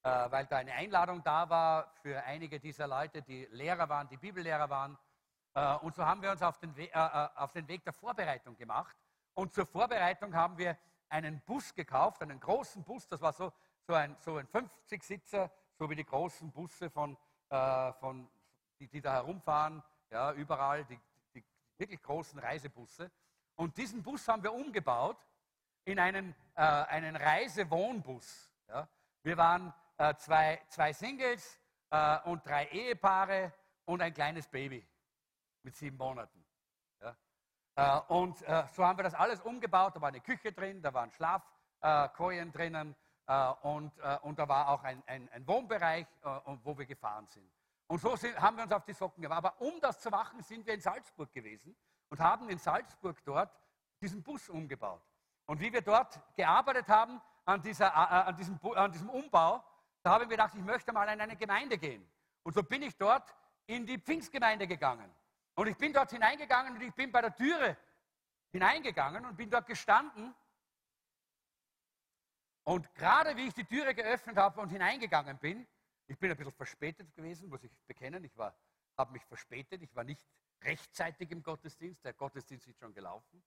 Äh, 0.05 0.33
weil 0.33 0.47
da 0.47 0.57
eine 0.57 0.73
Einladung 0.73 1.23
da 1.23 1.49
war 1.49 1.95
für 2.03 2.21
einige 2.25 2.59
dieser 2.59 2.89
Leute, 2.89 3.23
die 3.23 3.47
Lehrer 3.53 3.89
waren, 3.89 4.09
die 4.09 4.17
Bibellehrer 4.17 4.69
waren. 4.69 4.99
Äh, 5.55 5.77
und 5.77 5.95
so 5.95 6.05
haben 6.05 6.21
wir 6.23 6.33
uns 6.33 6.43
auf 6.43 6.59
den, 6.59 6.77
We 6.77 6.93
äh, 6.93 7.29
auf 7.37 7.53
den 7.53 7.69
Weg 7.69 7.85
der 7.85 7.93
Vorbereitung 7.93 8.57
gemacht. 8.57 8.97
Und 9.35 9.53
zur 9.53 9.65
Vorbereitung 9.65 10.35
haben 10.35 10.59
wir 10.59 10.77
einen 11.09 11.41
Bus 11.43 11.73
gekauft, 11.73 12.21
einen 12.21 12.41
großen 12.41 12.83
Bus, 12.83 13.07
das 13.07 13.21
war 13.21 13.33
so, 13.33 13.53
so 13.87 13.95
ein, 13.95 14.17
so 14.19 14.39
ein 14.39 14.49
50-Sitzer, 14.49 15.53
so 15.79 15.89
wie 15.89 15.95
die 15.95 16.05
großen 16.05 16.51
Busse, 16.51 16.91
von, 16.91 17.17
äh, 17.51 17.93
von, 17.93 18.29
die, 18.81 18.89
die, 18.89 19.01
da 19.01 19.13
herumfahren, 19.13 19.85
ja, 20.11 20.33
überall, 20.33 20.85
die, 20.85 20.99
wirklich 21.83 22.03
großen 22.03 22.39
Reisebusse. 22.39 23.11
Und 23.57 23.77
diesen 23.77 24.03
Bus 24.03 24.27
haben 24.29 24.43
wir 24.43 24.53
umgebaut 24.53 25.19
in 25.85 25.99
einen, 25.99 26.35
äh, 26.55 26.63
einen 26.63 27.17
Reisewohnbus. 27.17 28.51
Ja. 28.69 28.89
Wir 29.23 29.37
waren 29.37 29.75
äh, 29.99 30.15
zwei, 30.15 30.63
zwei 30.69 30.93
Singles 30.93 31.61
äh, 31.91 32.21
und 32.21 32.47
drei 32.47 32.67
Ehepaare 32.69 33.53
und 33.85 34.01
ein 34.01 34.15
kleines 34.15 34.47
Baby 34.47 34.87
mit 35.65 35.75
sieben 35.75 35.97
Monaten. 35.97 36.45
Ja. 37.01 37.17
Äh, 37.75 38.13
und 38.13 38.41
äh, 38.43 38.65
so 38.73 38.85
haben 38.85 38.99
wir 38.99 39.03
das 39.03 39.15
alles 39.15 39.41
umgebaut. 39.41 39.97
Da 39.97 40.01
war 40.01 40.09
eine 40.09 40.21
Küche 40.21 40.53
drin, 40.53 40.81
da 40.83 40.95
waren 40.95 41.11
Schlafkojen 41.11 42.53
drinnen 42.53 42.95
äh, 43.27 43.51
und, 43.63 43.99
äh, 43.99 44.19
und 44.23 44.39
da 44.39 44.49
war 44.49 44.69
auch 44.69 44.85
ein, 44.85 45.03
ein, 45.07 45.29
ein 45.31 45.47
Wohnbereich, 45.49 46.07
wo 46.63 46.79
wir 46.79 46.87
gefahren 46.87 47.27
sind. 47.27 47.51
Und 47.93 47.99
so 47.99 48.17
sind, 48.17 48.41
haben 48.41 48.57
wir 48.57 48.63
uns 48.63 48.73
auf 48.73 48.87
die 48.87 48.95
Socken 48.95 49.21
gemacht. 49.21 49.37
Aber 49.37 49.61
um 49.61 49.79
das 49.79 50.01
zu 50.01 50.09
machen, 50.09 50.43
sind 50.43 50.65
wir 50.65 50.73
in 50.73 50.81
Salzburg 50.81 51.31
gewesen 51.31 51.77
und 52.09 52.19
haben 52.21 52.49
in 52.49 52.57
Salzburg 52.57 53.23
dort 53.23 53.55
diesen 54.01 54.23
Bus 54.23 54.49
umgebaut. 54.49 55.03
Und 55.45 55.61
wie 55.61 55.71
wir 55.71 55.83
dort 55.83 56.19
gearbeitet 56.35 56.89
haben 56.89 57.21
an, 57.45 57.61
dieser, 57.61 57.95
an, 57.95 58.35
diesem, 58.35 58.59
an 58.75 58.93
diesem 58.93 59.11
Umbau, 59.11 59.63
da 60.03 60.13
habe 60.13 60.25
ich 60.25 60.31
mir 60.31 60.37
gedacht, 60.37 60.55
ich 60.55 60.65
möchte 60.65 60.91
mal 60.91 61.07
in 61.13 61.21
eine 61.21 61.37
Gemeinde 61.37 61.77
gehen. 61.77 62.11
Und 62.45 62.55
so 62.55 62.63
bin 62.63 62.81
ich 62.81 62.97
dort 62.97 63.37
in 63.67 63.85
die 63.85 63.99
Pfingstgemeinde 63.99 64.67
gegangen. 64.67 65.15
Und 65.55 65.67
ich 65.67 65.77
bin 65.77 65.93
dort 65.93 66.13
hineingegangen 66.13 66.73
und 66.73 66.81
ich 66.81 66.95
bin 66.95 67.13
bei 67.13 67.21
der 67.21 67.37
Türe 67.37 67.77
hineingegangen 68.53 69.27
und 69.27 69.37
bin 69.37 69.51
dort 69.51 69.67
gestanden. 69.67 70.35
Und 72.65 72.95
gerade 72.95 73.37
wie 73.37 73.49
ich 73.49 73.55
die 73.55 73.67
Türe 73.67 73.95
geöffnet 73.95 74.39
habe 74.39 74.63
und 74.63 74.71
hineingegangen 74.71 75.37
bin, 75.37 75.67
Ich 76.13 76.19
bin 76.19 76.31
ein 76.31 76.37
bisschen 76.37 76.53
verspätet 76.53 77.15
gewesen, 77.15 77.49
muss 77.49 77.65
ich 77.65 77.73
bekennen. 77.87 78.23
Ich 78.23 78.33
habe 78.37 79.13
mich 79.13 79.25
verspätet. 79.25 79.81
Ich 79.81 79.95
war 79.95 80.05
nicht 80.05 80.29
rechtzeitig 80.61 81.31
im 81.31 81.43
Gottesdienst. 81.43 82.05
Der 82.05 82.13
Gottesdienst 82.13 82.69
ist 82.69 82.79
schon 82.79 82.93
gelaufen. 82.93 83.43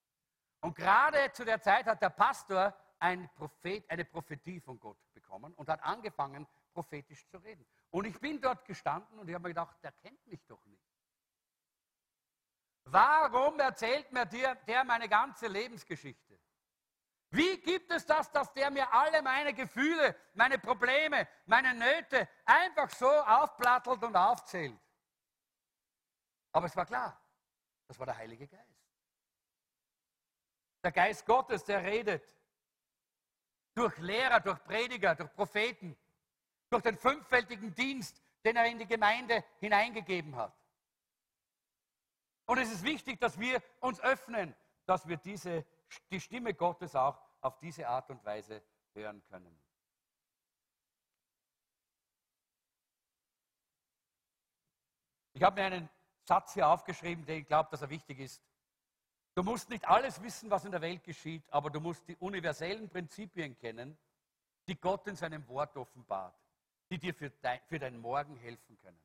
Und 0.62 0.76
gerade 0.76 1.32
zu 1.32 1.46
der 1.46 1.62
Zeit 1.62 1.86
hat 1.86 2.02
der 2.02 2.10
Pastor 2.10 2.76
ein 2.98 3.30
Prophet, 3.36 3.88
eine 3.88 4.04
Prophetie 4.04 4.60
von 4.60 4.80
Gott 4.80 4.98
bekommen 5.14 5.54
und 5.54 5.70
hat 5.70 5.84
angefangen, 5.84 6.48
prophetisch 6.74 7.28
zu 7.28 7.38
reden. 7.38 7.68
Und 7.92 8.06
ich 8.06 8.20
bin 8.20 8.42
dort 8.42 8.66
gestanden 8.66 9.20
und 9.20 9.28
ich 9.28 9.36
habe 9.36 9.44
mir 9.44 9.50
gedacht, 9.50 9.78
der 9.84 9.92
kennt 9.92 10.26
mich 10.26 10.44
doch 10.48 10.66
nicht. 10.66 10.82
Warum 12.86 13.60
erzählt 13.60 14.12
mir 14.12 14.26
der, 14.26 14.56
der 14.56 14.84
meine 14.86 15.08
ganze 15.08 15.46
Lebensgeschichte? 15.48 16.40
Wie 17.36 17.58
gibt 17.58 17.92
es 17.92 18.06
das, 18.06 18.32
dass 18.32 18.54
der 18.54 18.72
mir 18.72 18.90
alle 18.94 19.22
meine 19.22 19.54
Gefühle, 19.54 20.16
meine 20.36 20.58
Probleme, 20.58 21.28
meine 21.46 21.74
Nöte 21.74 22.30
einfach 22.46 22.90
so 22.90 23.10
aufplattelt 23.10 24.02
und 24.04 24.16
aufzählt? 24.16 24.80
Aber 26.54 26.68
es 26.68 26.76
war 26.78 26.86
klar, 26.86 27.22
das 27.88 28.00
war 28.00 28.06
der 28.06 28.16
Heilige 28.16 28.48
Geist. 28.48 28.82
Der 30.82 30.94
Geist 30.94 31.26
Gottes, 31.26 31.66
der 31.66 31.84
redet 31.84 32.24
durch 33.74 33.98
Lehrer, 33.98 34.40
durch 34.40 34.64
Prediger, 34.64 35.16
durch 35.16 35.34
Propheten, 35.34 35.98
durch 36.70 36.84
den 36.84 36.98
fünffältigen 36.98 37.76
Dienst, 37.76 38.22
den 38.46 38.56
er 38.56 38.66
in 38.68 38.80
die 38.80 38.88
Gemeinde 38.88 39.44
hineingegeben 39.60 40.38
hat. 40.38 40.58
Und 42.46 42.60
es 42.60 42.72
ist 42.72 42.84
wichtig, 42.84 43.20
dass 43.20 43.38
wir 43.38 43.62
uns 43.82 44.00
öffnen, 44.00 44.56
dass 44.86 45.06
wir 45.06 45.18
diese, 45.18 45.66
die 46.12 46.22
Stimme 46.22 46.54
Gottes 46.54 46.96
auch 46.96 47.25
auf 47.46 47.60
diese 47.60 47.88
Art 47.88 48.10
und 48.10 48.26
Weise 48.26 48.62
hören 48.94 49.24
können. 49.30 49.56
Ich 55.34 55.44
habe 55.44 55.62
mir 55.62 55.68
einen 55.68 55.90
Satz 56.24 56.54
hier 56.54 56.68
aufgeschrieben, 56.68 57.26
den 57.26 57.42
ich 57.42 57.48
glaube, 57.48 57.70
dass 57.70 57.84
er 57.84 57.90
wichtig 57.90 58.20
ist. 58.20 58.42
Du 59.36 59.44
musst 59.44 59.70
nicht 59.70 59.88
alles 59.88 60.22
wissen, 60.24 60.50
was 60.50 60.66
in 60.66 60.72
der 60.72 60.82
Welt 60.82 61.04
geschieht, 61.04 61.44
aber 61.52 61.70
du 61.70 61.80
musst 61.80 62.08
die 62.08 62.16
universellen 62.16 62.90
Prinzipien 62.90 63.56
kennen, 63.58 63.98
die 64.68 64.80
Gott 64.80 65.06
in 65.08 65.16
seinem 65.16 65.48
Wort 65.48 65.76
offenbart, 65.78 66.36
die 66.90 66.98
dir 66.98 67.14
für 67.14 67.30
dein, 67.30 67.60
für 67.68 67.78
dein 67.78 68.00
Morgen 68.00 68.38
helfen 68.38 68.80
können. 68.80 69.00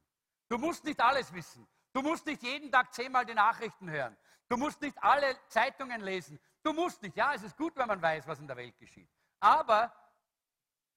Du 0.48 0.56
musst 0.56 0.84
nicht 0.84 1.00
alles 1.00 1.32
wissen. 1.34 1.66
Du 1.92 2.00
musst 2.00 2.24
nicht 2.24 2.42
jeden 2.42 2.70
Tag 2.70 2.94
zehnmal 2.94 3.26
die 3.26 3.34
Nachrichten 3.34 3.90
hören. 3.90 4.16
Du 4.48 4.56
musst 4.56 4.80
nicht 4.80 4.96
alle 5.02 5.36
Zeitungen 5.48 6.00
lesen. 6.00 6.40
Du 6.62 6.72
musst 6.72 7.00
nicht. 7.02 7.16
Ja, 7.16 7.34
es 7.34 7.42
ist 7.42 7.56
gut, 7.56 7.74
wenn 7.76 7.88
man 7.88 8.00
weiß, 8.00 8.26
was 8.26 8.38
in 8.38 8.46
der 8.46 8.56
Welt 8.56 8.78
geschieht. 8.78 9.08
Aber 9.40 9.92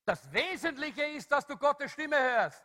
das 0.04 0.30
Wesentliche 0.32 1.04
ist, 1.04 1.30
dass 1.30 1.46
du 1.46 1.56
Gottes 1.56 1.92
Stimme 1.92 2.18
hörst. 2.18 2.64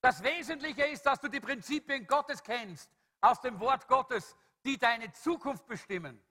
Das 0.00 0.22
Wesentliche 0.22 0.84
ist, 0.84 1.04
dass 1.06 1.20
du 1.20 1.28
die 1.28 1.40
Prinzipien 1.40 2.06
Gottes 2.06 2.42
kennst, 2.42 2.90
aus 3.20 3.40
dem 3.40 3.58
Wort 3.58 3.88
Gottes, 3.88 4.36
die 4.64 4.78
deine 4.78 5.10
Zukunft 5.12 5.66
bestimmen 5.66 6.22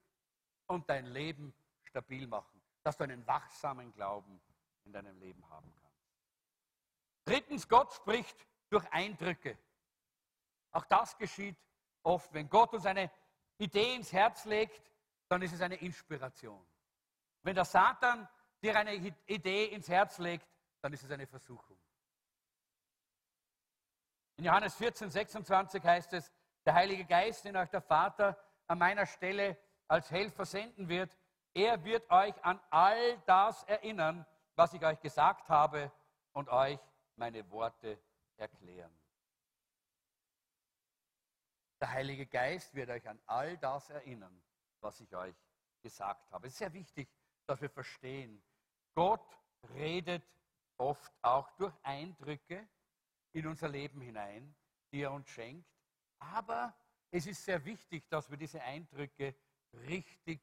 und 0.67 0.87
dein 0.89 1.07
Leben 1.07 1.53
stabil 1.83 2.27
machen. 2.27 2.61
Dass 2.83 2.97
du 2.97 3.03
einen 3.03 3.25
wachsamen 3.25 3.91
Glauben 3.93 4.39
in 4.83 4.93
deinem 4.93 5.17
Leben 5.19 5.49
haben 5.49 5.73
kannst. 5.81 5.85
Drittens, 7.25 7.67
Gott 7.67 7.91
spricht 7.93 8.47
durch 8.69 8.87
Eindrücke. 8.91 9.57
Auch 10.71 10.85
das 10.85 11.17
geschieht 11.17 11.57
oft. 12.03 12.31
Wenn 12.33 12.49
Gott 12.49 12.73
uns 12.73 12.85
eine 12.85 13.09
Idee 13.57 13.95
ins 13.95 14.13
Herz 14.13 14.45
legt, 14.45 14.79
dann 15.27 15.41
ist 15.41 15.53
es 15.53 15.61
eine 15.61 15.75
Inspiration. 15.75 16.65
Wenn 17.43 17.55
der 17.55 17.65
Satan 17.65 18.27
dir 18.61 18.75
eine 18.75 18.95
Idee 19.25 19.65
ins 19.65 19.87
Herz 19.87 20.17
legt, 20.17 20.47
dann 20.81 20.93
ist 20.93 21.03
es 21.03 21.11
eine 21.11 21.27
Versuchung. 21.27 21.79
In 24.37 24.45
Johannes 24.45 24.75
14, 24.75 25.09
26 25.09 25.83
heißt 25.83 26.13
es, 26.13 26.31
der 26.65 26.73
Heilige 26.73 27.05
Geist, 27.05 27.45
den 27.45 27.55
euch 27.55 27.69
der 27.69 27.81
Vater 27.81 28.37
an 28.67 28.79
meiner 28.79 29.05
Stelle 29.05 29.57
als 29.87 30.11
Helfer 30.11 30.45
senden 30.45 30.89
wird, 30.89 31.15
er 31.53 31.83
wird 31.83 32.09
euch 32.09 32.33
an 32.43 32.59
all 32.69 33.17
das 33.25 33.63
erinnern, 33.63 34.25
was 34.55 34.73
ich 34.73 34.83
euch 34.83 34.99
gesagt 34.99 35.47
habe 35.47 35.91
und 36.33 36.49
euch 36.49 36.79
meine 37.15 37.49
Worte 37.49 37.97
erklären. 38.35 38.91
Der 41.79 41.91
Heilige 41.91 42.25
Geist 42.25 42.73
wird 42.73 42.89
euch 42.89 43.07
an 43.07 43.21
all 43.25 43.57
das 43.57 43.89
erinnern, 43.89 44.43
was 44.85 44.99
ich 45.01 45.15
euch 45.15 45.35
gesagt 45.81 46.31
habe. 46.31 46.45
Es 46.47 46.53
ist 46.53 46.59
sehr 46.59 46.73
wichtig, 46.73 47.09
dass 47.47 47.59
wir 47.59 47.69
verstehen, 47.69 48.41
Gott 48.93 49.37
redet 49.73 50.23
oft 50.77 51.11
auch 51.23 51.49
durch 51.57 51.73
Eindrücke 51.81 52.67
in 53.33 53.47
unser 53.47 53.67
Leben 53.67 53.99
hinein, 53.99 54.55
die 54.91 55.01
er 55.01 55.11
uns 55.11 55.27
schenkt. 55.27 55.67
Aber 56.19 56.73
es 57.09 57.25
ist 57.25 57.43
sehr 57.43 57.65
wichtig, 57.65 58.07
dass 58.09 58.29
wir 58.29 58.37
diese 58.37 58.61
Eindrücke 58.61 59.35
richtig 59.73 60.41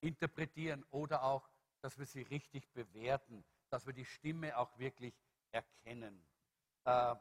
interpretieren 0.00 0.84
oder 0.90 1.22
auch, 1.22 1.48
dass 1.82 1.98
wir 1.98 2.06
sie 2.06 2.22
richtig 2.22 2.72
bewerten, 2.72 3.44
dass 3.68 3.86
wir 3.86 3.92
die 3.92 4.06
Stimme 4.06 4.56
auch 4.56 4.76
wirklich 4.78 5.14
erkennen. 5.50 6.26
Äh, 6.84 7.14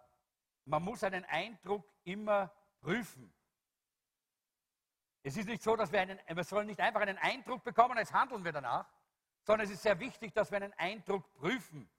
man 0.65 0.83
muss 0.83 1.03
einen 1.03 1.25
Eindruck 1.25 1.85
immer 2.05 2.53
prüfen. 2.79 3.33
Es 5.23 5.35
ist 5.35 5.47
nicht 5.47 5.61
so, 5.61 5.75
dass 5.75 5.91
wir 5.91 6.01
einen, 6.01 6.19
wir 6.27 6.43
sollen 6.43 6.67
nicht 6.67 6.79
einfach 6.79 7.01
einen 7.01 7.17
Eindruck 7.17 7.63
bekommen, 7.63 7.97
jetzt 7.97 8.13
handeln 8.13 8.43
wir 8.43 8.51
danach, 8.51 8.87
sondern 9.43 9.65
es 9.65 9.73
ist 9.73 9.83
sehr 9.83 9.99
wichtig, 9.99 10.33
dass 10.33 10.51
wir 10.51 10.57
einen 10.57 10.73
Eindruck 10.73 11.31
prüfen. 11.33 11.89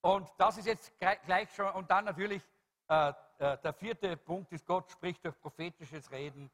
Und 0.00 0.28
das 0.38 0.58
ist 0.58 0.66
jetzt 0.66 0.92
gleich 0.98 1.52
schon, 1.54 1.70
und 1.74 1.90
dann 1.90 2.04
natürlich 2.04 2.42
äh, 2.88 3.12
äh, 3.38 3.58
der 3.58 3.72
vierte 3.72 4.16
Punkt 4.16 4.52
ist, 4.52 4.66
Gott 4.66 4.90
spricht 4.90 5.24
durch 5.24 5.40
prophetisches 5.40 6.10
Reden. 6.10 6.50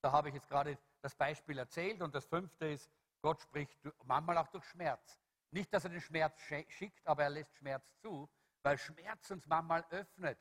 Da 0.00 0.10
habe 0.10 0.28
ich 0.28 0.34
jetzt 0.34 0.48
gerade 0.48 0.78
das 1.00 1.14
Beispiel 1.14 1.58
erzählt. 1.58 2.00
Und 2.02 2.14
das 2.14 2.24
fünfte 2.24 2.66
ist, 2.66 2.90
Gott 3.20 3.40
spricht 3.40 3.78
manchmal 4.04 4.38
auch 4.38 4.48
durch 4.48 4.64
Schmerz. 4.64 5.20
Nicht, 5.50 5.72
dass 5.72 5.84
er 5.84 5.90
den 5.90 6.00
Schmerz 6.00 6.40
schickt, 6.40 7.06
aber 7.06 7.24
er 7.24 7.30
lässt 7.30 7.54
Schmerz 7.56 7.84
zu, 8.00 8.28
weil 8.62 8.78
Schmerz 8.78 9.30
uns 9.30 9.46
manchmal 9.46 9.84
öffnet 9.90 10.38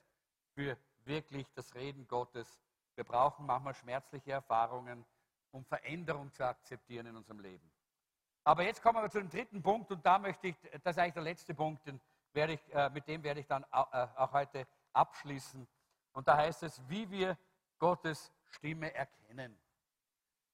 für 0.53 0.77
wirklich 1.03 1.51
das 1.53 1.75
Reden 1.75 2.07
Gottes. 2.07 2.59
Wir 2.95 3.03
brauchen 3.03 3.45
manchmal 3.45 3.73
schmerzliche 3.73 4.31
Erfahrungen, 4.31 5.05
um 5.51 5.65
Veränderung 5.65 6.31
zu 6.33 6.45
akzeptieren 6.45 7.07
in 7.07 7.15
unserem 7.15 7.39
Leben. 7.39 7.71
Aber 8.43 8.63
jetzt 8.63 8.81
kommen 8.81 9.01
wir 9.01 9.09
zu 9.09 9.19
dem 9.19 9.29
dritten 9.29 9.61
Punkt 9.61 9.91
und 9.91 10.05
da 10.05 10.17
möchte 10.17 10.47
ich, 10.47 10.55
das 10.83 10.95
ist 10.95 10.99
eigentlich 10.99 11.13
der 11.13 11.23
letzte 11.23 11.53
Punkt, 11.53 11.85
den 11.85 12.01
werde 12.33 12.53
ich, 12.53 12.73
äh, 12.73 12.89
mit 12.89 13.07
dem 13.07 13.23
werde 13.23 13.39
ich 13.39 13.47
dann 13.47 13.63
äh, 13.63 13.67
auch 13.75 14.31
heute 14.31 14.65
abschließen. 14.93 15.67
Und 16.13 16.27
da 16.27 16.37
heißt 16.37 16.63
es, 16.63 16.81
wie 16.89 17.09
wir 17.09 17.37
Gottes 17.77 18.31
Stimme 18.49 18.93
erkennen. 18.93 19.57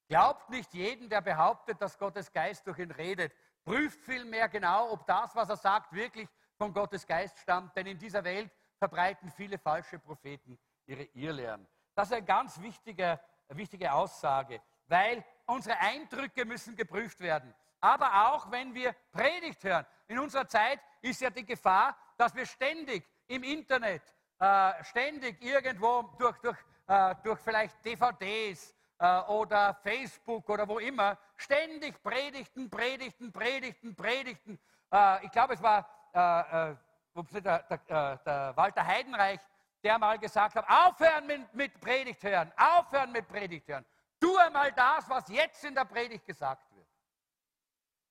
Glaubt 0.08 0.50
nicht 0.50 0.74
jeden, 0.74 1.10
der 1.10 1.22
behauptet, 1.22 1.82
dass 1.82 1.98
Gottes 1.98 2.32
Geist 2.32 2.66
durch 2.68 2.80
ihn 2.80 2.92
redet. 2.92 3.34
Prüft 3.64 4.00
vielmehr 4.02 4.48
genau, 4.48 4.92
ob 4.92 5.06
das, 5.06 5.36
was 5.36 5.50
er 5.50 5.58
sagt, 5.58 5.92
wirklich 5.92 6.30
von 6.58 6.74
Gottes 6.74 7.06
Geist 7.06 7.38
stammt. 7.40 7.76
Denn 7.76 7.88
in 7.88 7.98
dieser 7.98 8.24
Welt 8.24 8.50
verbreiten 8.78 9.30
viele 9.30 9.58
falsche 9.58 10.00
Propheten 10.00 10.58
ihre 10.86 11.04
Irrlehren. 11.04 11.68
Das 11.98 12.10
ist 12.10 12.14
eine 12.14 12.26
ganz 12.26 12.62
wichtige, 12.62 13.20
wichtige 13.48 13.91
Aussage, 13.91 14.62
weil 14.86 15.26
unsere 15.48 15.80
Eindrücke 15.80 16.45
müssen 16.45 16.76
geprüft 16.76 17.20
werden. 17.20 17.52
Aber 17.82 18.30
auch 18.30 18.52
wenn 18.52 18.72
wir 18.76 18.93
Predigt 19.12 19.64
hören. 19.64 19.84
In 20.08 20.20
unserer 20.20 20.48
Zeit 20.48 20.80
ist 21.02 21.20
ja 21.22 21.32
die 21.32 21.43
Gefahr, 21.43 21.98
dass 22.16 22.36
wir 22.36 22.45
ständig 22.45 23.04
im 23.26 23.41
Internet, 23.41 24.04
äh, 24.38 24.84
ständig 24.84 25.41
irgendwo 25.41 26.04
durch, 26.20 26.38
durch, 26.38 26.58
äh, 26.86 27.16
durch 27.24 27.39
vielleicht 27.39 27.84
DVDs 27.84 28.76
äh, 29.00 29.22
oder 29.22 29.74
Facebook 29.82 30.48
oder 30.52 30.68
wo 30.68 30.78
immer, 30.78 31.18
ständig 31.36 32.00
Predigten, 32.04 32.70
Predigten, 32.70 33.32
Predigten, 33.32 33.95
Predigten. 33.95 34.60
Äh, 34.93 35.26
ich 35.26 35.32
glaube, 35.32 35.56
es 35.56 35.64
war 35.64 35.89
äh, 36.14 36.74
äh, 36.74 37.41
der, 37.41 37.64
der, 37.64 38.18
der 38.18 38.56
Walter 38.56 38.86
Heidenreich, 38.86 39.39
der 39.88 39.98
mal 39.98 40.20
gesagt 40.20 40.56
hat, 40.56 40.66
aufhören 40.70 41.26
mit, 41.26 41.54
mit 41.54 41.80
Predigt 41.80 42.22
hören, 42.22 42.52
aufhören 42.58 43.10
mit 43.14 43.26
Predigt 43.26 43.70
hören. 43.70 43.86
Tu 44.20 44.36
einmal 44.38 44.74
das, 44.74 45.08
was 45.10 45.30
jetzt 45.30 45.64
in 45.64 45.74
der 45.74 45.86
Predigt 45.86 46.26
gesagt 46.26 46.70
wird. 46.76 46.88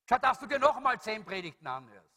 Statt 0.06 0.24
dass 0.24 0.38
du 0.38 0.46
dir 0.46 0.58
noch 0.58 0.80
mal 0.80 0.98
zehn 0.98 1.22
Predigten 1.22 1.66
anhörst. 1.66 2.16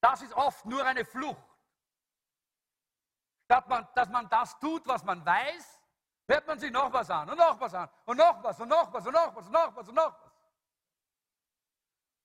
Das 0.00 0.22
ist 0.22 0.32
oft 0.34 0.64
nur 0.64 0.84
eine 0.84 1.04
Flucht. 1.04 1.42
Statt 3.46 3.68
man, 3.68 3.88
dass 3.96 4.08
man 4.10 4.28
das 4.28 4.56
tut, 4.60 4.86
was 4.86 5.02
man 5.02 5.26
weiß, 5.26 5.80
hört 6.28 6.46
man 6.46 6.60
sich 6.60 6.70
noch 6.70 6.92
was 6.92 7.10
an 7.10 7.30
und 7.30 7.36
noch 7.36 7.58
was 7.58 7.74
an 7.74 7.88
und 8.04 8.16
noch 8.16 8.44
was 8.44 8.60
und 8.60 8.68
noch 8.68 8.92
was 8.92 9.06
und 9.06 9.12
noch 9.12 9.34
was 9.34 9.46
und 9.46 9.52
noch 9.52 9.76
was 9.76 9.88
und 9.88 9.94
noch 9.94 10.24
was. 10.24 10.32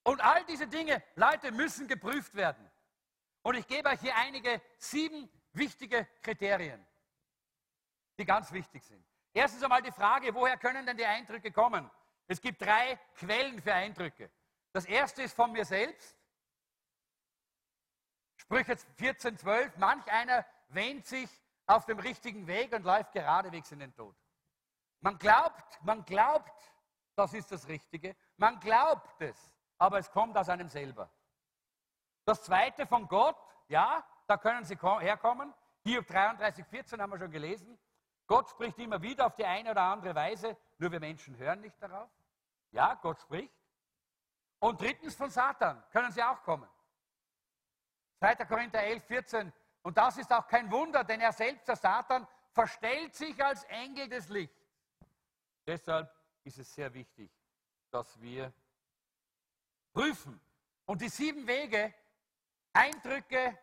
Und 0.04 0.22
all 0.22 0.46
diese 0.46 0.68
Dinge, 0.68 1.02
Leute, 1.16 1.52
müssen 1.52 1.88
geprüft 1.88 2.36
werden. 2.36 2.70
Und 3.42 3.56
ich 3.56 3.66
gebe 3.66 3.90
euch 3.90 4.00
hier 4.02 4.16
einige 4.16 4.62
sieben 4.78 5.30
wichtige 5.58 6.08
Kriterien, 6.22 6.86
die 8.18 8.26
ganz 8.26 8.52
wichtig 8.52 8.84
sind. 8.84 9.04
Erstens 9.34 9.64
einmal 9.64 9.82
die 9.82 9.92
Frage, 9.92 10.34
woher 10.34 10.58
können 10.58 10.86
denn 10.86 10.98
die 10.98 11.06
Eindrücke 11.06 11.52
kommen? 11.52 11.90
Es 12.28 12.42
gibt 12.42 12.62
drei 12.62 12.98
Quellen 13.16 13.62
für 13.62 13.74
Eindrücke. 13.74 14.32
Das 14.74 14.86
erste 14.86 15.24
ist 15.24 15.36
von 15.36 15.52
mir 15.52 15.66
selbst. 15.66 16.18
Sprüche 18.36 18.78
14, 18.78 19.38
12, 19.38 19.78
manch 19.78 20.06
einer 20.12 20.46
wähnt 20.70 21.06
sich 21.06 21.30
auf 21.66 21.86
dem 21.86 22.00
richtigen 22.00 22.48
Weg 22.48 22.74
und 22.74 22.84
läuft 22.84 23.12
geradewegs 23.12 23.72
in 23.72 23.80
den 23.80 23.94
Tod. 23.94 24.16
Man 25.02 25.18
glaubt, 25.18 25.84
man 25.84 26.04
glaubt, 26.06 26.74
das 27.16 27.34
ist 27.34 27.52
das 27.52 27.68
Richtige. 27.68 28.16
Man 28.38 28.60
glaubt 28.60 29.22
es, 29.22 29.38
aber 29.78 30.00
es 30.00 30.12
kommt 30.12 30.38
aus 30.38 30.50
einem 30.50 30.70
selber. 30.70 31.12
Das 32.26 32.44
zweite 32.44 32.86
von 32.86 33.08
Gott, 33.08 33.38
ja, 33.68 34.06
da 34.28 34.38
können 34.38 34.64
Sie 34.66 34.78
herkommen. 34.78 35.54
Hier 35.84 36.02
33, 36.02 36.66
14 36.66 37.02
haben 37.02 37.12
wir 37.12 37.18
schon 37.18 37.32
gelesen. 37.32 37.80
Gott 38.28 38.50
spricht 38.50 38.78
immer 38.78 39.02
wieder 39.02 39.26
auf 39.26 39.36
die 39.36 39.46
eine 39.46 39.72
oder 39.72 39.84
andere 39.84 40.14
Weise, 40.14 40.58
nur 40.78 40.92
wir 40.92 41.00
Menschen 41.00 41.38
hören 41.38 41.62
nicht 41.62 41.82
darauf. 41.82 42.10
Ja, 42.72 42.94
Gott 42.96 43.20
spricht. 43.22 43.54
Und 44.60 44.82
drittens 44.82 45.16
von 45.16 45.30
Satan 45.30 45.82
können 45.92 46.12
Sie 46.12 46.22
auch 46.22 46.44
kommen. 46.44 46.70
2. 48.20 48.36
Korinther 48.46 48.82
11, 48.82 49.04
14. 49.06 49.54
Und 49.84 49.98
das 49.98 50.18
ist 50.18 50.34
auch 50.34 50.48
kein 50.48 50.70
Wunder, 50.70 51.04
denn 51.06 51.22
er 51.22 51.32
selbst, 51.32 51.68
der 51.68 51.78
Satan, 51.78 52.28
verstellt 52.52 53.16
sich 53.16 53.42
als 53.42 53.64
Engel 53.66 54.10
des 54.10 54.28
Lichts. 54.28 54.68
Deshalb 55.66 56.12
ist 56.44 56.58
es 56.58 56.74
sehr 56.74 56.94
wichtig, 56.94 57.32
dass 57.92 58.20
wir 58.20 58.52
prüfen. 59.94 60.42
Und 60.86 61.02
die 61.02 61.10
sieben 61.10 61.48
Wege, 61.48 61.94
Eindrücke, 62.74 63.58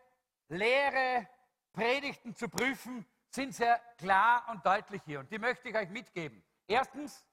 Lehre, 0.48 1.28
Predigten 1.72 2.34
zu 2.34 2.48
prüfen, 2.48 3.06
sind 3.28 3.54
sehr 3.54 3.78
klar 3.98 4.46
und 4.48 4.64
deutlich 4.64 5.02
hier. 5.04 5.20
Und 5.20 5.30
die 5.30 5.38
möchte 5.38 5.68
ich 5.68 5.76
euch 5.76 5.88
mitgeben. 5.90 6.42
Erstens, 6.66 7.26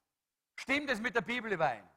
stimmt 0.55 0.89
es 0.89 0.99
mit 0.99 1.15
der 1.15 1.21
Bibel 1.21 1.51
überein? 1.51 1.87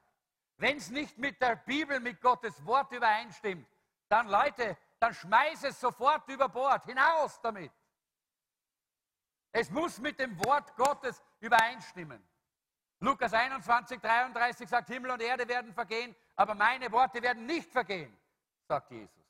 Wenn 0.57 0.77
es 0.77 0.89
nicht 0.89 1.17
mit 1.17 1.41
der 1.41 1.55
Bibel, 1.55 1.99
mit 1.99 2.21
Gottes 2.21 2.63
Wort 2.65 2.91
übereinstimmt, 2.91 3.67
dann 4.07 4.27
Leute, 4.27 4.77
dann 4.99 5.13
schmeiß 5.13 5.63
es 5.63 5.79
sofort 5.79 6.27
über 6.29 6.47
Bord. 6.47 6.85
Hinaus 6.85 7.41
damit. 7.41 7.71
Es 9.51 9.69
muss 9.69 9.99
mit 9.99 10.19
dem 10.19 10.37
Wort 10.45 10.75
Gottes 10.75 11.23
übereinstimmen. 11.39 12.21
Lukas 12.99 13.33
21, 13.33 13.99
33 13.99 14.69
sagt, 14.69 14.89
Himmel 14.89 15.11
und 15.11 15.21
Erde 15.21 15.47
werden 15.47 15.73
vergehen, 15.73 16.15
aber 16.35 16.55
meine 16.55 16.91
Worte 16.91 17.21
werden 17.21 17.45
nicht 17.45 17.71
vergehen, 17.71 18.17
sagt 18.67 18.91
Jesus. 18.91 19.24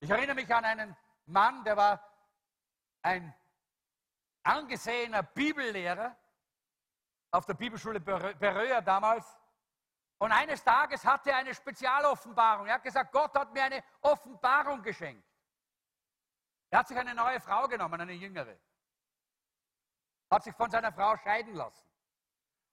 Ich 0.00 0.10
erinnere 0.10 0.36
mich 0.36 0.54
an 0.54 0.64
einen 0.64 0.96
Mann, 1.26 1.64
der 1.64 1.76
war 1.76 2.02
ein 3.02 3.34
angesehener 4.42 5.22
Bibellehrer 5.22 6.16
auf 7.30 7.44
der 7.46 7.54
Bibelschule 7.54 8.00
Beröa 8.00 8.80
damals. 8.80 9.26
Und 10.18 10.32
eines 10.32 10.62
Tages 10.64 11.04
hatte 11.04 11.30
er 11.30 11.38
eine 11.38 11.54
Spezialoffenbarung. 11.54 12.66
Er 12.66 12.74
hat 12.74 12.82
gesagt, 12.82 13.12
Gott 13.12 13.34
hat 13.36 13.52
mir 13.52 13.64
eine 13.64 13.84
Offenbarung 14.00 14.82
geschenkt. 14.82 15.24
Er 16.70 16.80
hat 16.80 16.88
sich 16.88 16.98
eine 16.98 17.14
neue 17.14 17.40
Frau 17.40 17.68
genommen, 17.68 18.00
eine 18.00 18.12
jüngere. 18.12 18.58
Hat 20.30 20.44
sich 20.44 20.54
von 20.54 20.70
seiner 20.70 20.92
Frau 20.92 21.16
scheiden 21.16 21.54
lassen. 21.54 21.86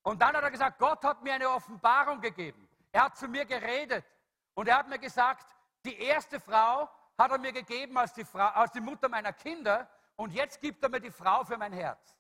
Und 0.04 0.22
dann 0.22 0.36
hat 0.36 0.44
er 0.44 0.52
gesagt, 0.52 0.78
Gott 0.80 1.04
hat 1.04 1.22
mir 1.22 1.34
eine 1.34 1.50
Offenbarung 1.50 2.20
gegeben. 2.20 2.68
Er 2.92 3.06
hat 3.06 3.18
zu 3.18 3.28
mir 3.28 3.46
geredet. 3.46 4.06
Und 4.54 4.68
er 4.68 4.78
hat 4.78 4.88
mir 4.88 5.00
gesagt, 5.00 5.56
die 5.84 5.98
erste 6.00 6.40
Frau 6.40 6.90
hat 7.18 7.32
er 7.32 7.38
mir 7.38 7.54
gegeben 7.54 7.98
als 7.98 8.14
die, 8.14 8.26
Frau, 8.26 8.48
als 8.48 8.72
die 8.72 8.82
Mutter 8.82 9.10
meiner 9.10 9.34
Kinder 9.34 9.90
und 10.16 10.32
jetzt 10.34 10.62
gibt 10.62 10.84
er 10.84 10.90
mir 10.90 11.00
die 11.00 11.12
Frau 11.12 11.44
für 11.44 11.58
mein 11.58 11.74
Herz. 11.74 12.16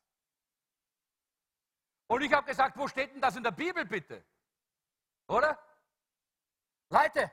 Und 2.07 2.21
ich 2.21 2.31
habe 2.31 2.45
gesagt, 2.45 2.77
wo 2.77 2.87
steht 2.87 3.13
denn 3.13 3.21
das 3.21 3.35
in 3.35 3.43
der 3.43 3.51
Bibel 3.51 3.85
bitte? 3.85 4.23
Oder? 5.27 5.57
Leute, 6.89 7.31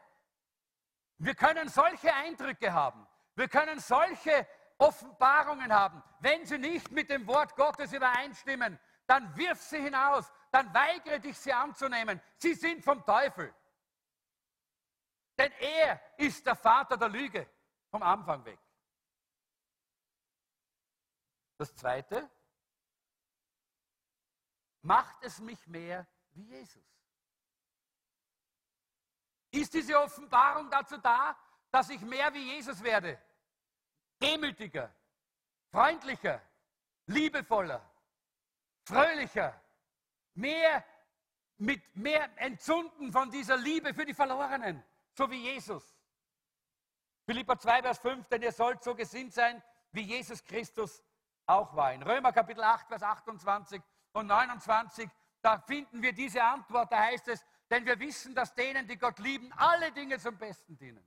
wir 1.19 1.35
können 1.35 1.69
solche 1.69 2.13
Eindrücke 2.13 2.73
haben, 2.73 3.07
wir 3.35 3.49
können 3.49 3.79
solche 3.79 4.47
Offenbarungen 4.79 5.73
haben. 5.73 6.03
Wenn 6.21 6.45
sie 6.47 6.59
nicht 6.59 6.91
mit 6.91 7.11
dem 7.11 7.27
Wort 7.27 7.55
Gottes 7.55 7.93
übereinstimmen, 7.93 8.79
dann 9.07 9.37
wirf 9.37 9.61
sie 9.61 9.81
hinaus, 9.81 10.33
dann 10.51 10.73
weigere 10.75 11.21
dich, 11.21 11.39
sie 11.39 11.53
anzunehmen. 11.53 12.21
Sie 12.39 12.55
sind 12.55 12.83
vom 12.83 13.05
Teufel. 13.05 13.55
Denn 15.39 15.53
er 15.53 16.01
ist 16.18 16.47
der 16.47 16.57
Vater 16.57 16.97
der 16.97 17.09
Lüge 17.09 17.49
vom 17.91 18.03
Anfang 18.03 18.45
weg. 18.45 18.59
Das 21.59 21.74
Zweite, 21.74 22.28
macht 24.83 25.22
es 25.22 25.39
mich 25.39 25.64
mehr 25.66 26.07
wie 26.33 26.43
Jesus. 26.43 26.83
Ist 29.51 29.74
diese 29.74 29.99
Offenbarung 30.01 30.70
dazu 30.70 30.97
da, 30.97 31.37
dass 31.70 31.91
ich 31.91 32.01
mehr 32.01 32.33
wie 32.35 32.55
Jesus 32.55 32.83
werde? 32.83 33.20
Demütiger, 34.20 34.95
freundlicher, 35.70 36.41
liebevoller, 37.07 37.89
fröhlicher, 38.85 39.61
mehr 40.35 40.85
mit 41.59 41.95
mehr 41.95 42.30
Entzunden 42.39 43.12
von 43.12 43.30
dieser 43.30 43.57
Liebe 43.57 43.95
für 43.95 44.05
die 44.05 44.14
Verlorenen 44.14 44.83
so 45.15 45.31
wie 45.31 45.43
Jesus. 45.43 45.97
Philippa 47.25 47.59
2, 47.59 47.83
Vers 47.83 47.99
5, 47.99 48.29
denn 48.29 48.43
ihr 48.43 48.53
sollt 48.53 48.83
so 48.83 48.95
gesinnt 48.95 49.33
sein, 49.33 49.63
wie 49.93 50.03
Jesus 50.03 50.45
Christus 50.45 51.03
auch 51.47 51.75
war. 51.77 51.93
In 51.93 52.03
Römer 52.03 52.33
Kapitel 52.33 52.63
8, 52.63 52.89
Vers 52.89 53.03
28 53.03 53.81
und 54.13 54.27
29, 54.27 55.09
da 55.41 55.59
finden 55.59 56.03
wir 56.03 56.13
diese 56.13 56.43
Antwort, 56.43 56.91
da 56.93 56.99
heißt 56.99 57.29
es, 57.29 57.45
denn 57.71 57.87
wir 57.87 57.99
wissen, 57.99 58.35
dass 58.35 58.55
denen, 58.55 58.87
die 58.87 58.99
Gott 58.99 59.19
lieben, 59.19 59.53
alle 59.55 59.93
Dinge 59.93 60.19
zum 60.19 60.37
Besten 60.37 60.77
dienen. 60.77 61.07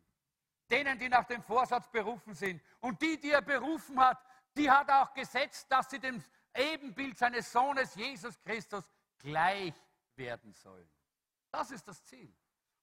Denen, 0.69 0.97
die 0.97 1.09
nach 1.09 1.25
dem 1.25 1.43
Vorsatz 1.43 1.87
berufen 1.89 2.33
sind. 2.33 2.61
Und 2.79 2.99
die, 3.01 3.19
die 3.19 3.31
er 3.31 3.41
berufen 3.41 3.99
hat, 3.99 4.17
die 4.57 4.69
hat 4.69 4.89
er 4.89 5.03
auch 5.03 5.13
gesetzt, 5.13 5.67
dass 5.69 5.89
sie 5.89 5.99
dem 5.99 6.23
Ebenbild 6.55 7.17
seines 7.17 7.51
Sohnes 7.51 7.93
Jesus 7.93 8.41
Christus 8.41 8.89
gleich 9.19 9.75
werden 10.15 10.53
sollen. 10.53 10.89
Das 11.51 11.69
ist 11.71 11.87
das 11.87 12.03
Ziel. 12.03 12.33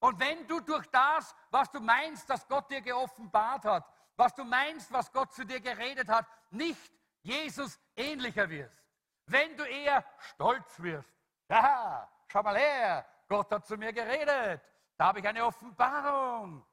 Und 0.02 0.18
wenn 0.18 0.48
du 0.48 0.58
durch 0.58 0.84
das, 0.88 1.32
was 1.52 1.70
du 1.70 1.78
meinst, 1.78 2.28
dass 2.28 2.48
Gott 2.48 2.68
dir 2.68 2.80
geoffenbart 2.80 3.64
hat, 3.64 3.88
was 4.16 4.34
du 4.34 4.42
meinst, 4.42 4.92
was 4.92 5.12
Gott 5.12 5.32
zu 5.32 5.46
dir 5.46 5.60
geredet 5.60 6.08
hat, 6.08 6.26
nicht 6.50 6.92
Jesus 7.22 7.78
ähnlicher 7.94 8.50
wirst, 8.50 8.84
wenn 9.26 9.56
du 9.56 9.62
eher 9.62 10.04
stolz 10.18 10.82
wirst, 10.82 11.08
ja, 11.48 12.10
schau 12.26 12.42
mal 12.42 12.56
her, 12.56 13.06
Gott 13.28 13.48
hat 13.52 13.64
zu 13.64 13.76
mir 13.76 13.92
geredet, 13.92 14.60
da 14.96 15.06
habe 15.06 15.20
ich 15.20 15.28
eine 15.28 15.44
Offenbarung. 15.44 16.66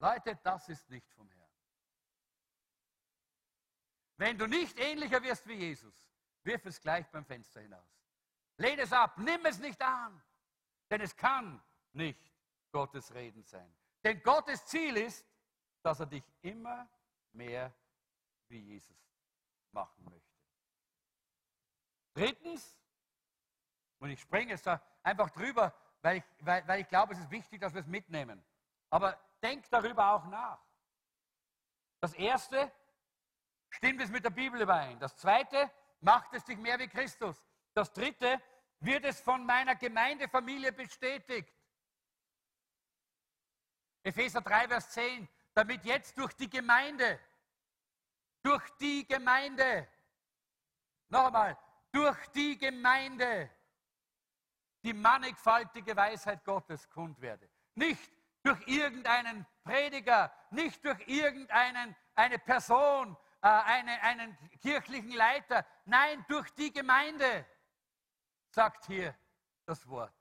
Leute, 0.00 0.36
das 0.42 0.68
ist 0.68 0.90
nicht 0.90 1.08
vom 1.12 1.28
Herrn. 1.28 1.50
Wenn 4.16 4.36
du 4.36 4.48
nicht 4.48 4.76
ähnlicher 4.80 5.22
wirst 5.22 5.46
wie 5.46 5.54
Jesus, 5.54 5.94
wirf 6.42 6.66
es 6.66 6.80
gleich 6.80 7.08
beim 7.12 7.24
Fenster 7.24 7.60
hinaus. 7.60 8.02
Lehne 8.56 8.82
es 8.82 8.92
ab, 8.92 9.16
nimm 9.16 9.46
es 9.46 9.60
nicht 9.60 9.80
an, 9.80 10.20
denn 10.90 11.02
es 11.02 11.14
kann 11.16 11.62
nicht 11.92 12.33
Gottes 12.74 13.14
Reden 13.14 13.44
sein. 13.44 13.72
Denn 14.02 14.20
Gottes 14.20 14.66
Ziel 14.66 14.96
ist, 14.96 15.24
dass 15.82 16.00
er 16.00 16.06
dich 16.06 16.28
immer 16.42 16.88
mehr 17.30 17.72
wie 18.48 18.58
Jesus 18.58 18.98
machen 19.70 20.04
möchte. 20.04 20.34
Drittens, 22.14 22.76
und 24.00 24.10
ich 24.10 24.20
springe 24.20 24.50
jetzt 24.50 24.66
da 24.66 24.82
einfach 25.04 25.30
drüber, 25.30 25.72
weil 26.02 26.16
ich, 26.16 26.24
weil, 26.40 26.66
weil 26.66 26.80
ich 26.80 26.88
glaube, 26.88 27.12
es 27.12 27.20
ist 27.20 27.30
wichtig, 27.30 27.60
dass 27.60 27.72
wir 27.72 27.80
es 27.80 27.86
mitnehmen. 27.86 28.44
Aber 28.90 29.16
denk 29.40 29.70
darüber 29.70 30.12
auch 30.12 30.26
nach. 30.26 30.60
Das 32.00 32.12
erste, 32.14 32.72
stimmt 33.70 34.02
es 34.02 34.10
mit 34.10 34.24
der 34.24 34.30
Bibel 34.30 34.60
überein. 34.60 34.98
Das 34.98 35.16
zweite, 35.16 35.70
macht 36.00 36.34
es 36.34 36.44
dich 36.44 36.58
mehr 36.58 36.78
wie 36.80 36.88
Christus. 36.88 37.40
Das 37.72 37.92
dritte, 37.92 38.42
wird 38.80 39.04
es 39.04 39.20
von 39.20 39.46
meiner 39.46 39.76
Gemeindefamilie 39.76 40.72
bestätigt. 40.72 41.53
Epheser 44.04 44.42
3, 44.42 44.68
Vers 44.68 44.90
10, 44.90 45.28
damit 45.54 45.84
jetzt 45.84 46.16
durch 46.18 46.34
die 46.34 46.48
Gemeinde, 46.48 47.18
durch 48.42 48.62
die 48.78 49.06
Gemeinde, 49.06 49.88
noch 51.08 51.26
einmal, 51.26 51.58
durch 51.90 52.18
die 52.28 52.58
Gemeinde 52.58 53.50
die 54.82 54.92
mannigfaltige 54.92 55.96
Weisheit 55.96 56.44
Gottes 56.44 56.88
kund 56.90 57.18
werde. 57.22 57.48
Nicht 57.74 58.12
durch 58.42 58.60
irgendeinen 58.68 59.46
Prediger, 59.62 60.30
nicht 60.50 60.84
durch 60.84 61.00
irgendeine 61.08 61.96
eine 62.14 62.38
Person, 62.38 63.16
äh, 63.40 63.48
eine, 63.48 64.02
einen 64.02 64.36
kirchlichen 64.60 65.12
Leiter, 65.12 65.66
nein, 65.86 66.24
durch 66.28 66.50
die 66.50 66.70
Gemeinde, 66.70 67.46
sagt 68.50 68.84
hier 68.84 69.16
das 69.64 69.88
Wort 69.88 70.12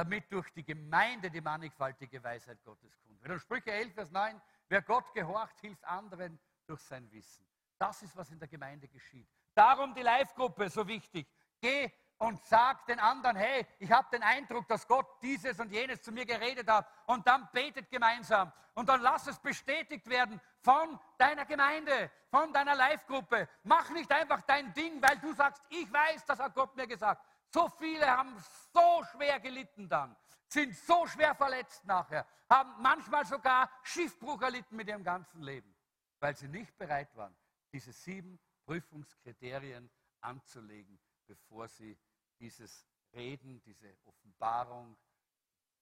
damit 0.00 0.32
durch 0.32 0.50
die 0.52 0.64
Gemeinde 0.64 1.30
die 1.30 1.42
mannigfaltige 1.42 2.24
Weisheit 2.24 2.62
Gottes 2.64 2.90
wird. 3.04 3.30
Und 3.30 3.38
Sprüche 3.38 3.70
11, 3.70 3.92
Vers 3.92 4.10
9, 4.10 4.40
wer 4.68 4.80
Gott 4.80 5.12
gehorcht, 5.12 5.60
hilft 5.60 5.84
anderen 5.84 6.40
durch 6.66 6.80
sein 6.80 7.10
Wissen. 7.12 7.46
Das 7.76 8.02
ist, 8.02 8.16
was 8.16 8.30
in 8.30 8.38
der 8.38 8.48
Gemeinde 8.48 8.88
geschieht. 8.88 9.28
Darum 9.54 9.94
die 9.94 10.00
Live-Gruppe 10.00 10.70
so 10.70 10.88
wichtig. 10.88 11.28
Geh 11.60 11.90
und 12.16 12.42
sag 12.46 12.86
den 12.86 12.98
anderen, 12.98 13.36
hey, 13.36 13.66
ich 13.78 13.92
habe 13.92 14.08
den 14.10 14.22
Eindruck, 14.22 14.66
dass 14.68 14.86
Gott 14.86 15.06
dieses 15.20 15.60
und 15.60 15.70
jenes 15.70 16.00
zu 16.00 16.12
mir 16.12 16.24
geredet 16.24 16.68
hat. 16.70 16.86
Und 17.06 17.26
dann 17.26 17.46
betet 17.52 17.90
gemeinsam. 17.90 18.50
Und 18.74 18.88
dann 18.88 19.02
lass 19.02 19.26
es 19.26 19.38
bestätigt 19.38 20.08
werden 20.08 20.40
von 20.62 20.98
deiner 21.18 21.44
Gemeinde, 21.44 22.10
von 22.30 22.50
deiner 22.54 22.74
Live-Gruppe. 22.74 23.48
Mach 23.64 23.90
nicht 23.90 24.10
einfach 24.10 24.40
dein 24.42 24.72
Ding, 24.72 25.02
weil 25.02 25.18
du 25.18 25.34
sagst, 25.34 25.62
ich 25.68 25.92
weiß, 25.92 26.24
das 26.24 26.38
hat 26.38 26.54
Gott 26.54 26.74
mir 26.74 26.86
gesagt. 26.86 27.22
So 27.52 27.68
viele 27.68 28.06
haben 28.06 28.36
so 28.72 29.04
schwer 29.10 29.40
gelitten 29.40 29.88
dann, 29.88 30.16
sind 30.46 30.74
so 30.76 31.06
schwer 31.06 31.34
verletzt 31.34 31.84
nachher, 31.84 32.26
haben 32.48 32.80
manchmal 32.80 33.26
sogar 33.26 33.70
Schiffbruch 33.82 34.40
erlitten 34.42 34.76
mit 34.76 34.88
ihrem 34.88 35.02
ganzen 35.02 35.42
Leben, 35.42 35.74
weil 36.20 36.36
sie 36.36 36.48
nicht 36.48 36.76
bereit 36.78 37.14
waren, 37.16 37.36
diese 37.72 37.92
sieben 37.92 38.38
Prüfungskriterien 38.66 39.90
anzulegen, 40.20 41.00
bevor 41.26 41.66
sie 41.66 41.98
dieses 42.38 42.86
Reden, 43.12 43.60
diese 43.62 43.96
Offenbarung, 44.04 44.96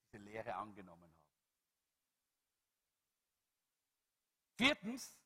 diese 0.05 0.17
Lehre 0.23 0.55
angenommen 0.55 1.03
haben. 1.03 1.15
Viertens, 4.55 5.17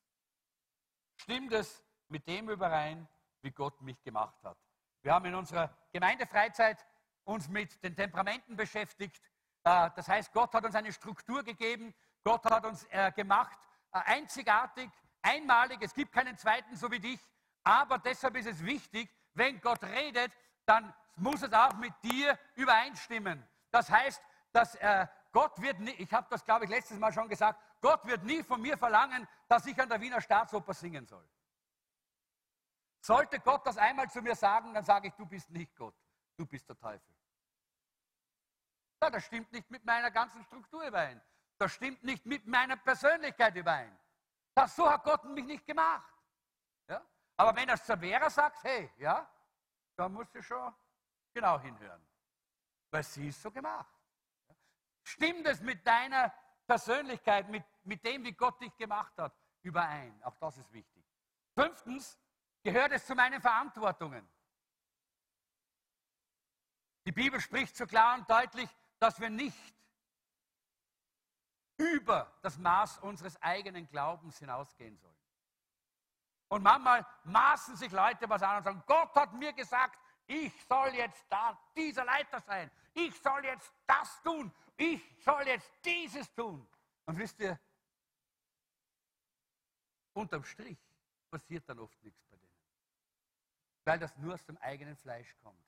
stimmt 1.16 1.54
es 1.54 1.84
mit 2.10 2.28
dem 2.28 2.50
überein, 2.50 3.08
wie 3.42 3.52
Gott 3.52 3.82
mich 3.82 4.02
gemacht 4.04 4.44
hat. 4.44 4.58
Wir 5.04 5.14
haben 5.14 5.26
in 5.26 5.36
unserer 5.36 5.70
Gemeindefreizeit 5.92 6.86
uns 7.26 7.50
mit 7.50 7.84
den 7.84 7.94
Temperamenten 7.94 8.56
beschäftigt. 8.56 9.22
Äh, 9.66 9.90
das 9.96 10.08
heißt, 10.08 10.32
Gott 10.32 10.54
hat 10.54 10.64
uns 10.64 10.76
eine 10.76 10.94
Struktur 10.94 11.44
gegeben, 11.44 11.94
Gott 12.24 12.46
hat 12.46 12.66
uns 12.66 12.86
äh, 12.90 13.12
gemacht, 13.12 13.60
äh, 13.92 14.00
einzigartig, 14.06 14.90
einmalig, 15.22 15.80
es 15.82 15.94
gibt 15.94 16.14
keinen 16.14 16.38
zweiten 16.38 16.76
so 16.78 16.90
wie 16.90 17.02
dich, 17.02 17.20
aber 17.66 18.00
deshalb 18.00 18.38
ist 18.38 18.48
es 18.48 18.64
wichtig, 18.64 19.10
wenn 19.34 19.60
Gott 19.60 19.84
redet, 19.84 20.32
dann 20.66 20.94
muss 21.18 21.42
es 21.42 21.52
auch 21.52 21.74
mit 21.76 21.94
dir 22.04 22.40
übereinstimmen. 22.56 23.46
Das 23.72 23.90
heißt, 23.90 24.22
dass 24.52 24.78
Gott 25.32 25.60
wird 25.62 25.80
nie, 25.80 25.92
ich 25.92 26.14
habe 26.14 26.28
das 26.30 26.46
glaube 26.46 26.66
ich 26.66 26.72
letztes 26.72 27.00
Mal 27.00 27.12
schon 27.12 27.28
gesagt, 27.28 27.60
Gott 27.82 28.06
wird 28.06 28.24
nie 28.24 28.44
von 28.44 28.62
mir 28.62 28.78
verlangen, 28.78 29.28
dass 29.48 29.66
ich 29.66 29.80
an 29.82 29.90
der 29.90 30.00
Wiener 30.00 30.22
Staatsoper 30.22 30.74
singen 30.74 31.08
soll. 31.08 31.28
Sollte 33.04 33.42
Gott 33.42 33.68
das 33.68 33.78
einmal 33.78 34.10
zu 34.10 34.22
mir 34.22 34.34
sagen, 34.34 34.74
dann 34.74 34.86
sage 34.86 35.10
ich, 35.10 35.14
du 35.16 35.26
bist 35.26 35.50
nicht 35.50 35.76
Gott, 35.76 35.94
du 36.38 36.46
bist 36.46 36.70
der 36.70 36.78
Teufel. 36.78 37.14
Ja, 39.02 39.10
das 39.10 39.26
stimmt 39.26 39.52
nicht 39.52 39.70
mit 39.70 39.84
meiner 39.84 40.10
ganzen 40.10 40.42
Struktur 40.46 40.88
überein. 40.88 41.22
Das 41.58 41.74
stimmt 41.74 42.02
nicht 42.06 42.26
mit 42.26 42.48
meiner 42.48 42.78
Persönlichkeit 42.78 43.58
überein. 43.58 44.00
Das, 44.56 44.74
so 44.74 44.90
hat 44.90 45.04
Gott 45.04 45.26
mich 45.26 45.44
nicht 45.44 45.66
gemacht. 45.66 46.14
Ja? 46.88 47.06
Aber 47.36 47.54
wenn 47.58 47.68
er 47.68 47.76
es 47.76 47.82
Vera 47.82 48.30
sagt, 48.30 48.64
hey, 48.64 48.90
ja, 48.96 49.30
dann 49.98 50.14
musst 50.14 50.34
du 50.34 50.42
schon 50.42 50.74
genau 51.34 51.60
hinhören. 51.60 52.08
Weil 52.90 53.04
sie 53.04 53.28
ist 53.28 53.42
so 53.42 53.52
gemacht. 53.52 53.94
Stimmt 55.04 55.46
es 55.46 55.60
mit 55.60 55.86
deiner 55.86 56.34
Persönlichkeit, 56.66 57.50
mit, 57.50 57.66
mit 57.84 58.06
dem, 58.06 58.24
wie 58.24 58.32
Gott 58.32 58.62
dich 58.62 58.74
gemacht 58.78 59.12
hat, 59.18 59.36
überein? 59.62 60.24
Auch 60.24 60.38
das 60.38 60.58
ist 60.58 60.72
wichtig. 60.72 61.04
Fünftens, 61.54 62.18
gehört 62.64 62.94
es 62.94 63.06
zu 63.06 63.14
meinen 63.14 63.42
Verantwortungen. 63.42 64.28
Die 67.06 67.12
Bibel 67.12 67.40
spricht 67.40 67.76
so 67.76 67.86
klar 67.86 68.16
und 68.18 68.30
deutlich, 68.30 68.70
dass 68.98 69.20
wir 69.20 69.30
nicht 69.30 69.76
über 71.78 72.32
das 72.42 72.58
Maß 72.58 73.00
unseres 73.00 73.42
eigenen 73.42 73.88
Glaubens 73.88 74.40
hinausgehen 74.40 74.98
sollen. 74.98 75.14
Und 76.48 76.64
manchmal 76.64 77.06
maßen 77.24 77.76
sich 77.76 77.92
Leute 77.92 78.30
was 78.30 78.44
an 78.44 78.58
und 78.58 78.64
sagen, 78.64 78.84
Gott 78.86 79.14
hat 79.16 79.34
mir 79.34 79.52
gesagt, 79.54 80.00
ich 80.28 80.54
soll 80.66 80.94
jetzt 80.96 81.26
da 81.30 81.60
dieser 81.76 82.06
Leiter 82.06 82.40
sein. 82.40 82.72
Ich 82.94 83.20
soll 83.22 83.44
jetzt 83.44 83.74
das 83.86 84.22
tun. 84.22 84.54
Ich 84.78 85.02
soll 85.24 85.48
jetzt 85.48 85.70
dieses 85.84 86.34
tun. 86.34 86.68
Und 87.06 87.18
wisst 87.18 87.40
ihr, 87.40 87.60
unterm 90.14 90.44
Strich 90.44 90.78
passiert 91.30 91.68
dann 91.68 91.80
oft 91.80 92.02
nichts 92.04 92.24
bei 92.26 92.38
denen. 92.38 92.43
Weil 93.86 94.00
das 94.00 94.16
nur 94.18 94.34
aus 94.34 94.46
dem 94.46 94.58
eigenen 94.58 94.96
Fleisch 94.96 95.36
kommt. 95.44 95.64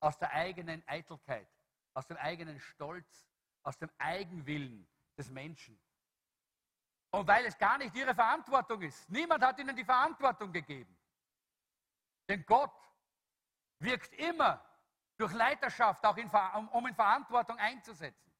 Aus 0.00 0.18
der 0.18 0.32
eigenen 0.32 0.82
Eitelkeit, 0.86 1.48
aus 1.94 2.06
dem 2.06 2.16
eigenen 2.16 2.58
Stolz, 2.58 3.28
aus 3.62 3.78
dem 3.78 3.90
Eigenwillen 3.98 4.88
des 5.16 5.30
Menschen. 5.30 5.78
Und 7.10 7.26
weil 7.26 7.44
es 7.44 7.58
gar 7.58 7.76
nicht 7.78 7.94
ihre 7.94 8.14
Verantwortung 8.14 8.80
ist. 8.82 9.08
Niemand 9.10 9.44
hat 9.44 9.58
ihnen 9.58 9.76
die 9.76 9.84
Verantwortung 9.84 10.52
gegeben. 10.52 10.96
Denn 12.28 12.44
Gott 12.46 12.72
wirkt 13.80 14.12
immer 14.14 14.64
durch 15.16 15.32
Leiterschaft, 15.32 16.04
auch 16.06 16.16
in, 16.16 16.30
um 16.72 16.86
in 16.86 16.94
Verantwortung 16.94 17.58
einzusetzen. 17.58 18.32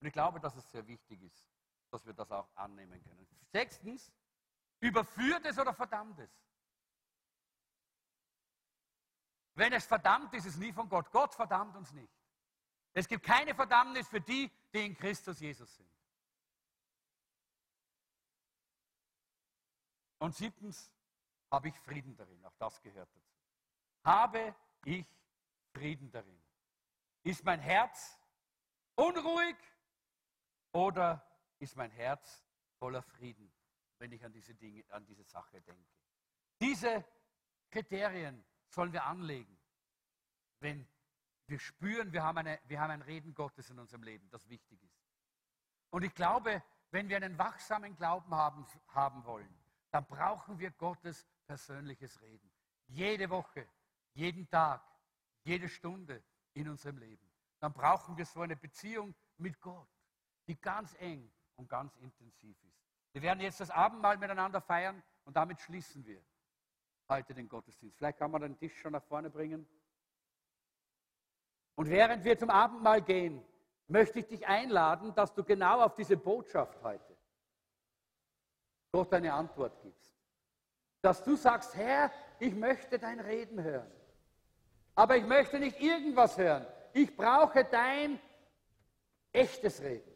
Und 0.00 0.06
ich 0.06 0.12
glaube, 0.12 0.40
dass 0.40 0.54
es 0.56 0.70
sehr 0.70 0.86
wichtig 0.86 1.22
ist, 1.22 1.48
dass 1.90 2.04
wir 2.04 2.12
das 2.12 2.30
auch 2.30 2.48
annehmen 2.56 3.02
können. 3.04 3.26
Sechstens, 3.52 4.12
überführt 4.80 5.46
es 5.46 5.58
oder 5.58 5.72
verdammt 5.72 6.18
es? 6.18 6.30
Wenn 9.56 9.72
es 9.72 9.86
verdammt 9.86 10.34
ist, 10.34 10.44
ist 10.44 10.54
es 10.54 10.60
nie 10.60 10.72
von 10.72 10.88
Gott. 10.88 11.10
Gott 11.10 11.34
verdammt 11.34 11.74
uns 11.76 11.90
nicht. 11.92 12.12
Es 12.92 13.08
gibt 13.08 13.24
keine 13.24 13.54
Verdammnis 13.54 14.06
für 14.06 14.20
die, 14.20 14.50
die 14.72 14.86
in 14.86 14.94
Christus 14.94 15.40
Jesus 15.40 15.74
sind. 15.74 15.90
Und 20.18 20.34
siebtens 20.34 20.92
habe 21.50 21.68
ich 21.68 21.78
Frieden 21.80 22.14
darin. 22.16 22.44
Auch 22.44 22.54
das 22.58 22.80
gehört 22.82 23.08
dazu. 23.14 23.32
Habe 24.04 24.54
ich 24.84 25.06
Frieden 25.72 26.10
darin? 26.10 26.42
Ist 27.22 27.42
mein 27.42 27.60
Herz 27.60 28.18
unruhig 28.94 29.56
oder 30.72 31.26
ist 31.58 31.76
mein 31.76 31.90
Herz 31.90 32.44
voller 32.78 33.02
Frieden, 33.02 33.50
wenn 33.98 34.12
ich 34.12 34.22
an 34.22 34.32
diese 34.32 34.54
Dinge, 34.54 34.84
an 34.90 35.06
diese 35.06 35.24
Sache 35.24 35.62
denke? 35.62 35.90
Diese 36.60 37.04
Kriterien 37.70 38.44
sollen 38.68 38.92
wir 38.92 39.04
anlegen, 39.04 39.56
wenn 40.60 40.86
wir 41.46 41.58
spüren, 41.58 42.12
wir 42.12 42.22
haben, 42.22 42.38
eine, 42.38 42.58
wir 42.64 42.80
haben 42.80 42.90
ein 42.90 43.02
Reden 43.02 43.34
Gottes 43.34 43.70
in 43.70 43.78
unserem 43.78 44.02
Leben, 44.02 44.28
das 44.30 44.48
wichtig 44.48 44.82
ist. 44.82 45.06
Und 45.90 46.02
ich 46.02 46.14
glaube, 46.14 46.62
wenn 46.90 47.08
wir 47.08 47.16
einen 47.16 47.38
wachsamen 47.38 47.94
Glauben 47.96 48.34
haben, 48.34 48.66
haben 48.88 49.24
wollen, 49.24 49.54
dann 49.90 50.04
brauchen 50.06 50.58
wir 50.58 50.70
Gottes 50.72 51.26
persönliches 51.46 52.20
Reden. 52.20 52.50
Jede 52.88 53.30
Woche, 53.30 53.68
jeden 54.14 54.48
Tag, 54.48 54.82
jede 55.44 55.68
Stunde 55.68 56.22
in 56.54 56.68
unserem 56.68 56.98
Leben. 56.98 57.26
Dann 57.60 57.72
brauchen 57.72 58.16
wir 58.16 58.26
so 58.26 58.40
eine 58.40 58.56
Beziehung 58.56 59.14
mit 59.38 59.60
Gott, 59.60 59.88
die 60.48 60.60
ganz 60.60 60.94
eng 60.98 61.30
und 61.56 61.68
ganz 61.68 61.96
intensiv 61.96 62.60
ist. 62.64 62.82
Wir 63.12 63.22
werden 63.22 63.40
jetzt 63.40 63.60
das 63.60 63.70
Abendmahl 63.70 64.18
miteinander 64.18 64.60
feiern 64.60 65.02
und 65.24 65.36
damit 65.36 65.60
schließen 65.60 66.04
wir 66.04 66.22
heute 67.08 67.34
den 67.34 67.48
Gottesdienst. 67.48 67.96
Vielleicht 67.96 68.18
kann 68.18 68.30
man 68.30 68.42
den 68.42 68.56
Tisch 68.56 68.76
schon 68.78 68.92
nach 68.92 69.04
vorne 69.04 69.30
bringen. 69.30 69.66
Und 71.74 71.88
während 71.90 72.24
wir 72.24 72.38
zum 72.38 72.50
Abendmahl 72.50 73.02
gehen, 73.02 73.42
möchte 73.88 74.18
ich 74.18 74.26
dich 74.26 74.46
einladen, 74.46 75.14
dass 75.14 75.32
du 75.34 75.44
genau 75.44 75.82
auf 75.82 75.94
diese 75.94 76.16
Botschaft 76.16 76.82
heute 76.82 77.16
Gott 78.92 79.12
eine 79.12 79.32
Antwort 79.32 79.80
gibst. 79.82 80.14
Dass 81.02 81.22
du 81.22 81.36
sagst, 81.36 81.74
Herr, 81.74 82.10
ich 82.38 82.54
möchte 82.54 82.98
dein 82.98 83.20
Reden 83.20 83.62
hören. 83.62 83.90
Aber 84.94 85.16
ich 85.16 85.26
möchte 85.26 85.58
nicht 85.58 85.78
irgendwas 85.80 86.38
hören. 86.38 86.66
Ich 86.94 87.14
brauche 87.14 87.64
dein 87.64 88.18
echtes 89.32 89.82
Reden. 89.82 90.10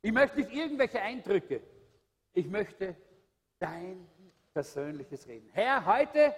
Ich 0.00 0.12
möchte 0.12 0.38
nicht 0.38 0.50
irgendwelche 0.50 1.00
Eindrücke. 1.00 1.62
Ich 2.32 2.46
möchte 2.46 2.96
dein 3.58 4.08
persönliches 4.56 5.28
Reden. 5.28 5.50
Herr, 5.52 5.84
heute 5.84 6.34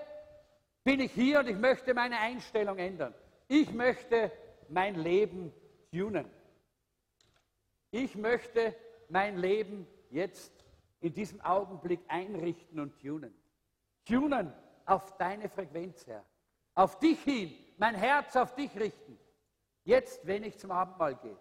bin 0.82 0.98
ich 0.98 1.12
hier 1.12 1.38
und 1.38 1.46
ich 1.46 1.56
möchte 1.56 1.94
meine 1.94 2.18
Einstellung 2.18 2.76
ändern. 2.76 3.14
Ich 3.46 3.72
möchte 3.72 4.32
mein 4.68 4.96
Leben 4.96 5.52
tunen. 5.92 6.28
Ich 7.92 8.16
möchte 8.16 8.74
mein 9.08 9.38
Leben 9.38 9.86
jetzt 10.10 10.52
in 10.98 11.14
diesem 11.14 11.40
Augenblick 11.42 12.00
einrichten 12.08 12.80
und 12.80 12.98
tunen. 12.98 13.32
Tunen 14.04 14.52
auf 14.84 15.16
deine 15.16 15.48
Frequenz, 15.48 16.04
Herr. 16.08 16.24
Auf 16.74 16.98
dich 16.98 17.22
hin, 17.22 17.54
mein 17.76 17.94
Herz 17.94 18.34
auf 18.34 18.52
dich 18.56 18.74
richten. 18.74 19.16
Jetzt, 19.84 20.26
wenn 20.26 20.42
ich 20.42 20.58
zum 20.58 20.72
Abendmahl 20.72 21.14
gehe, 21.14 21.38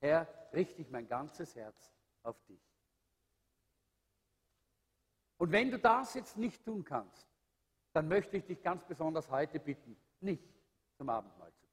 Herr, 0.00 0.28
richte 0.52 0.82
ich 0.82 0.90
mein 0.90 1.08
ganzes 1.08 1.56
Herz 1.56 1.90
auf 2.22 2.36
dich. 2.44 2.67
Und 5.38 5.52
wenn 5.52 5.70
du 5.70 5.78
das 5.78 6.14
jetzt 6.14 6.36
nicht 6.36 6.64
tun 6.64 6.84
kannst, 6.84 7.26
dann 7.92 8.08
möchte 8.08 8.36
ich 8.36 8.44
dich 8.44 8.62
ganz 8.62 8.84
besonders 8.84 9.30
heute 9.30 9.58
bitten, 9.58 9.96
nicht 10.20 10.44
zum 10.96 11.08
Abendmahl 11.08 11.52
zu 11.52 11.66
gehen. 11.66 11.68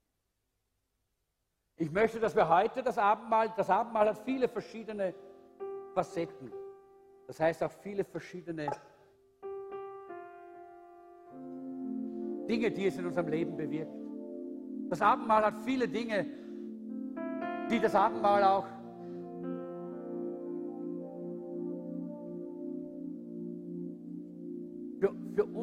Ich 1.76 1.90
möchte, 1.90 2.20
dass 2.20 2.34
wir 2.34 2.48
heute 2.48 2.82
das 2.82 2.96
Abendmahl, 2.96 3.52
das 3.56 3.68
Abendmahl 3.68 4.08
hat 4.08 4.18
viele 4.24 4.48
verschiedene 4.48 5.14
Facetten. 5.94 6.52
Das 7.26 7.40
heißt 7.40 7.62
auch 7.64 7.72
viele 7.72 8.04
verschiedene 8.04 8.70
Dinge, 12.48 12.70
die 12.70 12.86
es 12.86 12.96
in 12.96 13.06
unserem 13.06 13.28
Leben 13.28 13.56
bewirkt. 13.56 13.90
Das 14.88 15.02
Abendmahl 15.02 15.44
hat 15.44 15.58
viele 15.64 15.88
Dinge, 15.88 16.24
die 17.68 17.80
das 17.80 17.96
Abendmahl 17.96 18.44
auch 18.44 18.66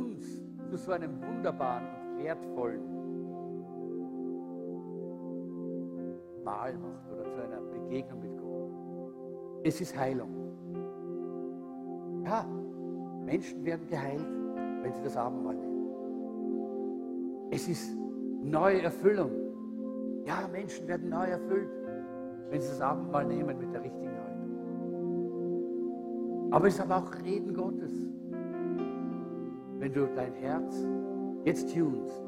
uns 0.03 0.43
zu 0.69 0.77
so 0.77 0.91
einem 0.91 1.21
wunderbaren 1.21 1.85
und 1.87 2.23
wertvollen 2.23 2.81
Mahl 6.43 6.77
macht 6.77 7.11
oder 7.11 7.23
zu 7.31 7.41
einer 7.41 7.61
Begegnung 7.61 8.19
mit 8.19 8.37
Gott. 8.37 8.71
Es 9.63 9.79
ist 9.79 9.97
Heilung. 9.97 10.29
Ja, 12.25 12.45
Menschen 13.25 13.63
werden 13.65 13.87
geheilt, 13.87 14.27
wenn 14.81 14.93
sie 14.93 15.01
das 15.01 15.15
Abendmahl 15.15 15.55
nehmen. 15.55 15.87
Es 17.51 17.67
ist 17.67 17.97
neue 18.41 18.81
Erfüllung. 18.81 19.31
Ja, 20.25 20.47
Menschen 20.51 20.87
werden 20.87 21.09
neu 21.09 21.25
erfüllt, 21.25 21.69
wenn 22.49 22.61
sie 22.61 22.69
das 22.69 22.81
Abendmahl 22.81 23.25
nehmen 23.25 23.57
mit 23.57 23.73
der 23.73 23.83
richtigen 23.83 24.09
Haltung. 24.09 24.33
Aber 26.51 26.67
es 26.67 26.75
ist 26.75 26.81
aber 26.81 26.97
auch 26.97 27.11
Reden 27.23 27.53
Gottes. 27.53 28.12
Wenn 29.83 29.91
du 29.91 30.07
dein 30.15 30.31
Herz 30.35 30.87
jetzt 31.43 31.75
tunst 31.75 32.23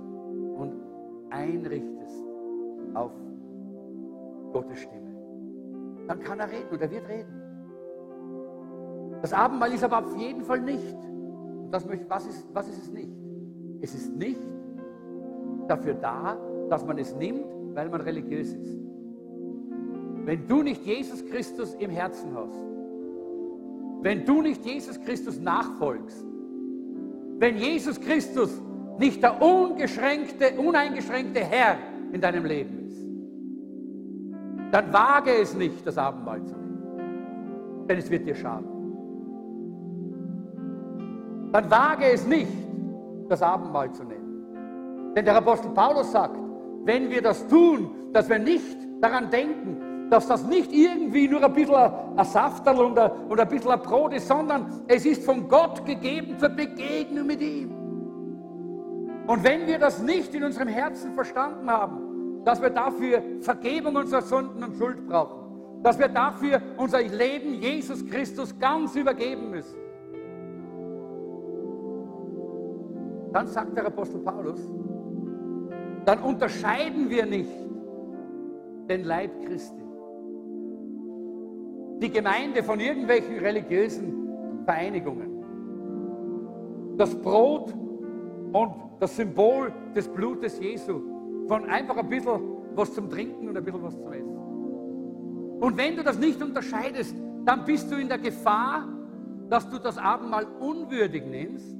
und 0.58 0.74
einrichtest 1.30 2.26
auf 2.94 3.14
Gottes 4.52 4.80
Stimme, 4.80 5.16
dann 6.06 6.20
kann 6.20 6.42
er 6.42 6.52
reden 6.52 6.68
und 6.70 6.82
er 6.82 6.92
wird 6.92 7.08
reden. 7.08 7.34
Das 9.22 9.32
Abendmahl 9.32 9.72
ist 9.72 9.86
aber 9.86 10.00
auf 10.00 10.18
jeden 10.18 10.42
Fall 10.42 10.60
nicht. 10.60 10.98
das 11.72 11.86
möchte, 11.86 12.10
was, 12.10 12.26
ist, 12.28 12.46
was 12.54 12.68
ist 12.68 12.78
es 12.78 12.92
nicht? 12.92 13.16
Es 13.80 13.96
ist 13.96 14.14
nicht 14.14 14.42
dafür 15.70 15.94
da, 15.94 16.38
dass 16.70 16.86
man 16.86 16.98
es 16.98 17.16
nimmt, 17.16 17.46
weil 17.74 17.88
man 17.88 18.02
religiös 18.02 18.54
ist. 18.54 18.82
Wenn 20.26 20.46
du 20.46 20.62
nicht 20.62 20.86
Jesus 20.86 21.26
Christus 21.26 21.74
im 21.76 21.90
Herzen 21.90 22.36
hast, 22.36 22.66
wenn 24.02 24.26
du 24.26 24.42
nicht 24.42 24.66
Jesus 24.66 25.00
Christus 25.00 25.40
nachfolgst, 25.40 26.35
wenn 27.40 27.58
Jesus 27.58 28.00
Christus 28.00 28.62
nicht 28.98 29.22
der 29.22 29.42
ungeschränkte, 29.42 30.52
uneingeschränkte 30.58 31.42
Herr 31.42 31.78
in 32.12 32.22
deinem 32.22 32.46
Leben 32.46 32.88
ist, 32.88 33.06
dann 34.72 34.92
wage 34.92 35.32
es 35.42 35.54
nicht, 35.54 35.86
das 35.86 35.98
Abendmahl 35.98 36.44
zu 36.44 36.56
nehmen, 36.56 37.88
denn 37.88 37.98
es 37.98 38.10
wird 38.10 38.26
dir 38.26 38.36
schaden. 38.36 38.68
Dann 41.52 41.72
wage 41.72 42.06
es 42.12 42.26
nicht, 42.26 42.52
das 43.30 43.42
Abendmahl 43.42 43.92
zu 43.94 44.04
nehmen. 44.04 45.14
Denn 45.16 45.24
der 45.24 45.36
Apostel 45.38 45.70
Paulus 45.72 46.12
sagt, 46.12 46.38
wenn 46.84 47.10
wir 47.10 47.22
das 47.22 47.48
tun, 47.48 47.90
dass 48.12 48.30
wir 48.30 48.40
nicht 48.40 48.78
daran 49.02 49.30
denken, 49.30 49.78
dass 50.10 50.28
das 50.28 50.44
nicht 50.44 50.72
irgendwie 50.72 51.28
nur 51.28 51.44
ein 51.44 51.54
bisschen 51.54 51.76
ein 51.76 52.26
Safterl 52.26 52.80
und 52.80 52.98
ein, 53.00 53.48
bisschen 53.48 53.72
ein 53.72 53.80
Brot 53.80 54.14
ist, 54.14 54.28
sondern 54.28 54.84
es 54.88 55.06
ist 55.06 55.24
von 55.24 55.48
Gott 55.48 55.86
gegeben 55.86 56.38
zur 56.38 56.50
Begegnung 56.50 57.26
mit 57.26 57.42
ihm. 57.42 57.72
Und 59.28 59.44
wenn 59.44 59.66
wir 59.66 59.80
das 59.80 60.02
nicht 60.02 60.34
in 60.36 60.44
unserem 60.44 60.68
Herzen 60.68 61.14
verstanden 61.14 61.70
haben, 61.70 62.44
dass 62.44 62.62
wir 62.62 62.70
dafür 62.70 63.24
Vergebung 63.42 63.96
unserer 63.96 64.22
Sünden 64.22 64.64
und 64.64 64.76
Schuld 64.78 65.08
brauchen, 65.08 65.82
dass 65.82 65.98
wir 65.98 66.08
dafür 66.08 66.62
unser 66.78 67.02
Leben 67.02 67.56
Jesus 67.56 68.06
Christus 68.06 68.58
ganz 68.60 68.96
übergeben 68.96 69.50
müssen, 69.50 69.78
dann 73.34 73.48
sagt 73.48 73.76
der 73.76 73.88
Apostel 73.88 74.20
Paulus, 74.20 74.62
dann 76.06 76.20
unterscheiden 76.20 77.10
wir 77.10 77.26
nicht 77.26 77.52
den 78.88 79.04
Leib 79.04 79.32
Christi, 79.46 79.85
die 82.02 82.10
Gemeinde 82.10 82.64
von 82.64 82.80
irgendwelchen 82.80 83.40
religiösen 83.40 84.64
Vereinigungen, 84.66 85.30
das 86.98 87.14
Brot 87.16 87.74
und 88.54 88.72
das 89.00 89.16
Symbol 89.16 89.72
des 89.96 90.08
Blutes 90.08 90.60
Jesu, 90.60 91.02
von 91.48 91.70
einfach 91.70 91.98
ein 91.98 92.10
bisschen 92.10 92.40
was 92.76 92.94
zum 92.94 93.10
Trinken 93.10 93.50
und 93.50 93.58
ein 93.58 93.64
bisschen 93.64 93.84
was 93.84 93.98
zum 93.98 94.12
Essen. 94.12 94.38
Und 95.60 95.78
wenn 95.78 95.96
du 95.96 96.04
das 96.04 96.20
nicht 96.20 96.42
unterscheidest, 96.42 97.16
dann 97.46 97.64
bist 97.66 97.92
du 97.92 97.96
in 97.96 98.10
der 98.10 98.18
Gefahr, 98.18 98.88
dass 99.50 99.70
du 99.70 99.78
das 99.78 99.98
Abendmahl 99.98 100.46
unwürdig 100.60 101.26
nimmst. 101.26 101.76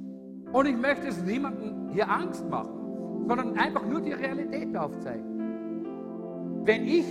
Und 0.52 0.66
ich 0.66 0.76
möchte 0.76 1.08
es 1.08 1.22
niemandem 1.22 1.90
hier 1.92 2.08
Angst 2.08 2.48
machen 2.48 2.86
sondern 3.26 3.58
einfach 3.58 3.84
nur 3.84 4.00
die 4.00 4.12
Realität 4.12 4.76
aufzeigen. 4.76 5.24
Wenn 6.64 6.86
ich 6.86 7.04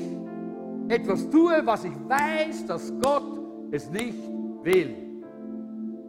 etwas 0.87 1.29
tue, 1.29 1.65
was 1.65 1.85
ich 1.85 1.95
weiß, 2.07 2.65
dass 2.67 2.93
Gott 3.01 3.39
es 3.71 3.89
nicht 3.89 4.19
will, 4.63 4.95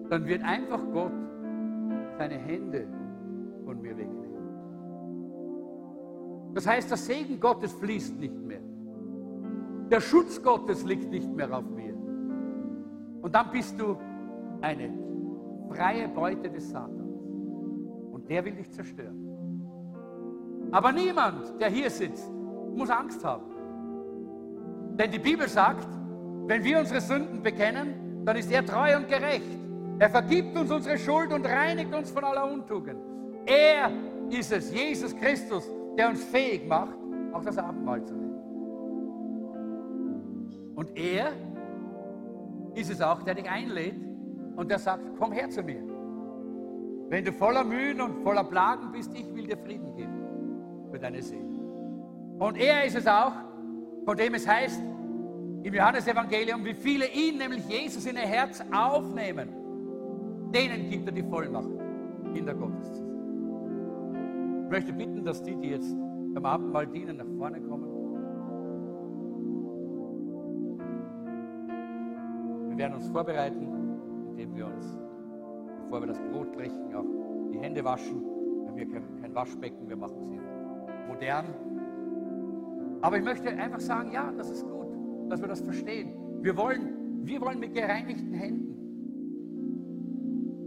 dann 0.09 0.27
wird 0.27 0.43
einfach 0.43 0.81
Gott 0.93 1.13
seine 2.19 2.37
Hände 2.37 2.87
von 3.65 3.81
mir 3.81 3.97
wegnehmen. 3.97 4.27
Das 6.55 6.67
heißt, 6.67 6.91
der 6.91 6.97
Segen 6.97 7.39
Gottes 7.39 7.73
fließt 7.75 8.19
nicht 8.19 8.39
mehr. 8.43 8.61
Der 9.91 10.01
Schutz 10.01 10.43
Gottes 10.43 10.85
liegt 10.85 11.11
nicht 11.11 11.35
mehr 11.35 11.53
auf 11.57 11.69
mir. 11.71 11.95
Und 13.23 13.35
dann 13.35 13.51
bist 13.51 13.79
du 13.79 13.97
eine 14.61 14.91
freie 15.69 16.09
Beute 16.09 16.51
des 16.51 16.71
Satans. 16.71 17.21
Und 18.11 18.29
der 18.29 18.45
will 18.45 18.53
dich 18.53 18.71
zerstören. 18.73 19.27
Aber 20.71 20.93
niemand, 20.93 21.61
der 21.61 21.69
hier 21.69 21.91
sitzt, 21.91 22.33
muss 22.75 22.91
Angst 22.91 23.25
haben. 23.25 23.56
Denn 24.99 25.11
die 25.11 25.19
Bibel 25.19 25.49
sagt, 25.49 25.87
wenn 26.47 26.65
wir 26.65 26.79
unsere 26.79 27.01
Sünden 27.01 27.43
bekennen, 27.43 28.25
dann 28.25 28.37
ist 28.37 28.51
er 28.51 28.65
treu 28.65 28.97
und 28.97 29.09
gerecht. 29.09 29.51
Er 29.99 30.11
vergibt 30.11 30.57
uns 30.57 30.71
unsere 30.71 30.99
Schuld 30.99 31.33
und 31.33 31.47
reinigt 31.47 31.95
uns 31.95 32.11
von 32.11 32.25
aller 32.25 32.51
Untugend. 32.51 33.01
Er 33.47 33.91
ist 34.31 34.53
es, 34.53 34.73
Jesus 34.73 35.15
Christus, 35.17 35.71
der 35.97 36.09
uns 36.11 36.25
fähig 36.25 36.67
macht, 36.67 36.97
auch 37.33 37.45
das 37.45 37.59
Abendmahl 37.59 38.05
zu 38.05 38.15
nehmen. 38.15 38.37
Und 40.75 40.97
er 40.97 41.33
ist 42.75 42.91
es 42.91 43.01
auch, 43.01 43.23
der 43.23 43.35
dich 43.35 43.49
einlädt 43.49 43.97
und 44.57 44.71
der 44.71 44.79
sagt, 44.79 45.03
komm 45.19 45.33
her 45.33 45.49
zu 45.49 45.63
mir. 45.63 45.83
Wenn 47.09 47.25
du 47.25 47.33
voller 47.33 47.65
Mühen 47.65 48.01
und 48.01 48.23
voller 48.23 48.45
Plagen 48.45 48.91
bist, 48.93 49.11
ich 49.15 49.33
will 49.35 49.47
dir 49.47 49.57
Frieden 49.57 49.95
geben 49.95 50.89
für 50.91 50.99
deine 50.99 51.23
Seele. 51.23 51.47
Und 52.39 52.59
er 52.59 52.85
ist 52.85 52.97
es 52.97 53.07
auch, 53.07 53.33
von 54.07 54.17
dem 54.17 54.35
es 54.35 54.47
heißt 54.47 54.81
im 55.65 55.75
Johannesevangelium, 55.75 56.65
wie 56.65 56.75
viele 56.75 57.09
ihn, 57.13 57.39
nämlich 57.39 57.69
Jesus, 57.69 58.07
in 58.07 58.15
ihr 58.15 58.23
Herz 58.23 58.65
aufnehmen, 58.73 59.49
denen 60.55 60.89
gibt 60.89 61.09
er 61.09 61.13
die 61.13 61.25
Vollmacht, 61.25 61.69
Kinder 62.33 62.55
Gottes 62.55 62.93
zu 62.93 63.03
sein. 63.03 64.63
Ich 64.65 64.71
möchte 64.71 64.93
bitten, 64.93 65.25
dass 65.25 65.43
die, 65.43 65.57
die 65.57 65.71
jetzt 65.71 65.93
beim 66.35 66.47
Abendmahl 66.47 66.87
dienen, 66.87 67.17
nach 67.17 67.27
vorne 67.37 67.61
kommen. 67.61 67.91
Wir 72.69 72.79
werden 72.79 72.95
uns 72.95 73.09
vorbereiten, 73.09 73.67
indem 74.31 74.55
wir 74.55 74.67
uns, 74.67 74.97
bevor 75.83 76.03
wir 76.03 76.07
das 76.07 76.21
Brot 76.31 76.53
brechen, 76.53 76.95
auch 76.95 77.51
die 77.53 77.59
Hände 77.59 77.83
waschen. 77.83 78.23
Wir 78.23 78.69
haben 78.69 78.77
hier 78.77 78.89
kein, 78.89 79.21
kein 79.21 79.35
Waschbecken, 79.35 79.89
wir 79.89 79.97
machen 79.97 80.21
es 80.23 80.29
hier 80.29 80.43
modern. 81.09 81.66
Aber 83.01 83.19
ich 83.19 83.25
möchte 83.25 83.49
einfach 83.49 83.81
sagen, 83.81 84.13
ja, 84.13 84.33
das 84.37 84.51
ist 84.51 84.65
gut, 84.65 84.87
dass 85.29 85.41
wir 85.41 85.49
das 85.49 85.61
verstehen. 85.61 86.15
Wir 86.41 86.57
wollen, 86.57 87.25
wir 87.27 87.41
wollen 87.41 87.61
mit 87.61 87.75
gereinigten 87.75 88.33
Händen 88.33 88.77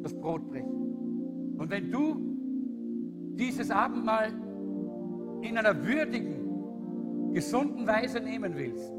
das 0.04 0.14
Brot 0.14 0.48
brechen. 0.50 1.56
Und 1.58 1.70
wenn 1.70 1.92
du 1.92 2.16
dieses 3.36 3.72
Abendmahl 3.72 4.32
in 5.42 5.58
einer 5.58 5.86
würdigen, 5.86 7.34
gesunden 7.34 7.86
Weise 7.86 8.20
nehmen 8.20 8.56
willst, 8.56 8.92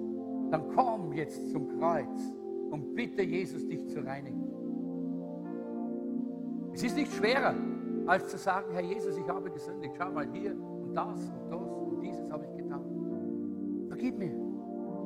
dann 0.51 0.69
komm 0.75 1.13
jetzt 1.13 1.51
zum 1.51 1.69
Kreuz 1.79 2.33
und 2.71 2.95
bitte 2.95 3.23
Jesus, 3.23 3.67
dich 3.67 3.87
zu 3.89 4.01
reinigen. 4.05 4.45
Es 6.73 6.83
ist 6.85 6.97
nicht 6.97 7.13
schwerer, 7.13 7.55
als 8.07 8.29
zu 8.29 8.39
sagen, 8.39 8.73
Herr 8.73 8.83
Jesus, 8.83 9.17
ich 9.17 9.29
habe 9.29 9.51
gesündigt. 9.51 9.95
Schau 9.99 10.11
mal 10.13 10.29
hier, 10.33 10.53
und 10.53 10.95
das 10.95 11.21
und 11.29 11.51
das 11.51 11.70
Vergib 14.01 14.19
mir, 14.19 14.33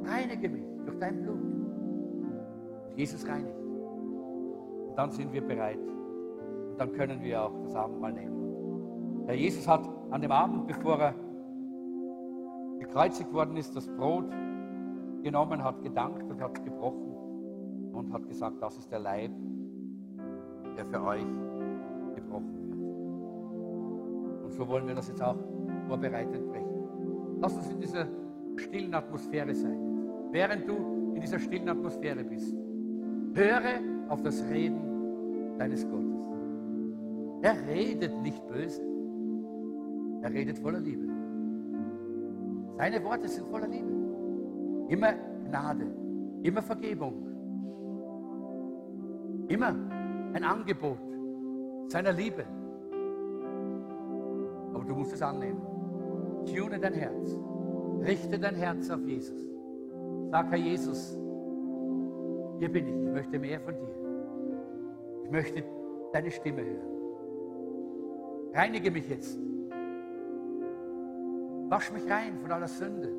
reinige 0.08 0.48
mich 0.48 0.62
durch 0.84 0.96
dein 1.00 1.20
Blut. 1.20 1.40
Jesus 2.94 3.26
reinigt. 3.26 3.58
Und 3.58 4.96
dann 4.96 5.10
sind 5.10 5.32
wir 5.32 5.42
bereit. 5.42 5.80
Und 5.80 6.78
dann 6.78 6.92
können 6.92 7.20
wir 7.20 7.42
auch 7.42 7.50
das 7.64 7.74
Abendmahl 7.74 8.12
nehmen. 8.12 9.24
Herr 9.26 9.34
Jesus 9.34 9.66
hat 9.66 9.88
an 10.12 10.22
dem 10.22 10.30
Abend, 10.30 10.68
bevor 10.68 11.00
er 11.00 11.14
gekreuzigt 12.78 13.32
worden 13.32 13.56
ist, 13.56 13.74
das 13.74 13.88
Brot 13.88 14.26
genommen, 15.24 15.64
hat 15.64 15.82
gedankt 15.82 16.30
und 16.30 16.40
hat 16.40 16.64
gebrochen 16.64 17.16
und 17.94 18.12
hat 18.12 18.28
gesagt, 18.28 18.62
das 18.62 18.78
ist 18.78 18.92
der 18.92 19.00
Leib, 19.00 19.32
der 20.76 20.86
für 20.86 21.02
euch 21.02 21.26
gebrochen 22.14 22.58
wird 22.60 24.52
so 24.56 24.68
wollen 24.68 24.86
wir 24.86 24.94
das 24.94 25.08
jetzt 25.08 25.20
auch 25.20 25.34
vorbereitend 25.88 26.48
brechen. 26.48 27.38
Lass 27.40 27.56
uns 27.56 27.70
in 27.70 27.80
dieser 27.80 28.06
stillen 28.56 28.94
Atmosphäre 28.94 29.54
sein. 29.54 29.78
Während 30.30 30.68
du 30.68 31.12
in 31.14 31.20
dieser 31.20 31.38
stillen 31.38 31.68
Atmosphäre 31.68 32.24
bist, 32.24 32.56
höre 33.34 33.80
auf 34.08 34.22
das 34.22 34.42
Reden 34.50 35.58
deines 35.58 35.88
Gottes. 35.88 36.04
Er 37.42 37.56
redet 37.68 38.20
nicht 38.22 38.46
böse, 38.48 38.82
er 40.22 40.32
redet 40.32 40.58
voller 40.58 40.80
Liebe. 40.80 41.08
Seine 42.78 43.04
Worte 43.04 43.28
sind 43.28 43.46
voller 43.48 43.68
Liebe. 43.68 43.92
Immer 44.88 45.12
Gnade, 45.48 45.86
immer 46.42 46.62
Vergebung, 46.62 47.26
immer 49.48 49.74
ein 50.32 50.42
Angebot 50.42 50.98
seiner 51.88 52.12
Liebe. 52.12 52.44
Aber 54.72 54.84
du 54.84 54.94
musst 54.94 55.12
es 55.12 55.22
annehmen. 55.22 55.60
Tune 56.46 56.78
dein 56.78 56.94
Herz. 56.94 57.38
Richte 58.02 58.38
dein 58.38 58.54
Herz 58.54 58.90
auf 58.90 59.00
Jesus. 59.06 59.46
Sag, 60.30 60.50
Herr 60.50 60.58
Jesus, 60.58 61.18
hier 62.58 62.70
bin 62.70 62.88
ich. 62.88 62.94
Ich 62.94 63.12
möchte 63.12 63.38
mehr 63.38 63.60
von 63.60 63.74
dir. 63.74 63.94
Ich 65.24 65.30
möchte 65.30 65.64
deine 66.12 66.30
Stimme 66.30 66.62
hören. 66.64 66.94
Reinige 68.52 68.90
mich 68.90 69.08
jetzt. 69.08 69.38
Wasch 71.68 71.92
mich 71.92 72.08
rein 72.10 72.38
von 72.40 72.52
aller 72.52 72.68
Sünde, 72.68 73.10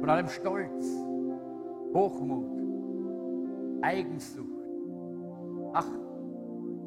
von 0.00 0.08
allem 0.08 0.28
Stolz, 0.28 0.86
Hochmut, 1.92 2.44
Eigensucht. 3.82 4.48
Ach, 5.72 5.88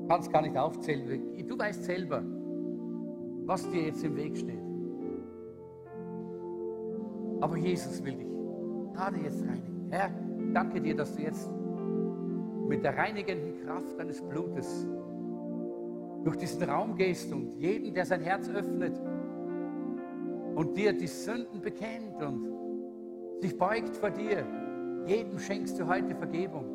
kannst 0.07 0.31
gar 0.31 0.41
nicht 0.41 0.55
aufzählen. 0.57 1.47
Du 1.47 1.57
weißt 1.57 1.83
selber, 1.83 2.23
was 3.45 3.69
dir 3.71 3.87
jetzt 3.87 4.03
im 4.03 4.15
Weg 4.15 4.37
steht. 4.37 4.66
Aber 7.39 7.57
Jesus 7.57 8.03
will 8.03 8.15
dich 8.15 8.27
gerade 8.93 9.17
jetzt 9.17 9.41
reinigen. 9.41 9.87
Herr, 9.89 10.09
danke 10.53 10.81
dir, 10.81 10.95
dass 10.95 11.15
du 11.15 11.21
jetzt 11.21 11.49
mit 12.67 12.83
der 12.83 12.97
reinigenden 12.97 13.63
Kraft 13.63 13.97
deines 13.97 14.21
Blutes 14.21 14.87
durch 16.23 16.37
diesen 16.37 16.63
Raum 16.63 16.95
gehst 16.95 17.31
und 17.31 17.57
jeden, 17.57 17.93
der 17.93 18.05
sein 18.05 18.21
Herz 18.21 18.49
öffnet 18.49 18.99
und 20.55 20.75
dir 20.75 20.93
die 20.93 21.07
Sünden 21.07 21.61
bekennt 21.61 22.21
und 22.21 22.47
sich 23.39 23.57
beugt 23.57 23.95
vor 23.95 24.09
dir, 24.09 24.45
jedem 25.05 25.39
schenkst 25.39 25.79
du 25.79 25.87
heute 25.87 26.15
Vergebung. 26.15 26.65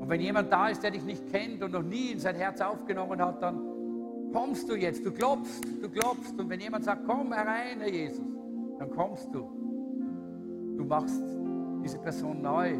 Und 0.00 0.08
wenn 0.08 0.20
jemand 0.20 0.50
da 0.50 0.68
ist, 0.68 0.82
der 0.82 0.92
dich 0.92 1.04
nicht 1.04 1.30
kennt 1.30 1.62
und 1.62 1.72
noch 1.72 1.82
nie 1.82 2.12
in 2.12 2.18
sein 2.18 2.36
Herz 2.36 2.60
aufgenommen 2.60 3.20
hat, 3.20 3.42
dann 3.42 3.60
kommst 4.32 4.68
du 4.70 4.76
jetzt, 4.76 5.04
du 5.04 5.10
klopfst, 5.10 5.60
du 5.82 5.90
klopfst. 5.90 6.38
Und 6.38 6.48
wenn 6.48 6.60
jemand 6.60 6.84
sagt, 6.84 7.02
komm 7.06 7.32
herein, 7.32 7.80
Herr 7.80 7.92
Jesus, 7.92 8.24
dann 8.78 8.90
kommst 8.90 9.28
du. 9.34 9.59
Machst 10.90 11.22
diese 11.84 11.98
Person 12.00 12.42
neu, 12.42 12.76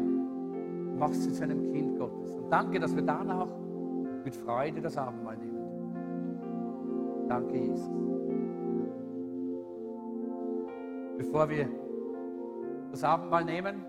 machst 0.99 1.23
sie 1.23 1.31
zu 1.31 1.43
einem 1.43 1.71
Kind 1.71 1.97
Gottes. 1.97 2.35
Und 2.35 2.49
danke, 2.49 2.77
dass 2.77 2.93
wir 2.93 3.03
dann 3.03 3.31
auch 3.31 3.47
mit 4.25 4.35
Freude 4.35 4.81
das 4.81 4.97
Abendmahl 4.97 5.37
nehmen. 5.37 7.25
Danke, 7.29 7.55
Jesus. 7.55 7.89
Bevor 11.17 11.47
wir 11.49 11.69
das 12.91 13.01
Abendmahl 13.05 13.45
nehmen, 13.45 13.85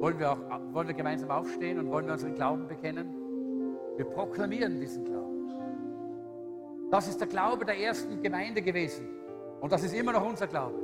wollen 0.00 0.18
wir, 0.18 0.32
auch, 0.32 0.38
wollen 0.72 0.88
wir 0.88 0.94
gemeinsam 0.94 1.30
aufstehen 1.30 1.78
und 1.80 1.90
wollen 1.90 2.06
wir 2.06 2.14
unseren 2.14 2.34
Glauben 2.34 2.66
bekennen. 2.66 3.14
Wir 3.96 4.06
proklamieren 4.06 4.80
diesen 4.80 5.04
Glauben. 5.04 5.50
Das 6.90 7.08
ist 7.08 7.20
der 7.20 7.28
Glaube 7.28 7.66
der 7.66 7.78
ersten 7.78 8.22
Gemeinde 8.22 8.62
gewesen. 8.62 9.06
Und 9.60 9.70
das 9.70 9.84
ist 9.84 9.94
immer 9.94 10.12
noch 10.12 10.26
unser 10.26 10.46
Glaube. 10.46 10.83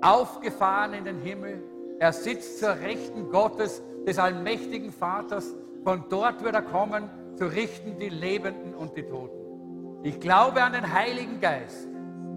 aufgefahren 0.00 0.94
in 0.94 1.04
den 1.04 1.18
Himmel. 1.18 1.62
Er 1.98 2.12
sitzt 2.12 2.60
zur 2.60 2.70
Rechten 2.70 3.30
Gottes, 3.30 3.82
des 4.08 4.18
allmächtigen 4.18 4.90
Vaters. 4.90 5.54
Von 5.84 6.04
dort 6.08 6.42
wird 6.42 6.54
er 6.54 6.62
kommen, 6.62 7.08
zu 7.36 7.46
richten 7.46 7.98
die 7.98 8.08
Lebenden 8.08 8.74
und 8.74 8.96
die 8.96 9.02
Toten. 9.02 10.00
Ich 10.02 10.18
glaube 10.18 10.62
an 10.62 10.72
den 10.72 10.92
Heiligen 10.92 11.40
Geist, 11.40 11.86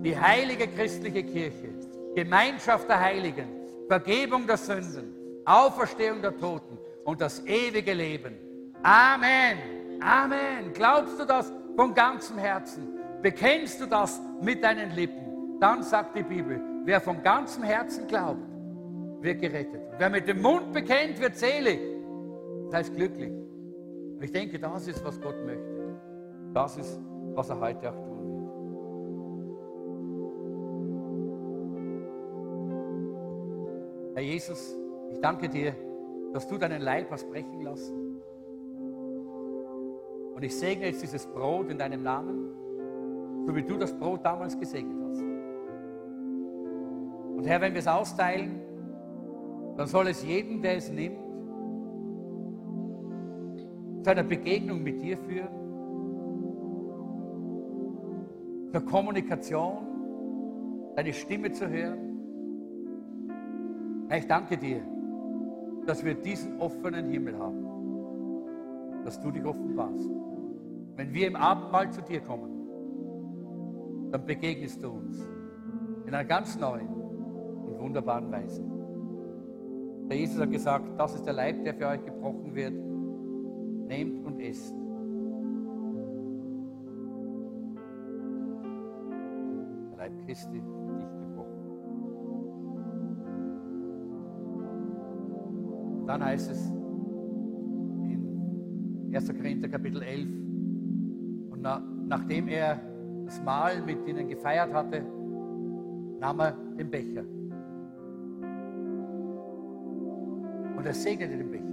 die 0.04 0.20
heilige 0.20 0.68
christliche 0.68 1.24
Kirche, 1.24 1.70
Gemeinschaft 2.16 2.90
der 2.90 3.00
Heiligen, 3.00 3.48
Vergebung 3.88 4.46
der 4.46 4.58
Sünden, 4.58 5.14
Auferstehung 5.46 6.22
der 6.22 6.38
Toten 6.38 6.78
und 7.06 7.22
das 7.22 7.46
ewige 7.46 7.94
Leben. 7.94 8.36
Amen. 8.84 9.58
Amen. 10.02 10.74
Glaubst 10.74 11.20
du 11.20 11.26
das 11.26 11.52
von 11.76 11.94
ganzem 11.94 12.38
Herzen? 12.38 13.00
Bekennst 13.22 13.80
du 13.80 13.86
das 13.86 14.20
mit 14.42 14.64
deinen 14.64 14.92
Lippen? 14.92 15.60
Dann 15.60 15.84
sagt 15.84 16.18
die 16.18 16.24
Bibel, 16.24 16.60
wer 16.86 17.02
von 17.02 17.22
ganzem 17.24 17.64
Herzen 17.64 18.08
glaubt, 18.08 18.42
wird 19.22 19.40
gerettet. 19.42 19.82
Wer 19.98 20.10
mit 20.10 20.28
dem 20.28 20.42
Mund 20.42 20.74
bekennt, 20.74 21.22
wird 21.22 21.36
selig. 21.36 21.80
Das 22.66 22.76
heißt 22.80 22.96
glücklich. 22.96 23.32
Und 23.32 24.24
ich 24.24 24.32
denke, 24.32 24.60
das 24.60 24.88
ist, 24.88 25.04
was 25.04 25.20
Gott 25.22 25.36
möchte. 25.46 26.00
Das 26.54 26.78
ist, 26.78 27.00
was 27.34 27.50
er 27.50 27.60
heute 27.60 27.92
auch 27.92 27.96
tun 27.96 28.08
wird. 28.08 28.32
Herr 34.16 34.24
Jesus, 34.24 34.78
ich 35.12 35.20
danke 35.20 35.50
dir, 35.50 35.74
dass 36.34 36.48
du 36.48 36.58
deinen 36.58 36.82
Leib 36.82 37.12
hast 37.12 37.30
brechen 37.30 37.62
lassen. 37.62 38.22
Und 40.36 40.44
ich 40.44 40.58
segne 40.58 40.88
jetzt 40.88 41.02
dieses 41.02 41.28
Brot 41.28 41.70
in 41.70 41.78
deinem 41.78 42.04
Namen, 42.04 42.56
so 43.46 43.56
wie 43.56 43.64
du 43.64 43.78
das 43.78 43.98
Brot 43.98 44.26
damals 44.26 44.58
gesegnet 44.58 44.96
hast. 44.96 45.01
Und 47.42 47.48
Herr, 47.48 47.60
wenn 47.60 47.74
wir 47.74 47.80
es 47.80 47.88
austeilen, 47.88 48.62
dann 49.76 49.88
soll 49.88 50.10
es 50.10 50.24
jedem, 50.24 50.62
der 50.62 50.78
es 50.78 50.92
nimmt, 50.92 51.18
zu 54.04 54.12
einer 54.12 54.22
Begegnung 54.22 54.84
mit 54.84 55.02
dir 55.02 55.18
führen, 55.18 55.50
zur 58.72 58.86
Kommunikation, 58.86 59.88
deine 60.96 61.12
Stimme 61.14 61.52
zu 61.52 61.68
hören. 61.68 62.20
Herr, 64.08 64.20
ich 64.20 64.28
danke 64.28 64.56
dir, 64.56 64.82
dass 65.88 66.06
wir 66.06 66.14
diesen 66.14 66.62
offenen 66.62 67.10
Himmel 67.10 67.40
haben, 67.40 67.66
dass 69.04 69.20
du 69.20 69.32
dich 69.32 69.44
offenbarst. 69.44 70.12
Wenn 70.96 71.12
wir 71.12 71.26
im 71.26 71.36
Abendmahl 71.36 71.90
zu 71.90 72.04
dir 72.04 72.22
kommen, 72.22 72.52
dann 74.12 74.24
begegnest 74.28 74.84
du 74.84 74.92
uns 74.92 75.28
in 76.06 76.14
einer 76.14 76.24
ganz 76.24 76.56
neuen 76.60 77.01
wunderbaren 77.82 78.32
Weise. 78.32 78.64
Der 80.10 80.18
Jesus 80.18 80.40
hat 80.40 80.52
gesagt, 80.52 81.00
das 81.00 81.16
ist 81.16 81.26
der 81.26 81.34
Leib, 81.34 81.64
der 81.64 81.74
für 81.74 81.88
euch 81.88 82.04
gebrochen 82.04 82.54
wird 82.54 82.74
Nehmt 83.92 84.26
und 84.26 84.40
esst. 84.40 84.74
Der 89.92 89.98
Leib 89.98 90.14
Christi 90.26 90.54
dich 90.54 90.64
gebrochen. 91.20 91.52
Dann 96.08 96.24
heißt 96.24 96.52
es 96.52 96.70
in 98.04 99.12
1. 99.14 99.28
Korinther 99.28 99.68
Kapitel 99.68 100.02
11, 100.02 100.30
und 101.52 101.62
na, 101.62 101.82
nachdem 102.08 102.48
er 102.48 102.80
das 103.26 103.44
Mahl 103.44 103.82
mit 103.82 104.08
ihnen 104.08 104.30
gefeiert 104.30 104.74
hatte, 104.74 105.04
nahm 106.22 106.40
er 106.40 106.58
den 106.78 106.90
Becher. 106.90 107.26
Und 110.82 110.88
er 110.88 110.96
segnete 110.96 111.38
den 111.38 111.52
Becher. 111.52 111.64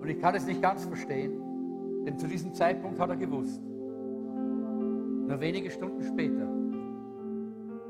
Und 0.00 0.08
ich 0.08 0.20
kann 0.20 0.36
es 0.36 0.46
nicht 0.46 0.62
ganz 0.62 0.84
verstehen, 0.84 1.32
denn 2.06 2.16
zu 2.16 2.28
diesem 2.28 2.54
Zeitpunkt 2.54 3.00
hat 3.00 3.10
er 3.10 3.16
gewusst, 3.16 3.60
nur 5.26 5.40
wenige 5.40 5.68
Stunden 5.68 6.00
später 6.00 6.48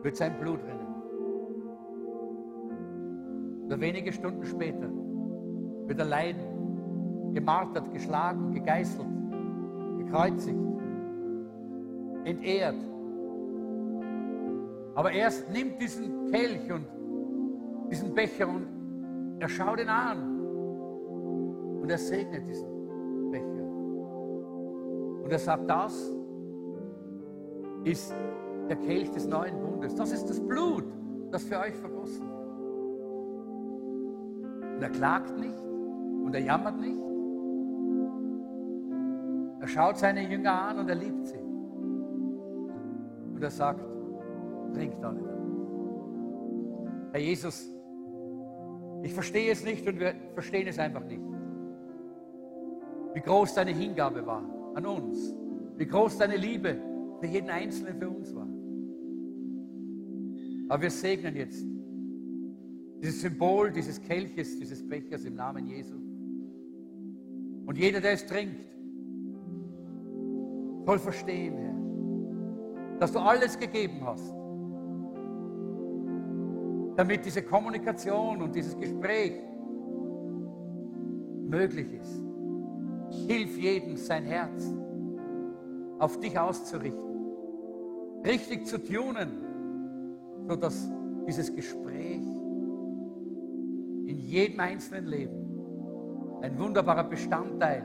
wird 0.02 0.16
sein 0.16 0.32
Blut 0.40 0.60
rinnen. 0.64 0.94
Nur 3.68 3.78
wenige 3.78 4.14
Stunden 4.14 4.44
später 4.46 4.88
wird 5.88 5.98
er 5.98 6.06
leiden 6.06 7.34
gemartert, 7.34 7.92
geschlagen, 7.92 8.54
gegeißelt, 8.54 9.06
gekreuzigt, 9.98 10.56
entehrt. 12.24 12.91
Aber 14.94 15.12
er 15.12 15.30
nimmt 15.52 15.80
diesen 15.80 16.30
Kelch 16.30 16.70
und 16.70 16.86
diesen 17.90 18.14
Becher 18.14 18.48
und 18.48 18.66
er 19.40 19.48
schaut 19.48 19.80
ihn 19.80 19.88
an 19.88 20.40
und 21.80 21.90
er 21.90 21.98
segnet 21.98 22.46
diesen 22.46 23.30
Becher. 23.30 23.66
Und 25.24 25.30
er 25.30 25.38
sagt, 25.38 25.68
das 25.68 26.12
ist 27.84 28.14
der 28.68 28.76
Kelch 28.76 29.10
des 29.10 29.26
neuen 29.26 29.58
Bundes. 29.60 29.94
Das 29.94 30.12
ist 30.12 30.26
das 30.26 30.40
Blut, 30.40 30.84
das 31.30 31.44
für 31.44 31.58
euch 31.58 31.74
vergossen 31.74 32.28
wird. 32.28 32.42
Und 34.76 34.82
er 34.82 34.90
klagt 34.90 35.38
nicht 35.38 35.58
und 36.24 36.34
er 36.34 36.40
jammert 36.40 36.78
nicht. 36.78 37.00
Er 39.60 39.68
schaut 39.68 39.96
seine 39.98 40.28
Jünger 40.28 40.52
an 40.52 40.78
und 40.80 40.88
er 40.88 40.96
liebt 40.96 41.26
sie. 41.26 41.38
Und 43.34 43.42
er 43.42 43.50
sagt, 43.50 43.80
trinkt 44.72 45.02
alle. 45.04 45.20
Herr 47.12 47.20
Jesus, 47.20 47.70
ich 49.02 49.12
verstehe 49.12 49.52
es 49.52 49.64
nicht 49.64 49.86
und 49.86 49.98
wir 49.98 50.14
verstehen 50.34 50.66
es 50.66 50.78
einfach 50.78 51.04
nicht. 51.04 51.22
Wie 53.14 53.20
groß 53.20 53.54
deine 53.54 53.72
Hingabe 53.72 54.24
war 54.26 54.42
an 54.74 54.86
uns. 54.86 55.34
Wie 55.76 55.86
groß 55.86 56.18
deine 56.18 56.36
Liebe 56.36 56.78
für 57.20 57.26
jeden 57.26 57.50
Einzelnen 57.50 57.98
für 57.98 58.08
uns 58.08 58.34
war. 58.34 58.48
Aber 60.68 60.82
wir 60.82 60.90
segnen 60.90 61.36
jetzt 61.36 61.66
dieses 63.02 63.20
Symbol 63.20 63.72
dieses 63.72 64.00
Kelches, 64.00 64.58
dieses 64.58 64.86
Bechers 64.88 65.24
im 65.24 65.34
Namen 65.34 65.66
Jesu. 65.66 65.96
Und 67.66 67.76
jeder, 67.76 68.00
der 68.00 68.12
es 68.12 68.24
trinkt, 68.24 68.64
soll 70.86 70.98
verstehen, 70.98 71.56
Herr, 71.56 72.98
dass 72.98 73.12
du 73.12 73.18
alles 73.18 73.58
gegeben 73.58 74.04
hast, 74.04 74.32
damit 76.96 77.24
diese 77.24 77.42
Kommunikation 77.42 78.42
und 78.42 78.54
dieses 78.54 78.78
Gespräch 78.78 79.32
möglich 81.46 81.92
ist. 81.92 82.22
Hilf 83.28 83.58
jedem, 83.58 83.96
sein 83.96 84.24
Herz 84.24 84.74
auf 85.98 86.18
dich 86.18 86.38
auszurichten, 86.38 87.00
richtig 88.24 88.66
zu 88.66 88.82
tunen, 88.82 89.30
sodass 90.48 90.90
dieses 91.26 91.54
Gespräch 91.54 92.22
in 94.06 94.18
jedem 94.18 94.60
einzelnen 94.60 95.06
Leben 95.06 95.42
ein 96.42 96.58
wunderbarer 96.58 97.04
Bestandteil 97.04 97.84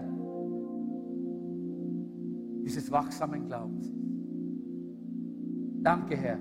dieses 2.64 2.92
wachsamen 2.92 3.46
Glaubens 3.46 3.88
ist. 3.88 3.96
Danke, 5.84 6.18
Herr, 6.18 6.40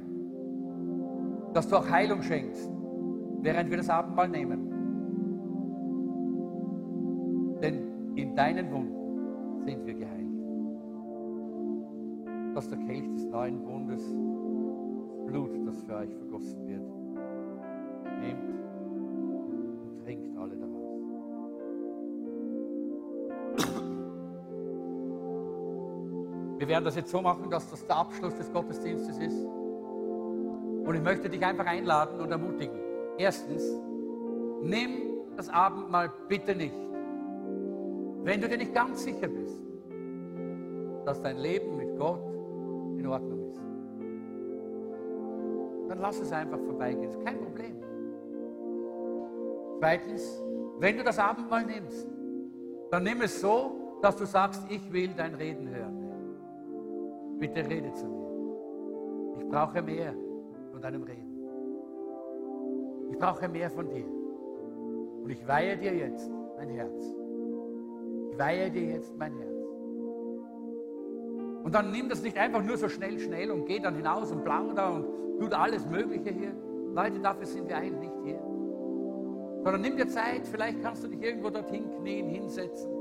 dass 1.57 1.69
du 1.69 1.77
auch 1.77 1.89
Heilung 1.89 2.21
schenkst, 2.21 2.71
während 3.41 3.71
wir 3.71 3.79
das 3.79 3.89
Abendmahl 3.89 4.29
nehmen. 4.29 4.69
Denn 7.63 8.15
in 8.15 8.37
deinen 8.37 8.71
Wunden 8.71 9.65
sind 9.65 9.87
wir 9.87 9.95
geheilt. 9.95 10.27
Dass 12.55 12.69
der 12.69 12.77
Kelch 12.81 13.11
des 13.11 13.25
neuen 13.29 13.65
Bundes, 13.65 14.03
Blut, 15.27 15.67
das 15.67 15.83
für 15.85 15.95
euch 15.97 16.15
vergossen 16.15 16.69
wird, 16.69 16.83
nehmt 18.21 18.51
und 19.49 20.05
trinkt 20.05 20.37
alle 20.37 20.57
daraus. 20.59 21.01
Wir 26.59 26.69
werden 26.69 26.85
das 26.85 26.97
jetzt 26.97 27.11
so 27.11 27.23
machen, 27.23 27.49
dass 27.49 27.71
das 27.71 27.87
der 27.87 27.97
Abschluss 27.97 28.35
des 28.35 28.53
Gottesdienstes 28.53 29.17
ist. 29.17 29.47
Und 30.87 30.95
ich 30.95 31.03
möchte 31.03 31.29
dich 31.29 31.45
einfach 31.45 31.67
einladen 31.67 32.21
und 32.21 32.31
ermutigen. 32.31 32.79
Erstens, 33.19 33.63
nimm 34.63 34.91
das 35.37 35.49
Abendmahl 35.49 36.13
bitte 36.29 36.55
nicht, 36.55 36.77
wenn 38.23 38.41
du 38.41 38.49
dir 38.49 38.57
nicht 38.57 38.73
ganz 38.73 39.03
sicher 39.03 39.27
bist, 39.27 39.61
dass 41.05 41.21
dein 41.21 41.39
Leben 41.39 41.77
mit 41.77 41.97
Gott 41.99 42.21
in 42.97 43.07
Ordnung 43.07 43.49
ist. 43.49 43.61
Dann 45.89 45.99
lass 45.99 46.21
es 46.21 46.33
einfach 46.33 46.59
vorbeigehen, 46.61 47.11
ist 47.11 47.25
kein 47.25 47.39
Problem. 47.39 47.77
Zweitens, 49.81 50.43
wenn 50.79 50.97
du 50.97 51.05
das 51.05 51.19
Abendmahl 51.19 51.67
nimmst, 51.67 52.09
dann 52.91 53.03
nimm 53.03 53.23
es 53.23 53.41
so, 53.41 53.99
dass 54.03 54.17
du 54.17 54.25
sagst, 54.25 54.63
ich 54.71 54.93
will 54.93 55.11
dein 55.17 55.35
Reden 55.35 55.69
hören. 55.69 57.39
Bitte 57.39 57.69
rede 57.69 57.93
zu 57.93 58.07
mir. 58.07 59.37
Ich 59.39 59.49
brauche 59.49 59.83
mehr 59.83 60.15
von 60.77 60.83
deinem 60.83 61.05
Reden. 61.05 61.39
Ich 63.11 63.19
brauche 63.19 63.49
mehr 63.49 63.71
von 63.71 63.89
dir. 63.89 64.05
Und 65.23 65.31
ich 65.31 65.49
weihe 65.49 65.75
dir 65.79 65.95
jetzt 65.95 66.31
mein 66.59 66.69
Herz. 66.69 67.03
Ich 68.31 68.39
weihe 68.39 68.71
dir 68.71 68.83
jetzt 68.83 69.17
mein 69.17 69.35
Herz. 69.39 69.57
Und 71.65 71.75
dann 71.75 71.91
nimm 71.93 72.11
das 72.11 72.23
nicht 72.23 72.37
einfach 72.37 72.63
nur 72.63 72.77
so 72.77 72.91
schnell, 72.91 73.19
schnell 73.19 73.51
und 73.51 73.65
geh 73.65 73.79
dann 73.79 73.97
hinaus 73.97 74.31
und 74.31 74.45
plauder 74.45 74.97
und 74.97 75.41
tut 75.41 75.55
alles 75.55 75.87
Mögliche 75.87 76.29
hier. 76.29 76.55
Leute, 76.93 77.21
dafür 77.21 77.47
sind 77.47 77.71
wir 77.71 77.79
eigentlich 77.79 78.11
nicht 78.11 78.25
hier. 78.25 78.39
Sondern 79.65 79.81
nimm 79.81 79.97
dir 79.97 80.09
Zeit, 80.09 80.47
vielleicht 80.47 80.83
kannst 80.83 81.03
du 81.03 81.09
dich 81.09 81.23
irgendwo 81.23 81.49
dorthin 81.49 81.91
knien, 82.01 82.29
hinsetzen. 82.29 82.93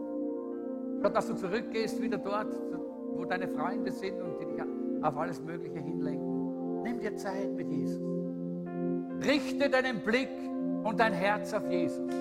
Statt 1.00 1.14
dass 1.14 1.28
du 1.28 1.36
zurückgehst, 1.36 2.02
wieder 2.02 2.20
dort, 2.20 2.58
wo 3.18 3.26
deine 3.26 3.50
Freunde 3.50 3.92
sind 3.92 4.22
und 4.22 4.40
die 4.40 4.46
dich 4.46 4.64
auf 5.02 5.18
alles 5.18 5.42
Mögliche 5.42 5.80
hinlenken. 5.80 6.35
Nimm 6.86 7.00
dir 7.00 7.16
Zeit 7.16 7.52
mit 7.56 7.68
Jesus. 7.68 8.00
Richte 9.26 9.72
deinen 9.72 10.02
Blick 10.02 10.30
und 10.84 11.00
dein 11.00 11.14
Herz 11.14 11.52
auf 11.52 11.68
Jesus. 11.68 12.14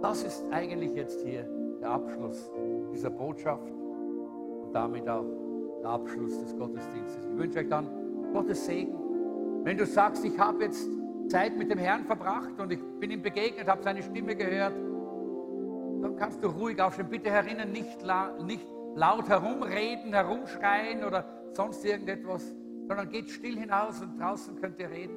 Das 0.00 0.22
ist 0.22 0.44
eigentlich 0.52 0.94
jetzt 0.94 1.20
hier 1.26 1.48
der 1.80 1.90
Abschluss 1.90 2.52
dieser 2.92 3.10
Botschaft 3.10 3.66
und 4.62 4.72
damit 4.72 5.08
auch 5.08 5.24
der 5.82 5.90
Abschluss 5.90 6.40
des 6.40 6.56
Gottesdienstes. 6.56 7.24
Ich 7.24 7.36
wünsche 7.36 7.58
euch 7.58 7.68
dann 7.68 7.88
Gottes 8.32 8.64
Segen. 8.64 8.94
Wenn 9.64 9.76
du 9.76 9.84
sagst, 9.84 10.24
ich 10.24 10.38
habe 10.38 10.62
jetzt 10.62 10.88
Zeit 11.28 11.56
mit 11.56 11.72
dem 11.72 11.78
Herrn 11.78 12.04
verbracht 12.04 12.60
und 12.60 12.70
ich 12.72 12.80
bin 13.00 13.10
ihm 13.10 13.22
begegnet, 13.22 13.66
habe 13.66 13.82
seine 13.82 14.00
Stimme 14.00 14.36
gehört, 14.36 14.74
dann 16.02 16.14
kannst 16.16 16.44
du 16.44 16.46
ruhig 16.46 16.80
aufstehen. 16.80 17.10
Bitte 17.10 17.32
herinnen, 17.32 17.72
nicht, 17.72 17.98
nicht 18.46 18.66
laut 18.94 19.28
herumreden, 19.28 20.12
herumschreien 20.12 21.02
oder 21.02 21.37
sonst 21.58 21.84
irgendetwas, 21.84 22.54
sondern 22.86 23.08
geht 23.08 23.28
still 23.28 23.58
hinaus 23.58 24.00
und 24.00 24.16
draußen 24.16 24.54
könnt 24.60 24.78
ihr 24.78 24.88
reden. 24.88 25.16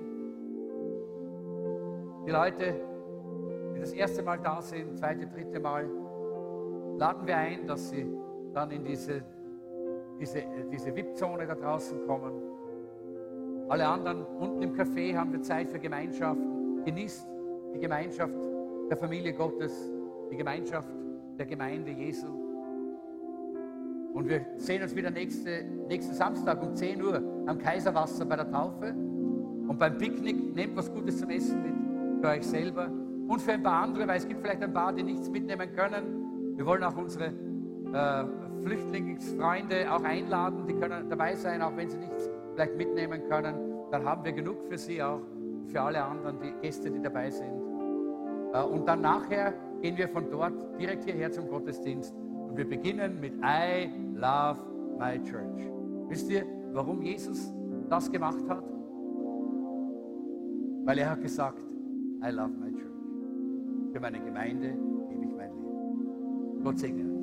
Die 2.26 2.32
Leute, 2.32 2.82
die 3.76 3.80
das 3.80 3.94
erste 3.94 4.24
Mal 4.24 4.40
da 4.40 4.60
sind, 4.60 4.98
zweite, 4.98 5.28
dritte 5.28 5.60
Mal, 5.60 5.88
laden 6.98 7.28
wir 7.28 7.38
ein, 7.38 7.68
dass 7.68 7.92
sie 7.92 8.12
dann 8.56 8.72
in 8.72 8.84
diese, 8.84 9.24
diese, 10.20 10.42
diese 10.72 10.96
VIP-Zone 10.96 11.46
da 11.46 11.54
draußen 11.54 12.08
kommen. 12.08 12.34
Alle 13.70 13.88
anderen 13.88 14.26
unten 14.26 14.64
im 14.64 14.74
Café 14.74 15.16
haben 15.16 15.32
wir 15.34 15.44
Zeit 15.44 15.70
für 15.70 15.78
Gemeinschaft. 15.80 16.42
Genießt 16.86 17.28
die 17.76 17.80
Gemeinschaft 17.80 18.34
der 18.90 18.98
Familie 18.98 19.34
Gottes, 19.34 19.92
die 20.32 20.38
Gemeinschaft 20.38 20.90
der 21.38 21.46
Gemeinde 21.46 21.92
Jesu. 21.92 22.41
Und 24.14 24.28
wir 24.28 24.46
sehen 24.58 24.82
uns 24.84 24.96
wieder 24.96 25.10
nächste, 25.10 25.64
nächsten 25.88 26.14
Samstag 26.14 26.62
um 26.62 26.76
10 26.76 27.02
Uhr 27.02 27.44
am 27.46 27.58
Kaiserwasser 27.58 28.26
bei 28.26 28.36
der 28.36 28.52
Taufe. 28.52 28.94
Und 28.94 29.78
beim 29.80 29.98
Picknick 29.98 30.54
nehmt 30.54 30.76
was 30.76 30.92
Gutes 30.94 31.20
zum 31.20 31.30
Essen 31.30 31.64
mit 31.64 32.22
für 32.22 32.28
euch 32.28 32.46
selber 32.46 32.90
und 33.28 33.42
für 33.42 33.54
ein 33.54 33.64
paar 33.64 33.84
andere, 33.84 34.08
weil 34.08 34.18
es 34.18 34.28
gibt 34.28 34.42
vielleicht 34.42 34.62
ein 34.62 34.74
paar, 34.74 34.94
die 34.94 35.04
nichts 35.04 35.30
mitnehmen 35.30 35.74
können. 35.74 36.56
Wir 36.56 36.66
wollen 36.66 36.84
auch 36.84 36.96
unsere 36.98 37.28
äh, 37.94 38.26
Flüchtlingsfreunde 38.64 39.92
auch 39.92 40.04
einladen, 40.04 40.68
die 40.68 40.74
können 40.74 41.10
dabei 41.10 41.36
sein, 41.36 41.62
auch 41.62 41.76
wenn 41.76 41.90
sie 41.90 41.98
nichts 41.98 42.30
vielleicht 42.54 42.76
mitnehmen 42.76 43.22
können. 43.30 43.56
Dann 43.92 44.06
haben 44.06 44.24
wir 44.24 44.34
genug 44.34 44.58
für 44.70 44.78
sie 44.78 45.02
auch, 45.02 45.22
für 45.68 45.82
alle 45.82 46.04
anderen 46.04 46.40
die 46.42 46.54
Gäste, 46.62 46.92
die 46.92 47.02
dabei 47.02 47.30
sind. 47.32 47.52
Äh, 48.54 48.62
und 48.62 48.88
dann 48.88 49.02
nachher 49.02 49.54
gehen 49.82 49.98
wir 49.98 50.10
von 50.10 50.30
dort 50.30 50.80
direkt 50.80 51.06
hierher 51.06 51.32
zum 51.32 51.48
Gottesdienst. 51.48 52.14
Und 52.52 52.58
wir 52.58 52.68
beginnen 52.68 53.22
mit 53.22 53.34
I 53.36 53.90
love 54.14 54.60
my 55.00 55.18
church. 55.24 55.72
Wisst 56.10 56.30
ihr, 56.30 56.44
warum 56.74 57.02
Jesus 57.02 57.54
das 57.90 58.12
gemacht 58.12 58.44
hat? 58.50 58.62
Weil 60.84 60.98
er 60.98 61.12
hat 61.12 61.22
gesagt, 61.22 61.66
I 62.22 62.30
love 62.30 62.52
my 62.60 62.70
church. 62.74 63.94
Für 63.94 64.02
meine 64.02 64.20
Gemeinde 64.20 64.74
gebe 65.08 65.24
ich 65.24 65.32
mein 65.34 65.50
Leben. 65.50 66.62
Gott 66.62 66.78
segne 66.78 67.04
euch. 67.04 67.22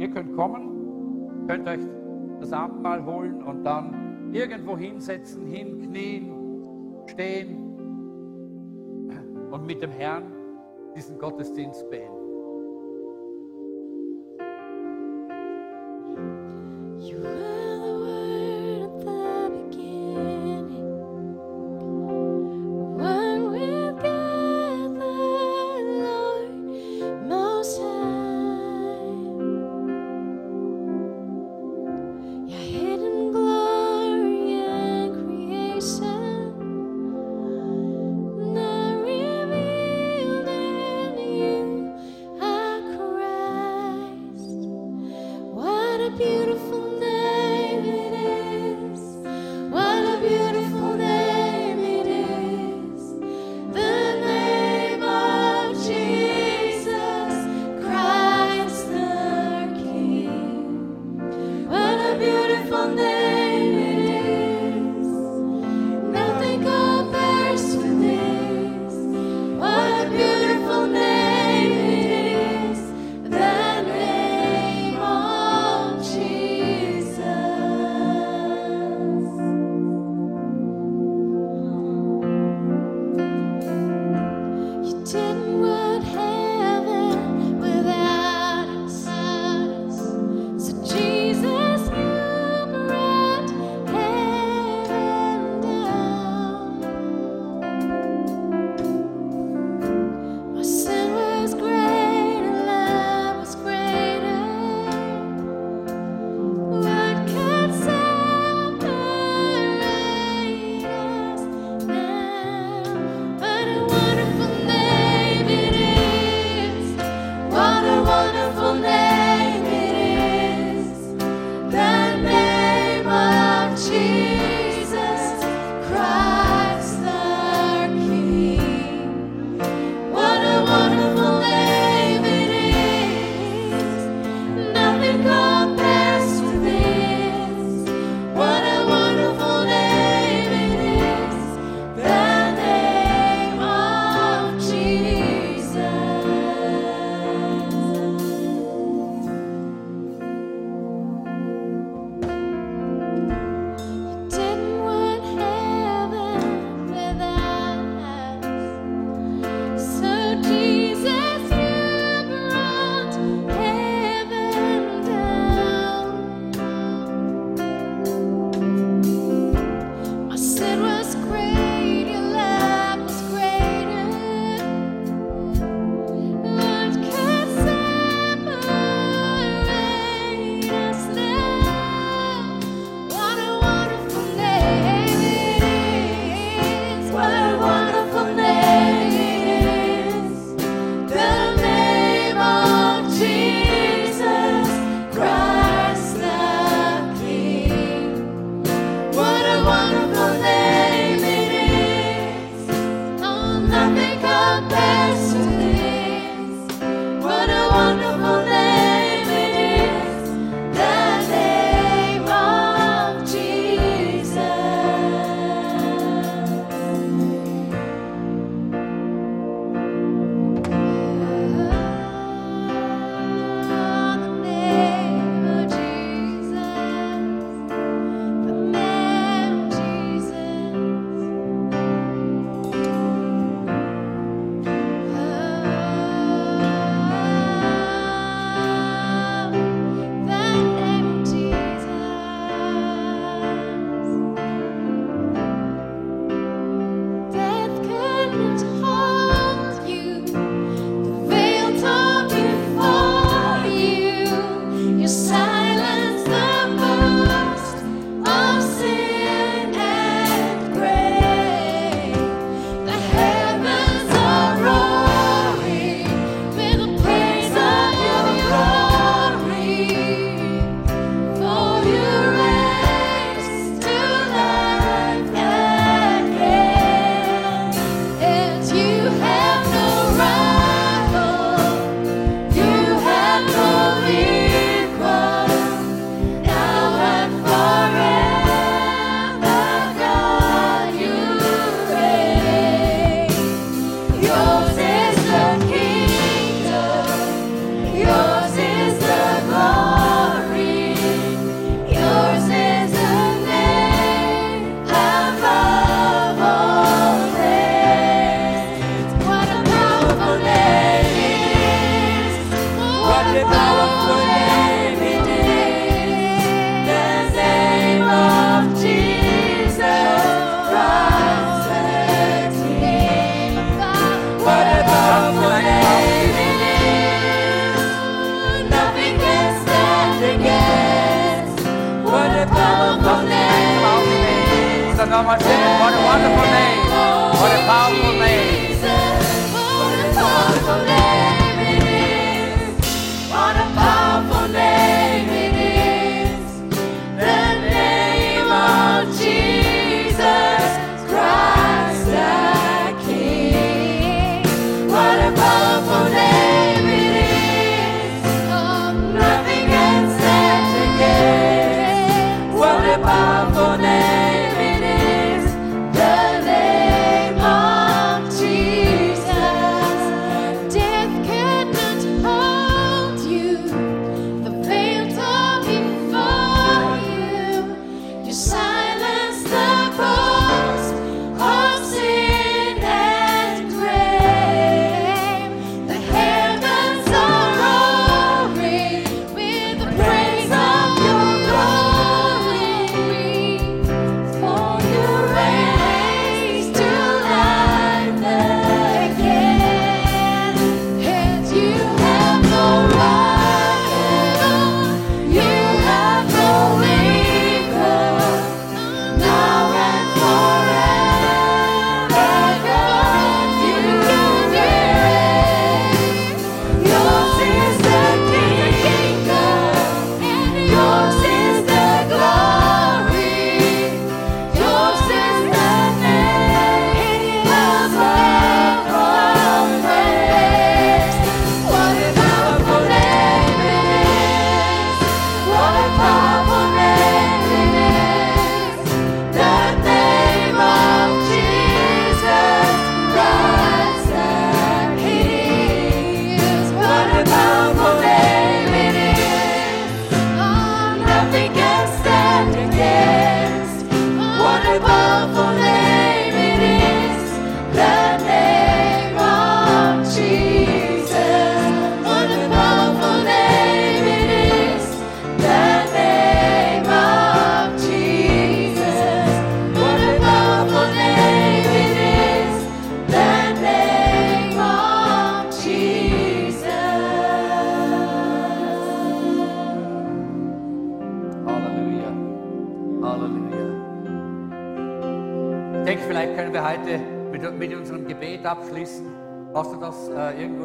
Ihr 0.00 0.10
könnt 0.10 0.34
kommen, 0.34 1.46
könnt 1.46 1.68
euch 1.68 1.86
das 2.40 2.52
Abendmahl 2.52 3.06
holen 3.06 3.44
und 3.44 3.62
dann 3.62 4.32
irgendwo 4.32 4.76
hinsetzen, 4.76 5.46
hinknien, 5.46 6.32
stehen 7.06 7.58
und 9.52 9.66
mit 9.66 9.80
dem 9.80 9.92
Herrn 9.92 10.33
diesen 10.94 11.18
Gottesdienst 11.18 11.88
beenden. 11.90 12.13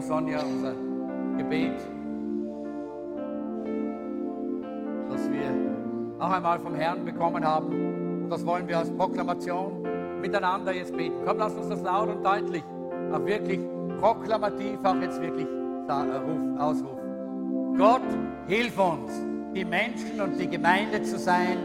Sonja, 0.10 0.40
unser 0.42 0.74
Gebet, 1.38 1.78
das 5.08 5.32
wir 5.32 5.52
noch 6.18 6.32
einmal 6.32 6.58
vom 6.58 6.74
Herrn 6.74 7.06
bekommen 7.06 7.46
haben. 7.46 8.24
Und 8.24 8.30
das 8.32 8.44
wollen 8.44 8.68
wir 8.68 8.80
als 8.80 8.90
Proklamation 8.90 9.86
miteinander 10.20 10.74
jetzt 10.74 10.98
beten. 10.98 11.14
Komm, 11.28 11.38
lass 11.38 11.54
uns 11.54 11.70
das 11.70 11.84
laut 11.84 12.10
und 12.10 12.24
deutlich, 12.24 12.64
auch 13.14 13.24
wirklich 13.24 13.60
proklamativ, 14.00 14.80
auch 14.84 14.96
jetzt 14.96 15.22
wirklich 15.22 15.46
äh, 15.46 16.60
ausrufen. 16.60 17.78
Gott, 17.78 18.02
hilf 18.48 18.80
uns, 18.80 19.12
die 19.54 19.64
Menschen 19.64 20.20
und 20.20 20.40
die 20.40 20.48
Gemeinde 20.48 21.04
zu 21.04 21.20
sein, 21.20 21.60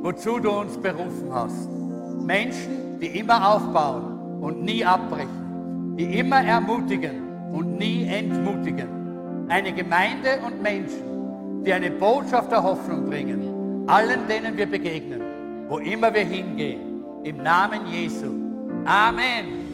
wozu 0.00 0.38
du 0.38 0.50
uns 0.50 0.78
berufen 0.78 1.34
hast. 1.34 1.68
Menschen, 2.22 2.98
die 2.98 3.18
immer 3.18 3.56
aufbauen 3.56 4.40
und 4.40 4.62
nie 4.62 4.82
abbrechen, 4.82 5.96
die 5.98 6.18
immer 6.18 6.42
ermutigen 6.42 7.29
und 7.52 7.78
nie 7.78 8.06
entmutigen. 8.06 9.46
Eine 9.48 9.72
Gemeinde 9.72 10.38
und 10.46 10.62
Menschen, 10.62 11.64
die 11.64 11.72
eine 11.72 11.90
Botschaft 11.90 12.50
der 12.50 12.62
Hoffnung 12.62 13.06
bringen, 13.06 13.84
allen, 13.88 14.26
denen 14.28 14.56
wir 14.56 14.66
begegnen, 14.66 15.20
wo 15.68 15.78
immer 15.78 16.14
wir 16.14 16.24
hingehen, 16.24 17.02
im 17.24 17.42
Namen 17.42 17.86
Jesu. 17.86 18.26
Amen. 18.84 19.69